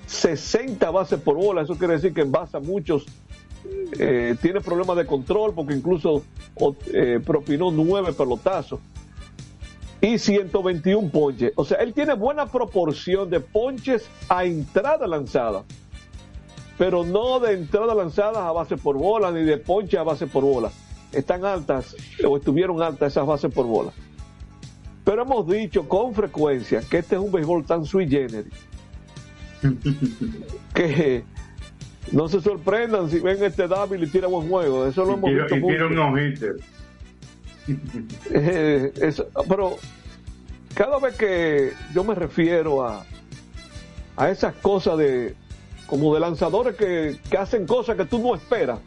60 0.08 0.90
bases 0.92 1.20
por 1.20 1.36
bola. 1.36 1.62
Eso 1.62 1.76
quiere 1.76 1.96
decir 1.96 2.14
que 2.14 2.22
en 2.22 2.32
base 2.32 2.58
a 2.58 2.60
muchos 2.60 3.06
eh, 4.00 4.36
tiene 4.42 4.62
problemas 4.62 4.98
de 4.98 5.06
control 5.06 5.54
porque 5.54 5.74
incluso 5.74 6.24
eh, 6.92 7.20
propinó 7.26 7.72
nueve 7.72 8.14
pelotazos 8.14 8.80
y 10.02 10.18
121 10.18 11.10
ponches. 11.10 11.54
O 11.56 11.64
sea, 11.64 11.78
él 11.78 11.94
tiene 11.94 12.14
buena 12.14 12.48
proporción 12.48 13.30
de 13.30 13.40
ponches 13.40 14.06
a 14.28 14.44
entrada 14.44 15.08
lanzada, 15.08 15.64
pero 16.78 17.06
no 17.06 17.40
de 17.40 17.54
entrada 17.54 17.96
lanzadas 17.96 18.38
a 18.38 18.52
base 18.52 18.76
por 18.76 18.98
bola 18.98 19.32
ni 19.32 19.44
de 19.44 19.58
ponche 19.58 19.98
a 19.98 20.04
base 20.04 20.28
por 20.28 20.44
bola. 20.44 20.72
Están 21.14 21.46
altas 21.46 21.96
o 22.28 22.38
estuvieron 22.38 22.82
altas 22.82 23.14
esas 23.14 23.26
bases 23.26 23.54
por 23.54 23.66
bola. 23.66 23.92
Pero 25.06 25.22
hemos 25.24 25.48
dicho 25.48 25.88
con 25.88 26.14
frecuencia 26.14 26.82
que 26.82 26.98
este 27.00 27.16
es 27.16 27.22
un 27.22 27.32
béisbol 27.32 27.66
tan 27.66 27.86
sui 27.86 28.08
generis 28.08 28.54
que 30.74 31.24
no 32.12 32.28
se 32.28 32.42
sorprendan 32.42 33.10
si 33.10 33.20
ven 33.20 33.42
este 33.44 33.68
David 33.68 34.02
y 34.04 34.08
tira 34.08 34.28
buen 34.28 34.50
juego. 34.50 34.86
Eso 34.86 35.06
lo 35.06 35.14
hemos 35.14 35.30
Y 35.30 35.36
visto 35.36 35.56
y 35.56 35.62
tira. 35.62 36.54
Eh, 38.32 38.92
es- 39.02 39.24
pero 39.48 39.78
cada 40.74 41.00
vez 41.00 41.16
que 41.16 41.72
yo 41.94 42.04
me 42.04 42.14
refiero 42.14 42.86
a, 42.86 43.06
a 44.18 44.30
esas 44.30 44.54
cosas 44.56 44.98
de 44.98 45.34
como 45.88 46.14
de 46.14 46.20
lanzadores 46.20 46.76
que, 46.76 47.20
que 47.30 47.38
hacen 47.38 47.66
cosas 47.66 47.96
que 47.96 48.04
tú 48.06 48.20
no 48.20 48.36
esperas. 48.36 48.80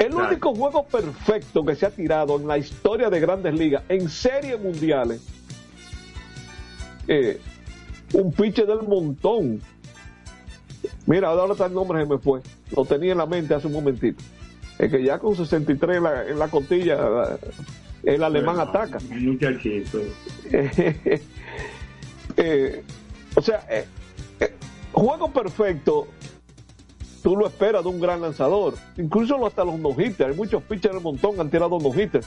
El 0.00 0.14
único 0.14 0.54
juego 0.54 0.86
perfecto 0.86 1.62
que 1.62 1.74
se 1.74 1.84
ha 1.84 1.90
tirado 1.90 2.40
en 2.40 2.48
la 2.48 2.56
historia 2.56 3.10
de 3.10 3.20
grandes 3.20 3.52
ligas, 3.52 3.82
en 3.90 4.08
series 4.08 4.58
mundiales, 4.58 5.20
eh, 7.06 7.38
un 8.14 8.32
pitcher 8.32 8.66
del 8.66 8.88
montón. 8.88 9.60
Mira, 11.04 11.28
ahora 11.28 11.52
está 11.52 11.66
el 11.66 11.74
nombre 11.74 12.00
se 12.00 12.08
me 12.08 12.16
fue. 12.16 12.40
Lo 12.74 12.86
tenía 12.86 13.12
en 13.12 13.18
la 13.18 13.26
mente 13.26 13.52
hace 13.52 13.66
un 13.66 13.74
momentito. 13.74 14.22
Es 14.78 14.90
que 14.90 15.02
ya 15.04 15.18
con 15.18 15.36
63 15.36 15.98
en 15.98 16.02
la, 16.02 16.26
en 16.28 16.38
la 16.38 16.48
costilla, 16.48 17.38
el 18.02 18.22
alemán 18.22 18.56
Bueno, 18.56 18.70
ataca. 18.70 18.98
Muchachito. 19.10 20.00
Eh, 22.36 22.84
o 23.34 23.42
sea, 23.42 23.66
eh, 23.68 23.84
eh, 24.38 24.54
juego 24.92 25.32
perfecto, 25.32 26.06
tú 27.22 27.36
lo 27.36 27.46
esperas 27.46 27.82
de 27.82 27.88
un 27.88 28.00
gran 28.00 28.20
lanzador. 28.20 28.74
Incluso 28.96 29.44
hasta 29.46 29.64
los 29.64 29.78
no-hitters. 29.78 30.30
Hay 30.30 30.36
muchos 30.36 30.62
pitchers 30.62 30.94
del 30.94 31.02
montón 31.02 31.34
que 31.34 31.40
han 31.40 31.50
tirado 31.50 31.78
no-hitters. 31.78 32.26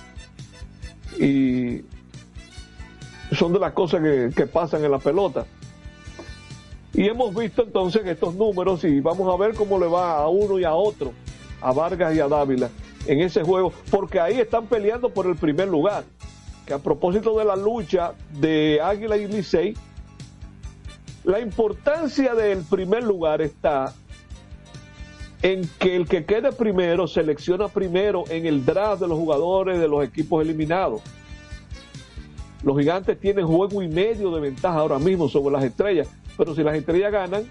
Y 1.20 1.84
son 3.36 3.54
de 3.54 3.60
las 3.60 3.74
cosas 3.74 4.02
que, 4.02 4.32
que 4.36 4.48
pasan 4.48 4.84
en 4.84 4.92
la 4.92 5.00
pelota. 5.00 5.46
Y 6.94 7.08
hemos 7.08 7.34
visto 7.34 7.64
entonces 7.64 8.06
estos 8.06 8.36
números 8.36 8.84
y 8.84 9.00
vamos 9.00 9.34
a 9.34 9.38
ver 9.38 9.56
cómo 9.56 9.80
le 9.80 9.88
va 9.88 10.18
a 10.18 10.28
uno 10.28 10.60
y 10.60 10.64
a 10.64 10.76
otro, 10.76 11.12
a 11.60 11.74
Vargas 11.74 12.16
y 12.16 12.20
a 12.20 12.28
Dávila, 12.28 12.70
en 13.08 13.20
ese 13.20 13.42
juego, 13.42 13.74
porque 13.90 14.20
ahí 14.20 14.40
están 14.40 14.68
peleando 14.68 15.10
por 15.10 15.26
el 15.26 15.36
primer 15.36 15.70
lugar. 15.70 16.04
Que 16.68 16.74
a 16.74 16.78
propósito 16.78 17.38
de 17.38 17.46
la 17.46 17.56
lucha 17.56 18.14
de 18.40 18.80
Águila 18.82 19.18
y 19.18 19.28
Licey, 19.28 19.76
la 21.24 21.40
importancia 21.40 22.36
del 22.36 22.64
primer 22.64 23.04
lugar 23.04 23.42
está 23.42 23.94
en 25.44 25.70
que 25.78 25.96
el 25.96 26.08
que 26.08 26.26
quede 26.26 26.52
primero 26.54 27.08
selecciona 27.08 27.68
primero 27.68 28.24
en 28.30 28.46
el 28.48 28.66
draft 28.66 29.02
de 29.02 29.08
los 29.08 29.18
jugadores 29.20 29.80
de 29.80 29.88
los 29.88 30.04
equipos 30.04 30.42
eliminados. 30.42 31.02
Los 32.64 32.78
gigantes 32.80 33.20
tienen 33.20 33.46
juego 33.46 33.84
y 33.84 33.90
medio 33.90 34.32
de 34.32 34.40
ventaja 34.40 34.80
ahora 34.80 34.98
mismo 35.00 35.28
sobre 35.28 35.54
las 35.54 35.64
estrellas, 35.66 36.08
pero 36.38 36.56
si 36.56 36.64
las 36.64 36.76
estrellas 36.76 37.12
ganan, 37.12 37.44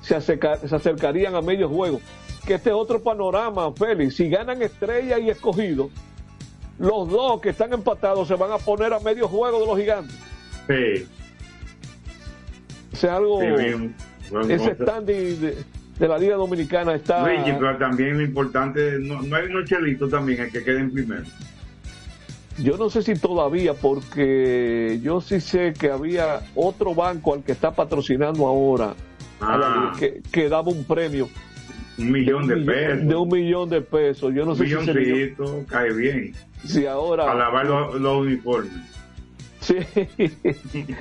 se, 0.00 0.16
acerca- 0.16 0.56
se 0.58 0.74
acercarían 0.74 1.34
a 1.36 1.40
medio 1.40 1.68
juego. 1.68 2.00
Que 2.44 2.54
este 2.54 2.72
otro 2.72 3.00
panorama, 3.00 3.72
Félix, 3.72 4.16
si 4.16 4.28
ganan 4.28 4.60
Estrella 4.62 5.20
y 5.20 5.30
Escogido, 5.30 5.90
los 6.76 7.08
dos 7.08 7.40
que 7.40 7.50
están 7.50 7.72
empatados 7.72 8.26
se 8.26 8.34
van 8.34 8.50
a 8.50 8.58
poner 8.58 8.92
a 8.92 8.98
medio 8.98 9.28
juego 9.28 9.60
de 9.60 9.66
los 9.66 9.78
gigantes. 9.78 10.16
Sí, 10.66 11.06
O 12.92 12.96
sea, 12.96 13.16
algo, 13.18 13.40
sí, 13.40 13.46
bien. 13.46 13.94
Bueno, 14.28 14.52
ese 14.52 14.74
standing 14.74 15.40
de, 15.40 15.64
de 15.98 16.08
la 16.08 16.18
Liga 16.18 16.36
Dominicana 16.36 16.94
está... 16.94 17.26
Luigi, 17.26 17.52
pero 17.58 17.76
también 17.78 18.18
lo 18.18 18.24
importante, 18.24 18.98
no, 18.98 19.22
no 19.22 19.36
hay 19.36 19.46
unos 19.46 19.64
chelitos 19.68 20.10
también, 20.10 20.40
el 20.42 20.50
que 20.50 20.64
queden 20.64 20.90
primero. 20.90 21.22
Yo 22.58 22.76
no 22.76 22.90
sé 22.90 23.02
si 23.02 23.14
todavía, 23.14 23.72
porque 23.74 24.98
yo 25.02 25.20
sí 25.20 25.40
sé 25.40 25.72
que 25.72 25.90
había 25.90 26.40
otro 26.54 26.94
banco 26.94 27.34
al 27.34 27.42
que 27.42 27.52
está 27.52 27.70
patrocinando 27.72 28.46
ahora, 28.46 28.94
a 29.40 29.56
la 29.56 29.66
Ah. 29.68 29.92
que, 29.98 30.20
que 30.30 30.48
daba 30.48 30.68
un 30.70 30.84
premio. 30.84 31.28
Un 31.98 32.10
millón 32.10 32.46
de 32.46 32.54
un 32.54 32.60
millón- 32.60 32.66
pesos. 32.66 33.08
De 33.08 33.14
un 33.16 33.28
millón 33.28 33.68
de 33.70 33.80
pesos. 33.80 34.34
Yo 34.34 34.44
no 34.44 34.50
Un 34.52 34.56
sé 34.58 34.66
si, 34.66 34.74
milloncito, 34.74 35.64
cae 35.68 35.92
bien. 35.92 36.34
si 36.64 36.86
ahora. 36.86 37.24
Para 37.26 37.38
lavar 37.38 37.66
los, 37.66 38.00
los 38.00 38.16
uniformes. 38.26 38.72
Sí. 39.60 39.76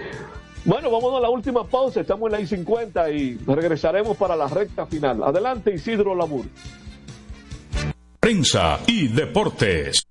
bueno, 0.66 0.92
vamos 0.92 1.16
a 1.16 1.20
la 1.20 1.30
última 1.30 1.66
pausa. 1.66 2.02
Estamos 2.02 2.28
en 2.28 2.32
la 2.32 2.42
I-50 2.42 3.16
y 3.16 3.38
regresaremos 3.46 4.18
para 4.18 4.36
la 4.36 4.48
recta 4.48 4.86
final. 4.86 5.24
Adelante, 5.24 5.74
Isidro 5.74 6.16
Lamur. 6.16 6.46
Prensa 8.20 8.80
y 8.88 9.08
deportes. 9.08 10.11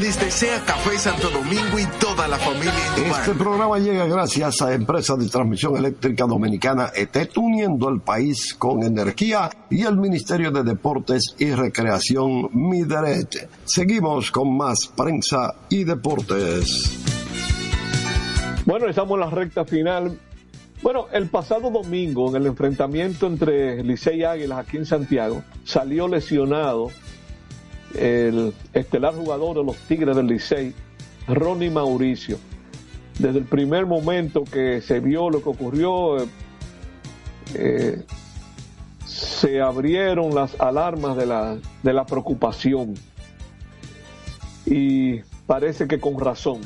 Les 0.00 0.18
desea 0.18 0.64
Café 0.64 0.96
Santo 0.96 1.28
Domingo 1.28 1.78
y 1.78 1.84
toda 2.00 2.26
la 2.26 2.38
familia. 2.38 2.72
Este 2.96 3.34
programa 3.34 3.78
llega 3.78 4.06
gracias 4.06 4.62
a 4.62 4.72
Empresa 4.72 5.14
de 5.14 5.28
Transmisión 5.28 5.76
Eléctrica 5.76 6.24
Dominicana 6.24 6.90
ETET, 6.94 7.36
uniendo 7.36 7.90
el 7.90 8.00
país 8.00 8.54
con 8.54 8.82
energía 8.82 9.50
y 9.68 9.82
el 9.82 9.98
Ministerio 9.98 10.50
de 10.52 10.62
Deportes 10.62 11.34
y 11.38 11.50
Recreación 11.50 12.48
Mideret. 12.54 13.50
Seguimos 13.66 14.30
con 14.30 14.56
más 14.56 14.90
prensa 14.96 15.54
y 15.68 15.84
deportes. 15.84 16.98
Bueno, 18.64 18.88
estamos 18.88 19.16
en 19.16 19.20
la 19.20 19.28
recta 19.30 19.66
final. 19.66 20.18
Bueno, 20.82 21.08
el 21.12 21.28
pasado 21.28 21.70
domingo, 21.70 22.30
en 22.30 22.36
el 22.36 22.46
enfrentamiento 22.46 23.26
entre 23.26 23.84
Licey 23.84 24.20
y 24.20 24.24
Águilas 24.24 24.60
aquí 24.60 24.78
en 24.78 24.86
Santiago, 24.86 25.42
salió 25.64 26.08
lesionado 26.08 26.90
el 27.94 28.52
estelar 28.72 29.14
jugador 29.14 29.56
de 29.58 29.64
los 29.64 29.76
Tigres 29.88 30.16
del 30.16 30.26
Licey, 30.26 30.74
Ronnie 31.28 31.70
Mauricio. 31.70 32.38
Desde 33.18 33.38
el 33.38 33.44
primer 33.44 33.86
momento 33.86 34.44
que 34.44 34.80
se 34.80 35.00
vio 35.00 35.28
lo 35.30 35.42
que 35.42 35.48
ocurrió, 35.50 36.22
eh, 36.22 36.26
eh, 37.54 38.02
se 39.04 39.60
abrieron 39.60 40.34
las 40.34 40.58
alarmas 40.60 41.16
de 41.16 41.26
la, 41.26 41.58
de 41.82 41.92
la 41.92 42.06
preocupación. 42.06 42.94
Y 44.66 45.20
parece 45.46 45.86
que 45.88 45.98
con 45.98 46.18
razón. 46.18 46.60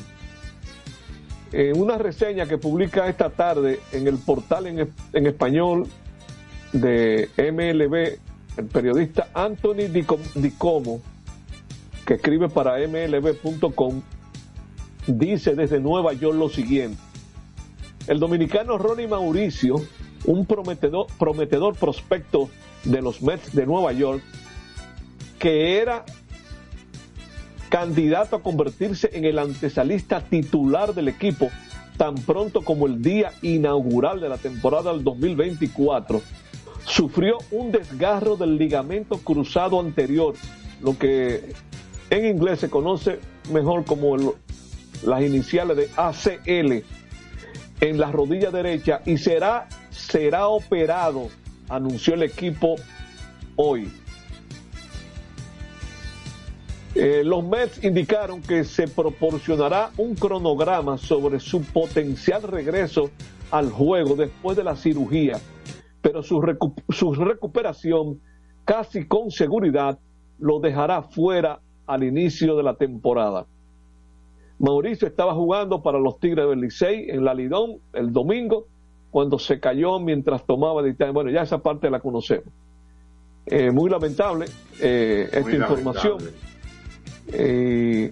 En 1.51 1.79
una 1.79 1.97
reseña 1.97 2.45
que 2.47 2.57
publica 2.57 3.07
esta 3.07 3.29
tarde 3.29 3.79
en 3.91 4.07
el 4.07 4.17
portal 4.17 4.67
en, 4.67 4.91
en 5.13 5.27
español 5.27 5.87
de 6.73 7.29
MLB, 7.37 8.19
el 8.59 8.65
periodista 8.65 9.29
Anthony 9.33 9.87
Dicom- 9.91 10.33
Dicomo, 10.35 11.01
que 12.05 12.15
escribe 12.15 12.49
para 12.49 12.77
mlb.com, 12.87 14.01
dice 15.07 15.55
desde 15.55 15.79
Nueva 15.79 16.13
York 16.13 16.37
lo 16.37 16.49
siguiente. 16.49 17.01
El 18.07 18.19
dominicano 18.19 18.77
Ronnie 18.77 19.07
Mauricio, 19.07 19.75
un 20.25 20.45
prometedor, 20.45 21.07
prometedor 21.17 21.75
prospecto 21.75 22.49
de 22.83 23.01
los 23.01 23.21
Mets 23.21 23.53
de 23.53 23.65
Nueva 23.65 23.91
York, 23.93 24.21
que 25.39 25.79
era 25.79 26.05
candidato 27.69 28.35
a 28.35 28.43
convertirse 28.43 29.09
en 29.13 29.25
el 29.25 29.39
antesalista 29.39 30.21
titular 30.21 30.93
del 30.93 31.07
equipo 31.07 31.49
tan 31.97 32.15
pronto 32.15 32.61
como 32.61 32.87
el 32.87 33.01
día 33.01 33.31
inaugural 33.41 34.19
de 34.19 34.29
la 34.29 34.37
temporada 34.37 34.91
del 34.93 35.03
2024, 35.03 36.21
sufrió 36.85 37.37
un 37.51 37.71
desgarro 37.71 38.35
del 38.35 38.57
ligamento 38.57 39.17
cruzado 39.17 39.79
anterior, 39.79 40.35
lo 40.81 40.97
que 40.97 41.53
en 42.09 42.25
inglés 42.25 42.59
se 42.59 42.69
conoce 42.69 43.19
mejor 43.51 43.85
como 43.85 44.15
las 45.03 45.21
iniciales 45.21 45.77
de 45.77 45.89
ACL 45.95 46.83
en 47.81 47.97
la 47.97 48.11
rodilla 48.11 48.51
derecha 48.51 49.01
y 49.05 49.17
será, 49.17 49.67
será 49.89 50.47
operado, 50.47 51.29
anunció 51.69 52.13
el 52.13 52.23
equipo 52.23 52.75
hoy. 53.55 53.91
Eh, 56.95 57.23
los 57.25 57.43
Mets 57.43 57.83
indicaron 57.83 58.41
que 58.41 58.63
se 58.63 58.87
proporcionará 58.87 59.91
un 59.97 60.15
cronograma 60.15 60.97
sobre 60.97 61.41
su 61.41 61.61
potencial 61.61 62.43
regreso 62.43 63.11
al 63.51 63.69
juego 63.69 64.15
después 64.15 64.55
de 64.55 64.63
la 64.63 64.77
cirugía, 64.77 65.39
pero 66.01 66.23
su, 66.23 66.41
su 66.89 67.13
recuperación 67.13 68.21
casi 68.63 69.05
con 69.05 69.29
seguridad 69.29 69.99
lo 70.39 70.59
dejará 70.59 71.01
fuera 71.03 71.59
al 71.87 72.03
inicio 72.03 72.55
de 72.55 72.63
la 72.63 72.75
temporada. 72.75 73.45
Mauricio 74.59 75.07
estaba 75.07 75.33
jugando 75.33 75.81
para 75.81 75.99
los 75.99 76.19
Tigres 76.19 76.47
del 76.47 76.61
Licey 76.61 77.09
en 77.09 77.25
la 77.25 77.33
Lidón 77.33 77.77
el 77.93 78.13
domingo 78.13 78.67
cuando 79.11 79.37
se 79.39 79.59
cayó 79.59 79.99
mientras 79.99 80.45
tomaba 80.45 80.81
dictamen. 80.83 81.13
Bueno, 81.13 81.29
ya 81.29 81.41
esa 81.41 81.59
parte 81.59 81.89
la 81.89 81.99
conocemos. 81.99 82.45
Eh, 83.45 83.69
muy 83.71 83.89
lamentable 83.89 84.47
eh, 84.81 85.29
esta 85.31 85.41
Muy 85.41 85.55
información. 85.55 86.17
lamentable. 86.17 86.55
Eh, 87.33 88.11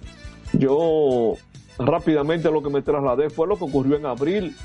yo 0.53 1.33
rápidamente 1.77 2.51
lo 2.51 2.61
que 2.61 2.69
me 2.69 2.81
trasladé 2.81 3.29
fue 3.29 3.47
lo 3.47 3.57
que 3.57 3.63
ocurrió 3.63 3.95
en 3.95 4.05
abril, 4.05 4.55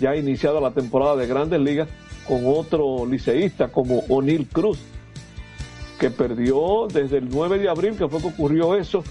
ya 0.00 0.14
iniciada 0.16 0.60
la 0.60 0.70
temporada 0.70 1.16
de 1.16 1.26
Grandes 1.26 1.60
Ligas, 1.60 1.88
con 2.26 2.42
otro 2.46 3.04
liceísta 3.04 3.68
como 3.68 4.00
O'Neill 4.08 4.48
Cruz, 4.48 4.78
que 6.02 6.10
perdió 6.10 6.88
desde 6.92 7.18
el 7.18 7.28
9 7.28 7.60
de 7.60 7.68
abril, 7.68 7.96
que 7.96 8.08
fue 8.08 8.20
que 8.20 8.26
ocurrió 8.26 8.74
eso, 8.74 9.04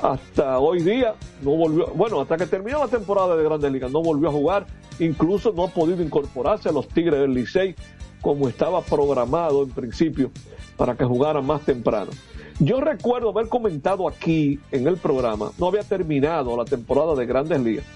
hasta 0.00 0.60
hoy 0.60 0.80
día, 0.80 1.16
no 1.42 1.56
volvió, 1.56 1.88
bueno, 1.88 2.20
hasta 2.20 2.36
que 2.36 2.46
terminó 2.46 2.78
la 2.78 2.86
temporada 2.86 3.34
de 3.34 3.42
Grandes 3.42 3.72
Ligas, 3.72 3.90
no 3.90 4.00
volvió 4.00 4.28
a 4.28 4.32
jugar, 4.32 4.64
incluso 5.00 5.52
no 5.52 5.64
ha 5.64 5.68
podido 5.70 6.04
incorporarse 6.04 6.68
a 6.68 6.72
los 6.72 6.86
Tigres 6.86 7.18
del 7.18 7.34
Licey 7.34 7.74
como 8.20 8.48
estaba 8.48 8.80
programado 8.82 9.64
en 9.64 9.70
principio 9.70 10.30
para 10.76 10.94
que 10.94 11.04
jugara 11.04 11.40
más 11.40 11.62
temprano. 11.62 12.12
Yo 12.60 12.80
recuerdo 12.80 13.30
haber 13.30 13.48
comentado 13.48 14.06
aquí 14.06 14.60
en 14.70 14.86
el 14.86 14.98
programa, 14.98 15.50
no 15.58 15.66
había 15.66 15.82
terminado 15.82 16.56
la 16.56 16.64
temporada 16.64 17.16
de 17.16 17.26
Grandes 17.26 17.60
Ligas, 17.60 17.86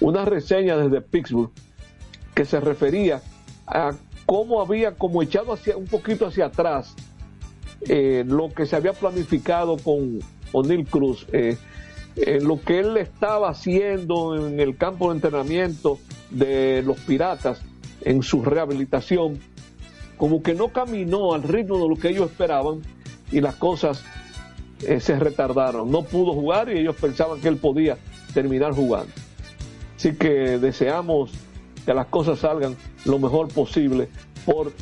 una 0.00 0.24
reseña 0.24 0.78
desde 0.78 1.02
Pittsburgh 1.02 1.50
que 2.34 2.46
se 2.46 2.60
refería 2.60 3.20
a 3.66 3.92
cómo 4.24 4.62
había 4.62 4.92
como 4.92 5.20
echado 5.20 5.52
hacia, 5.52 5.76
un 5.76 5.86
poquito 5.86 6.28
hacia 6.28 6.46
atrás 6.46 6.96
eh, 7.82 8.24
lo 8.26 8.48
que 8.50 8.66
se 8.66 8.76
había 8.76 8.92
planificado 8.92 9.76
con 9.76 10.20
O'Neill 10.52 10.86
Cruz, 10.86 11.26
eh, 11.32 11.56
eh, 12.16 12.40
lo 12.40 12.60
que 12.60 12.80
él 12.80 12.96
estaba 12.96 13.50
haciendo 13.50 14.36
en 14.36 14.60
el 14.60 14.76
campo 14.76 15.08
de 15.08 15.16
entrenamiento 15.16 15.98
de 16.30 16.82
los 16.82 16.98
piratas 17.00 17.60
en 18.02 18.22
su 18.22 18.42
rehabilitación, 18.42 19.38
como 20.16 20.42
que 20.42 20.54
no 20.54 20.68
caminó 20.68 21.34
al 21.34 21.42
ritmo 21.42 21.78
de 21.78 21.88
lo 21.88 21.96
que 21.96 22.10
ellos 22.10 22.30
esperaban 22.30 22.82
y 23.32 23.40
las 23.40 23.56
cosas 23.56 24.04
se 24.78 25.18
retardaron. 25.18 25.90
No 25.90 26.02
pudo 26.02 26.34
jugar 26.34 26.68
y 26.68 26.78
ellos 26.78 26.96
pensaban 27.00 27.40
que 27.40 27.48
él 27.48 27.56
podía 27.56 27.96
terminar 28.34 28.72
jugando. 28.72 29.10
Así 29.96 30.14
que 30.14 30.58
deseamos 30.58 31.30
que 31.86 31.94
las 31.94 32.06
cosas 32.06 32.40
salgan 32.40 32.76
lo 33.04 33.18
mejor 33.18 33.48
posible 33.48 34.08
por 34.44 34.72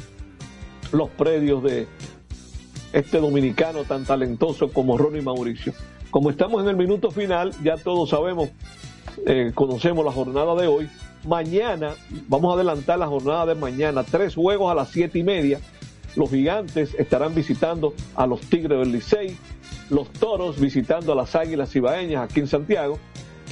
los 0.92 1.08
predios 1.10 1.62
de 1.62 1.86
este 2.92 3.18
dominicano 3.18 3.84
tan 3.84 4.04
talentoso 4.04 4.72
como 4.72 4.98
Ronnie 4.98 5.22
Mauricio. 5.22 5.72
Como 6.10 6.30
estamos 6.30 6.62
en 6.62 6.68
el 6.68 6.76
minuto 6.76 7.10
final, 7.10 7.52
ya 7.62 7.76
todos 7.76 8.10
sabemos, 8.10 8.50
eh, 9.26 9.52
conocemos 9.54 10.04
la 10.04 10.12
jornada 10.12 10.54
de 10.54 10.66
hoy. 10.66 10.90
Mañana, 11.26 11.94
vamos 12.28 12.50
a 12.52 12.54
adelantar 12.56 12.98
la 12.98 13.06
jornada 13.06 13.46
de 13.46 13.54
mañana, 13.54 14.02
tres 14.02 14.34
juegos 14.34 14.70
a 14.70 14.74
las 14.74 14.90
siete 14.90 15.18
y 15.18 15.22
media. 15.22 15.60
Los 16.16 16.30
gigantes 16.30 16.94
estarán 16.94 17.34
visitando 17.34 17.94
a 18.14 18.26
los 18.26 18.40
Tigres 18.40 18.78
del 18.78 18.92
Licey, 18.92 19.36
los 19.88 20.10
Toros 20.10 20.60
visitando 20.60 21.12
a 21.12 21.16
las 21.16 21.34
Águilas 21.34 21.74
Ibaeñas 21.74 22.22
aquí 22.22 22.40
en 22.40 22.48
Santiago 22.48 22.98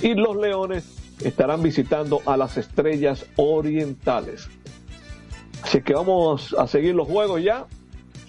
y 0.03 0.14
los 0.14 0.36
Leones 0.36 0.84
estarán 1.24 1.62
visitando 1.62 2.20
a 2.26 2.36
las 2.36 2.57
Estrellas 2.57 3.26
Orientales. 3.36 4.49
Así 5.62 5.82
que 5.82 5.95
vamos 5.95 6.55
a 6.59 6.66
seguir 6.66 6.95
los 6.95 7.09
juegos 7.09 7.43
ya. 7.43 7.66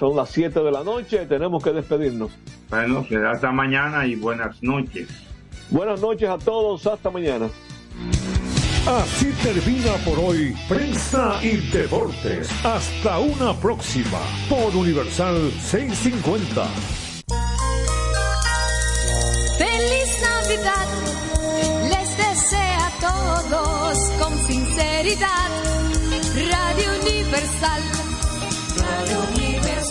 Son 0.01 0.15
las 0.15 0.31
7 0.31 0.63
de 0.63 0.71
la 0.71 0.83
noche, 0.83 1.27
tenemos 1.27 1.63
que 1.63 1.71
despedirnos. 1.71 2.31
Bueno, 2.71 3.05
será 3.07 3.33
hasta 3.33 3.51
mañana 3.51 4.03
y 4.07 4.15
buenas 4.15 4.57
noches. 4.63 5.07
Buenas 5.69 6.01
noches 6.01 6.27
a 6.27 6.39
todos, 6.39 6.87
hasta 6.87 7.11
mañana. 7.11 7.47
Así 8.87 9.31
termina 9.43 9.93
por 10.03 10.17
hoy 10.17 10.55
Prensa 10.67 11.39
y 11.43 11.57
Deportes. 11.69 12.49
Hasta 12.65 13.19
una 13.19 13.53
próxima 13.53 14.17
por 14.49 14.75
Universal 14.75 15.51
650. 15.69 16.65
Feliz 19.59 20.21
Navidad, 20.23 20.87
les 21.91 22.17
desea 22.17 22.87
a 22.87 22.91
todos 22.99 23.97
con 24.19 24.35
sinceridad. 24.47 25.51
Radio 26.49 26.89
Universal, 27.03 27.81
Radio 28.79 29.19
Universal. 29.29 29.90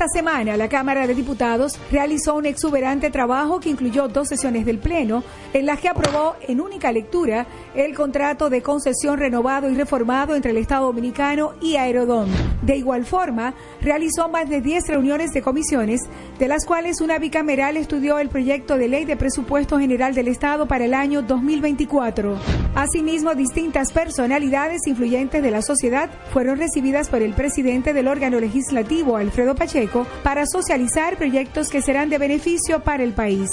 Esta 0.00 0.18
semana 0.18 0.56
la 0.56 0.70
Cámara 0.70 1.06
de 1.06 1.14
Diputados 1.14 1.78
realizó 1.92 2.34
un 2.34 2.46
exuberante 2.46 3.10
trabajo 3.10 3.60
que 3.60 3.68
incluyó 3.68 4.08
dos 4.08 4.28
sesiones 4.28 4.64
del 4.64 4.78
Pleno, 4.78 5.22
en 5.52 5.66
las 5.66 5.78
que 5.78 5.90
aprobó 5.90 6.36
en 6.48 6.62
única 6.62 6.90
lectura 6.90 7.46
el 7.74 7.94
contrato 7.94 8.48
de 8.48 8.62
concesión 8.62 9.18
renovado 9.18 9.68
y 9.68 9.74
reformado 9.74 10.34
entre 10.34 10.52
el 10.52 10.56
Estado 10.56 10.86
Dominicano 10.86 11.52
y 11.60 11.76
Aerodón. 11.76 12.30
De 12.62 12.78
igual 12.78 13.04
forma, 13.04 13.52
realizó 13.82 14.30
más 14.30 14.48
de 14.48 14.62
10 14.62 14.86
reuniones 14.88 15.32
de 15.32 15.42
comisiones, 15.42 16.00
de 16.38 16.48
las 16.48 16.64
cuales 16.64 17.02
una 17.02 17.18
bicameral 17.18 17.76
estudió 17.76 18.18
el 18.20 18.30
proyecto 18.30 18.78
de 18.78 18.88
ley 18.88 19.04
de 19.04 19.18
presupuesto 19.18 19.78
general 19.78 20.14
del 20.14 20.28
Estado 20.28 20.66
para 20.66 20.86
el 20.86 20.94
año 20.94 21.20
2024. 21.20 22.38
Asimismo, 22.74 23.34
distintas 23.34 23.92
personalidades 23.92 24.86
influyentes 24.86 25.42
de 25.42 25.50
la 25.50 25.60
sociedad 25.60 26.08
fueron 26.32 26.56
recibidas 26.56 27.10
por 27.10 27.20
el 27.20 27.34
presidente 27.34 27.92
del 27.92 28.08
órgano 28.08 28.40
legislativo, 28.40 29.18
Alfredo 29.18 29.54
Pacheco, 29.54 29.89
para 30.22 30.46
socializar 30.46 31.16
proyectos 31.16 31.68
que 31.68 31.82
serán 31.82 32.08
de 32.10 32.18
beneficio 32.18 32.80
para 32.80 33.02
el 33.02 33.12
país. 33.12 33.48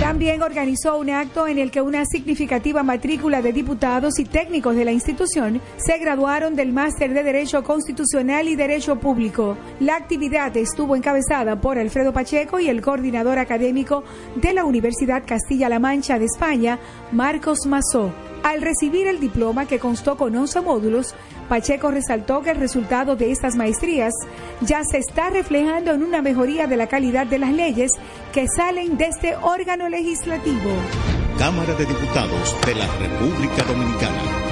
También 0.00 0.42
organizó 0.42 0.98
un 0.98 1.10
acto 1.10 1.46
en 1.46 1.58
el 1.58 1.70
que 1.70 1.80
una 1.80 2.04
significativa 2.06 2.82
matrícula 2.82 3.42
de 3.42 3.52
diputados 3.52 4.18
y 4.18 4.24
técnicos 4.24 4.74
de 4.74 4.84
la 4.84 4.92
institución 4.92 5.60
se 5.76 5.98
graduaron 5.98 6.56
del 6.56 6.72
máster 6.72 7.12
de 7.12 7.22
Derecho 7.22 7.62
Constitucional 7.62 8.48
y 8.48 8.56
Derecho 8.56 8.96
Público. 8.96 9.56
La 9.80 9.96
actividad 9.96 10.56
estuvo 10.56 10.96
encabezada 10.96 11.60
por 11.60 11.78
Alfredo 11.78 12.12
Pacheco 12.12 12.58
y 12.58 12.68
el 12.68 12.80
coordinador 12.80 13.38
académico 13.38 14.04
de 14.36 14.52
la 14.52 14.64
Universidad 14.64 15.22
Castilla-La 15.26 15.78
Mancha 15.78 16.18
de 16.18 16.24
España, 16.24 16.78
Marcos 17.12 17.66
Mazó. 17.66 18.31
Al 18.42 18.60
recibir 18.60 19.06
el 19.06 19.20
diploma 19.20 19.66
que 19.66 19.78
constó 19.78 20.16
con 20.16 20.34
11 20.34 20.60
módulos, 20.62 21.14
Pacheco 21.48 21.90
resaltó 21.90 22.42
que 22.42 22.50
el 22.50 22.56
resultado 22.56 23.14
de 23.14 23.30
estas 23.30 23.54
maestrías 23.54 24.12
ya 24.60 24.82
se 24.84 24.98
está 24.98 25.30
reflejando 25.30 25.92
en 25.92 26.02
una 26.02 26.22
mejoría 26.22 26.66
de 26.66 26.76
la 26.76 26.88
calidad 26.88 27.26
de 27.26 27.38
las 27.38 27.52
leyes 27.52 27.92
que 28.32 28.46
salen 28.48 28.96
de 28.96 29.06
este 29.06 29.36
órgano 29.36 29.88
legislativo. 29.88 30.70
Cámara 31.38 31.74
de 31.74 31.86
Diputados 31.86 32.56
de 32.66 32.74
la 32.74 32.86
República 32.98 33.62
Dominicana. 33.64 34.51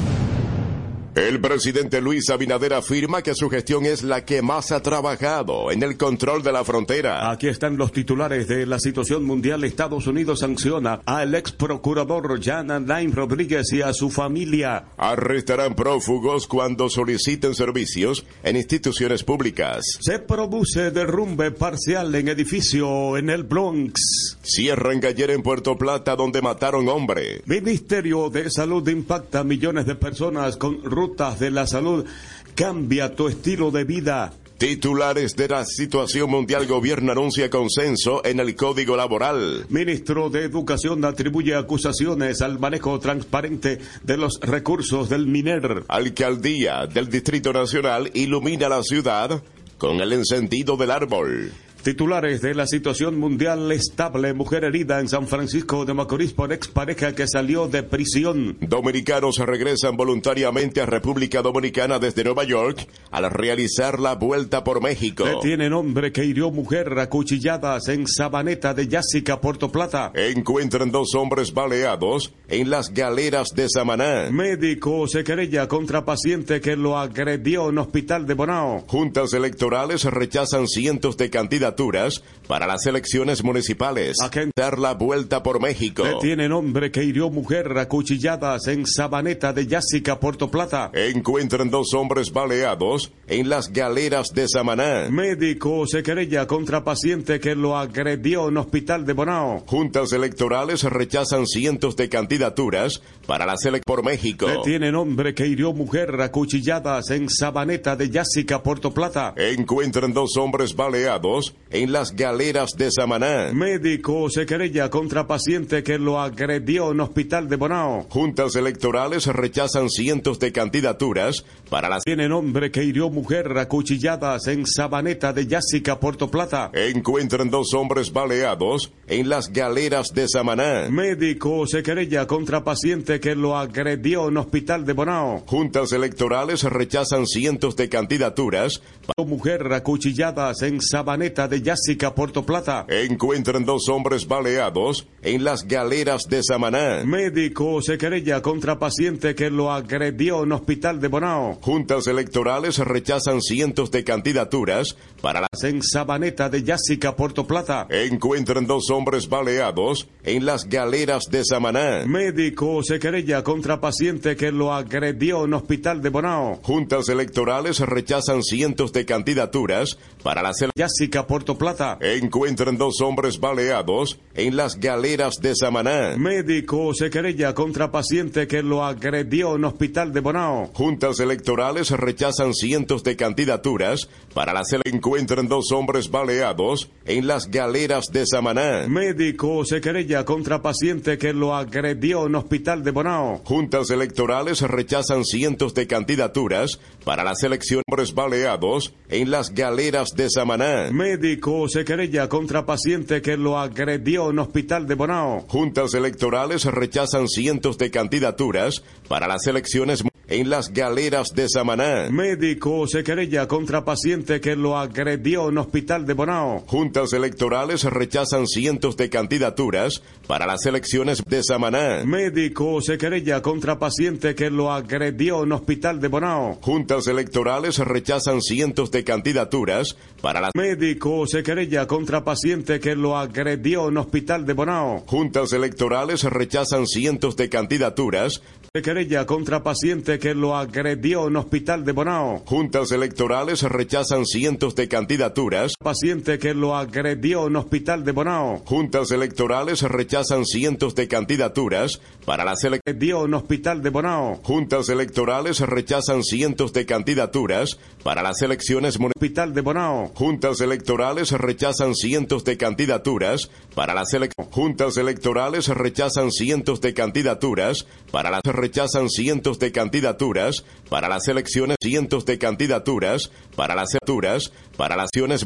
El 1.13 1.41
presidente 1.41 1.99
Luis 1.99 2.29
Abinader 2.29 2.73
afirma 2.73 3.21
que 3.21 3.35
su 3.35 3.49
gestión 3.49 3.85
es 3.85 4.01
la 4.01 4.23
que 4.23 4.41
más 4.41 4.71
ha 4.71 4.81
trabajado 4.81 5.69
en 5.69 5.83
el 5.83 5.97
control 5.97 6.41
de 6.41 6.53
la 6.53 6.63
frontera. 6.63 7.29
Aquí 7.29 7.49
están 7.49 7.75
los 7.75 7.91
titulares 7.91 8.47
de 8.47 8.65
la 8.65 8.79
situación 8.79 9.25
mundial. 9.25 9.65
Estados 9.65 10.07
Unidos 10.07 10.39
sanciona 10.39 11.01
al 11.05 11.35
ex 11.35 11.51
procurador 11.51 12.41
Jan 12.41 12.71
Alain 12.71 13.11
Rodríguez 13.11 13.73
y 13.73 13.81
a 13.81 13.91
su 13.91 14.09
familia. 14.09 14.85
Arrestarán 14.95 15.75
prófugos 15.75 16.47
cuando 16.47 16.87
soliciten 16.87 17.55
servicios 17.55 18.25
en 18.41 18.55
instituciones 18.55 19.25
públicas. 19.25 19.83
Se 19.99 20.19
produce 20.19 20.91
derrumbe 20.91 21.51
parcial 21.51 22.15
en 22.15 22.29
edificio 22.29 23.17
en 23.17 23.29
el 23.29 23.43
Bronx. 23.43 24.37
Cierran 24.43 25.01
gallera 25.01 25.33
en 25.33 25.43
Puerto 25.43 25.77
Plata 25.77 26.15
donde 26.15 26.41
mataron 26.41 26.87
hombre. 26.87 27.41
Ministerio 27.47 28.29
de 28.29 28.49
Salud 28.49 28.87
impacta 28.87 29.41
a 29.41 29.43
millones 29.43 29.85
de 29.85 29.95
personas 29.95 30.55
con 30.55 30.81
rutas 31.01 31.39
de 31.39 31.49
la 31.49 31.65
salud. 31.65 32.05
Cambia 32.53 33.15
tu 33.15 33.27
estilo 33.27 33.71
de 33.71 33.85
vida. 33.85 34.33
Titulares 34.59 35.35
de 35.35 35.47
la 35.47 35.65
situación 35.65 36.29
mundial 36.29 36.67
gobierno 36.67 37.11
anuncia 37.11 37.49
consenso 37.49 38.23
en 38.23 38.39
el 38.39 38.55
Código 38.55 38.95
Laboral. 38.95 39.65
Ministro 39.69 40.29
de 40.29 40.43
Educación 40.43 41.03
atribuye 41.03 41.55
acusaciones 41.55 42.43
al 42.43 42.59
manejo 42.59 42.99
transparente 42.99 43.79
de 44.03 44.17
los 44.17 44.39
recursos 44.41 45.09
del 45.09 45.25
MINER. 45.25 45.85
Alcaldía 45.87 46.85
del 46.85 47.09
Distrito 47.09 47.51
Nacional 47.51 48.11
ilumina 48.13 48.69
la 48.69 48.83
ciudad 48.83 49.41
con 49.79 49.99
el 49.99 50.13
encendido 50.13 50.77
del 50.77 50.91
árbol. 50.91 51.51
Titulares 51.83 52.41
de 52.41 52.53
la 52.53 52.67
situación 52.67 53.17
mundial 53.17 53.71
estable, 53.71 54.35
mujer 54.35 54.65
herida 54.65 54.99
en 54.99 55.09
San 55.09 55.27
Francisco 55.27 55.83
de 55.83 55.95
Macorís 55.95 56.31
por 56.31 56.53
expareja 56.53 57.15
que 57.15 57.27
salió 57.27 57.67
de 57.67 57.81
prisión. 57.81 58.55
Dominicanos 58.61 59.39
regresan 59.39 59.97
voluntariamente 59.97 60.81
a 60.81 60.85
República 60.85 61.41
Dominicana 61.41 61.97
desde 61.97 62.23
Nueva 62.23 62.43
York 62.43 62.87
al 63.09 63.31
realizar 63.31 63.99
la 63.99 64.13
vuelta 64.13 64.63
por 64.63 64.79
México. 64.79 65.25
Detienen 65.25 65.73
hombre 65.73 66.11
que 66.11 66.23
hirió 66.23 66.51
mujer 66.51 66.99
a 66.99 67.09
cuchilladas 67.09 67.87
en 67.87 68.07
Sabaneta 68.07 68.75
de 68.75 68.87
Yásica, 68.87 69.41
Puerto 69.41 69.71
Plata. 69.71 70.11
Encuentran 70.13 70.91
dos 70.91 71.15
hombres 71.15 71.51
baleados 71.51 72.31
en 72.47 72.69
las 72.69 72.93
galeras 72.93 73.55
de 73.55 73.67
Samaná. 73.69 74.29
Médico 74.29 75.07
se 75.07 75.23
querella 75.23 75.67
contra 75.67 76.05
paciente 76.05 76.61
que 76.61 76.75
lo 76.75 76.99
agredió 76.99 77.69
en 77.69 77.79
hospital 77.79 78.27
de 78.27 78.35
Bonao. 78.35 78.83
Juntas 78.87 79.33
electorales 79.33 80.03
rechazan 80.03 80.67
cientos 80.67 81.17
de 81.17 81.31
candidaturas 81.71 82.23
para 82.47 82.67
las 82.67 82.85
elecciones 82.85 83.43
municipales. 83.43 84.17
Dar 84.55 84.77
la 84.77 84.93
vuelta 84.93 85.41
por 85.41 85.61
México. 85.61 86.03
Detienen 86.03 86.51
hombre 86.51 86.91
que 86.91 87.03
hirió 87.03 87.29
mujer 87.29 87.77
a 87.77 87.87
cuchilladas 87.87 88.67
en 88.67 88.85
Sabaneta 88.85 89.53
de 89.53 89.67
Yásica, 89.67 90.19
Puerto 90.19 90.51
Plata. 90.51 90.91
Encuentran 90.93 91.69
dos 91.69 91.93
hombres 91.93 92.31
baleados 92.31 93.11
en 93.27 93.49
las 93.49 93.71
galeras 93.71 94.29
de 94.33 94.47
Samaná. 94.49 95.07
Médico 95.09 95.87
se 95.87 96.03
querella 96.03 96.45
contra 96.45 96.83
paciente 96.83 97.39
que 97.39 97.55
lo 97.55 97.77
agredió 97.77 98.49
en 98.49 98.57
hospital 98.57 99.05
de 99.05 99.13
Bonao. 99.13 99.63
Juntas 99.65 100.11
electorales 100.11 100.83
rechazan 100.83 101.45
cientos 101.47 101.95
de 101.95 102.09
candidaturas 102.09 103.01
para 103.25 103.45
las 103.45 103.63
elecciones 103.63 103.85
por 103.85 104.03
México. 104.03 104.47
Detienen 104.47 104.95
hombre 104.95 105.33
que 105.33 105.47
hirió 105.47 105.71
mujer 105.71 106.19
a 106.19 106.31
cuchilladas 106.31 107.09
en 107.11 107.29
Sabaneta 107.29 107.95
de 107.95 108.09
Yásica, 108.09 108.61
Puerto 108.61 108.93
Plata. 108.93 109.33
Encuentran 109.37 110.11
dos 110.11 110.35
hombres 110.35 110.75
baleados 110.75 111.55
en 111.71 111.91
las 111.91 112.15
galeras 112.15 112.71
de 112.77 112.91
Samaná. 112.91 113.51
Médico 113.53 114.29
se 114.29 114.45
querella 114.45 114.89
contra 114.89 115.27
paciente 115.27 115.83
que 115.83 115.97
lo 115.97 116.19
agredió 116.19 116.91
en 116.91 116.99
hospital 116.99 117.47
de 117.47 117.55
Bonao. 117.55 118.07
Juntas 118.09 118.55
electorales 118.55 119.25
rechazan 119.27 119.89
cientos 119.89 120.39
de 120.39 120.51
candidaturas 120.51 121.45
para 121.69 121.89
las... 121.89 122.03
Tienen 122.03 122.31
hombre 122.31 122.71
que 122.71 122.83
hirió 122.83 123.09
mujer 123.09 123.57
a 123.57 123.67
cuchilladas 123.67 124.47
en 124.47 124.65
Sabaneta 124.65 125.33
de 125.33 125.47
Yásica, 125.47 125.99
Puerto 125.99 126.29
Plata. 126.29 126.71
Encuentran 126.73 127.49
dos 127.49 127.73
hombres 127.73 128.11
baleados 128.11 128.91
en 129.07 129.29
las 129.29 129.51
galeras 129.51 130.09
de 130.13 130.27
Samaná. 130.27 130.89
Médico 130.89 131.65
se 131.67 131.83
querella 131.83 132.27
contra 132.27 132.63
paciente 132.63 133.19
que 133.19 133.35
lo 133.35 133.57
agredió 133.57 134.27
en 134.27 134.37
hospital 134.37 134.85
de 134.85 134.93
Bonao. 134.93 135.43
Juntas 135.45 135.91
electorales 135.91 136.63
rechazan 136.63 137.25
cientos 137.25 137.75
de 137.75 137.89
candidaturas 137.89 138.81
para 139.05 139.27
mujer 139.27 139.71
a 139.71 139.83
cuchilladas 139.83 140.61
en 140.61 140.81
Sabaneta 140.81 141.47
de 141.47 141.60
Yásica, 141.61 142.13
Puerto 142.15 142.45
Plata. 142.45 142.85
Encuentran 142.89 143.65
dos 143.65 143.87
hombres 143.89 144.27
baleados 144.27 145.07
en 145.21 145.43
las 145.43 145.67
galeras 145.67 146.23
de 146.29 146.43
Samaná. 146.43 147.03
Médico 147.05 147.81
se 147.81 147.97
querella 147.97 148.41
contra 148.41 148.79
paciente 148.79 149.35
que 149.35 149.49
lo 149.49 149.71
agredió 149.71 150.43
en 150.43 150.51
hospital 150.51 150.99
de 150.99 151.07
Bonao. 151.07 151.59
Juntas 151.61 152.07
electorales 152.07 152.77
rechazan 152.79 153.41
cientos 153.41 153.91
de 153.91 154.03
candidaturas 154.03 154.95
para 155.21 155.41
las... 155.41 155.63
En 155.63 155.81
Sabaneta 155.83 156.49
de 156.49 156.63
Yásica, 156.63 157.15
Puerto 157.15 157.45
Plata. 157.45 157.87
Encuentran 157.89 158.65
dos 158.65 158.89
hombres 158.89 159.29
baleados 159.29 160.07
en 160.23 160.45
las 160.45 160.69
galeras 160.69 161.23
de 161.29 161.43
Samaná. 161.43 162.05
Médico 162.05 162.83
se 162.83 162.99
querella 162.99 163.43
contra 163.43 163.81
paciente 163.81 164.35
que 164.35 164.51
lo 164.51 164.73
agredió 164.73 165.45
en 165.45 165.53
hospital 165.53 166.01
de 166.01 166.09
Bonao. 166.09 166.59
Juntas 166.63 167.09
electorales 167.09 167.79
rechazan 167.79 168.43
cientos 168.43 168.93
de 168.93 169.05
candidaturas 169.05 169.97
para 170.23 170.41
las... 170.41 170.57
Yásica, 170.75 171.25
Puerto 171.25 171.57
Plata. 171.57 171.97
Encuentran 172.01 172.77
dos 172.77 173.01
hombres 173.01 173.39
baleados 173.39 174.19
en 174.35 174.55
las 174.55 174.79
galeras 174.79 175.35
de 175.41 175.55
Samaná. 175.55 176.15
Médico 176.17 176.93
se 176.93 177.09
querella 177.09 177.53
contra 177.53 177.91
paciente 177.91 178.47
que 178.47 178.61
lo 178.61 178.83
agredió 178.83 179.55
en 179.55 179.65
hospital 179.65 180.13
de 180.13 180.19
Bonao. 180.19 180.71
Juntas 180.73 181.19
electorales 181.19 181.89
rechazan 181.91 182.53
cientos 182.53 183.03
de 183.03 183.15
candidaturas 183.15 184.09
para 184.33 184.53
las 184.53 184.67
encuentran 184.85 185.47
dos 185.47 185.71
hombres 185.71 186.09
baleados 186.09 186.89
en 187.05 187.27
las 187.27 187.49
galeras 187.49 188.05
de 188.11 188.25
Samaná. 188.25 188.87
Médico 188.87 189.65
se 189.65 189.81
querella 189.81 190.10
contra 190.25 190.61
paciente 190.61 191.17
que 191.17 191.31
lo 191.33 191.55
agredió 191.55 192.27
en 192.27 192.35
hospital 192.35 192.83
de 192.83 192.91
Bonao. 192.91 193.41
Juntas 193.45 193.89
electorales 193.89 194.61
rechazan 194.61 195.23
cientos 195.23 195.73
de 195.73 195.87
candidaturas 195.87 196.79
para 197.05 197.23
las 197.23 197.41
elecciones 197.43 198.13
baleados 198.13 198.93
en 199.09 199.31
las 199.31 199.53
galeras 199.53 200.09
de 200.15 200.29
Samaná. 200.29 200.91
Médico 200.91 201.69
se 201.69 201.85
querella 201.85 202.27
contra 202.27 202.65
paciente 202.65 203.21
que 203.21 203.37
lo 203.37 203.57
agredió 203.57 204.31
en 204.31 204.39
hospital 204.39 204.85
de 204.85 204.95
Bonao. 204.95 205.45
Juntas 205.47 205.93
electorales 205.93 206.65
rechazan 206.65 207.29
cientos 207.29 207.77
de 207.77 207.89
candidaturas 207.89 208.83
para 209.07 209.27
las 209.27 209.47
elecciones 209.47 210.03
en 210.31 210.49
las 210.49 210.73
galeras 210.73 211.33
de 211.35 211.49
Samaná. 211.49 212.09
Médico 212.09 212.87
se 212.87 213.03
querella 213.03 213.47
contra 213.47 213.83
paciente 213.83 214.39
que 214.39 214.55
lo 214.55 214.77
agredió 214.77 215.49
en 215.49 215.57
hospital 215.57 216.05
de 216.05 216.13
Bonao. 216.13 216.63
Juntas 216.67 217.11
electorales 217.13 217.83
rechazan 217.83 218.47
cientos 218.47 218.95
de 218.95 219.09
candidaturas 219.09 220.01
para 220.27 220.45
las 220.47 220.65
elecciones 220.65 221.23
de 221.25 221.43
Samaná. 221.43 222.03
Médico 222.05 222.81
se 222.81 222.97
querella 222.97 223.41
contra 223.41 223.77
paciente 223.77 224.33
que 224.33 224.49
lo 224.49 224.71
agredió 224.71 225.43
en 225.43 225.51
hospital 225.51 225.99
de 225.99 226.07
Bonao. 226.07 226.59
Juntas 226.61 227.07
electorales 227.07 227.77
rechazan 227.79 228.41
cientos 228.41 228.89
de 228.91 229.03
candidaturas 229.03 229.97
para 230.21 230.39
las... 230.39 230.51
Médico 230.55 231.27
se 231.27 231.43
querella 231.43 231.87
contra 231.87 232.23
paciente 232.23 232.79
que 232.79 232.95
lo 232.95 233.17
agredió 233.17 233.89
en 233.89 233.97
hospital 233.97 234.45
de 234.45 234.53
Bonao. 234.53 235.03
Juntas 235.07 235.51
electorales 235.51 236.23
rechazan 236.23 236.87
cientos 236.87 237.35
de 237.35 237.49
candidaturas 237.49 238.41
se 238.73 238.81
querella 238.81 239.25
contra 239.25 239.63
paciente 239.63 240.17
que 240.17 240.33
lo 240.33 240.55
agredió 240.55 241.27
en 241.27 241.35
hospital 241.35 241.83
de 241.83 241.91
Bonao. 241.91 242.41
Juntas 242.45 242.93
electorales 242.93 243.63
rechazan 243.63 244.25
cientos 244.25 244.75
de 244.75 244.87
candidaturas. 244.87 245.73
Paciente 245.77 246.39
que 246.39 246.53
lo 246.53 246.77
agredió 246.77 247.47
en 247.47 247.57
hospital 247.57 248.05
de 248.05 248.13
Bonao. 248.13 248.59
Juntas 248.63 249.11
electorales 249.11 249.81
rechazan 249.81 250.45
cientos 250.45 250.95
de 250.95 251.09
candidaturas 251.09 251.99
para 252.25 252.45
las 252.45 252.63
elecciones. 252.63 253.25
en 253.25 253.33
hospital 253.33 253.83
de 253.83 253.89
Bonao. 253.89 254.39
Juntas 254.41 254.87
electorales 254.87 255.59
rechazan 255.59 256.23
cientos 256.23 256.71
de 256.71 256.85
candidaturas 256.85 257.77
para 258.05 258.23
las 258.23 258.41
elecciones 258.41 258.97
hospital 258.97 259.53
de 259.53 259.59
Bonao. 259.59 260.13
Juntas 260.15 260.61
electorales 260.61 261.31
rechazan 261.33 261.93
cientos 261.93 262.45
de 262.45 262.55
candidaturas 262.55 263.49
para 263.75 263.93
las 263.93 264.13
elecciones. 264.13 264.49
Juntas 264.49 264.95
electorales 264.95 265.67
rechazan 265.67 266.31
cientos 266.31 266.79
de 266.79 266.93
candidaturas 266.93 267.85
para 268.11 268.29
las 268.29 268.41
rechazan 268.61 269.09
cientos 269.09 269.57
de 269.59 269.71
candidaturas 269.71 270.63
para 270.89 271.09
las 271.09 271.27
elecciones, 271.27 271.77
cientos 271.81 272.25
de 272.25 272.37
candidaturas 272.37 273.31
para 273.55 273.75
las 273.75 273.95
elecciones, 273.95 274.53
para 274.77 274.95
las 274.95 275.09
elecciones 275.13 275.39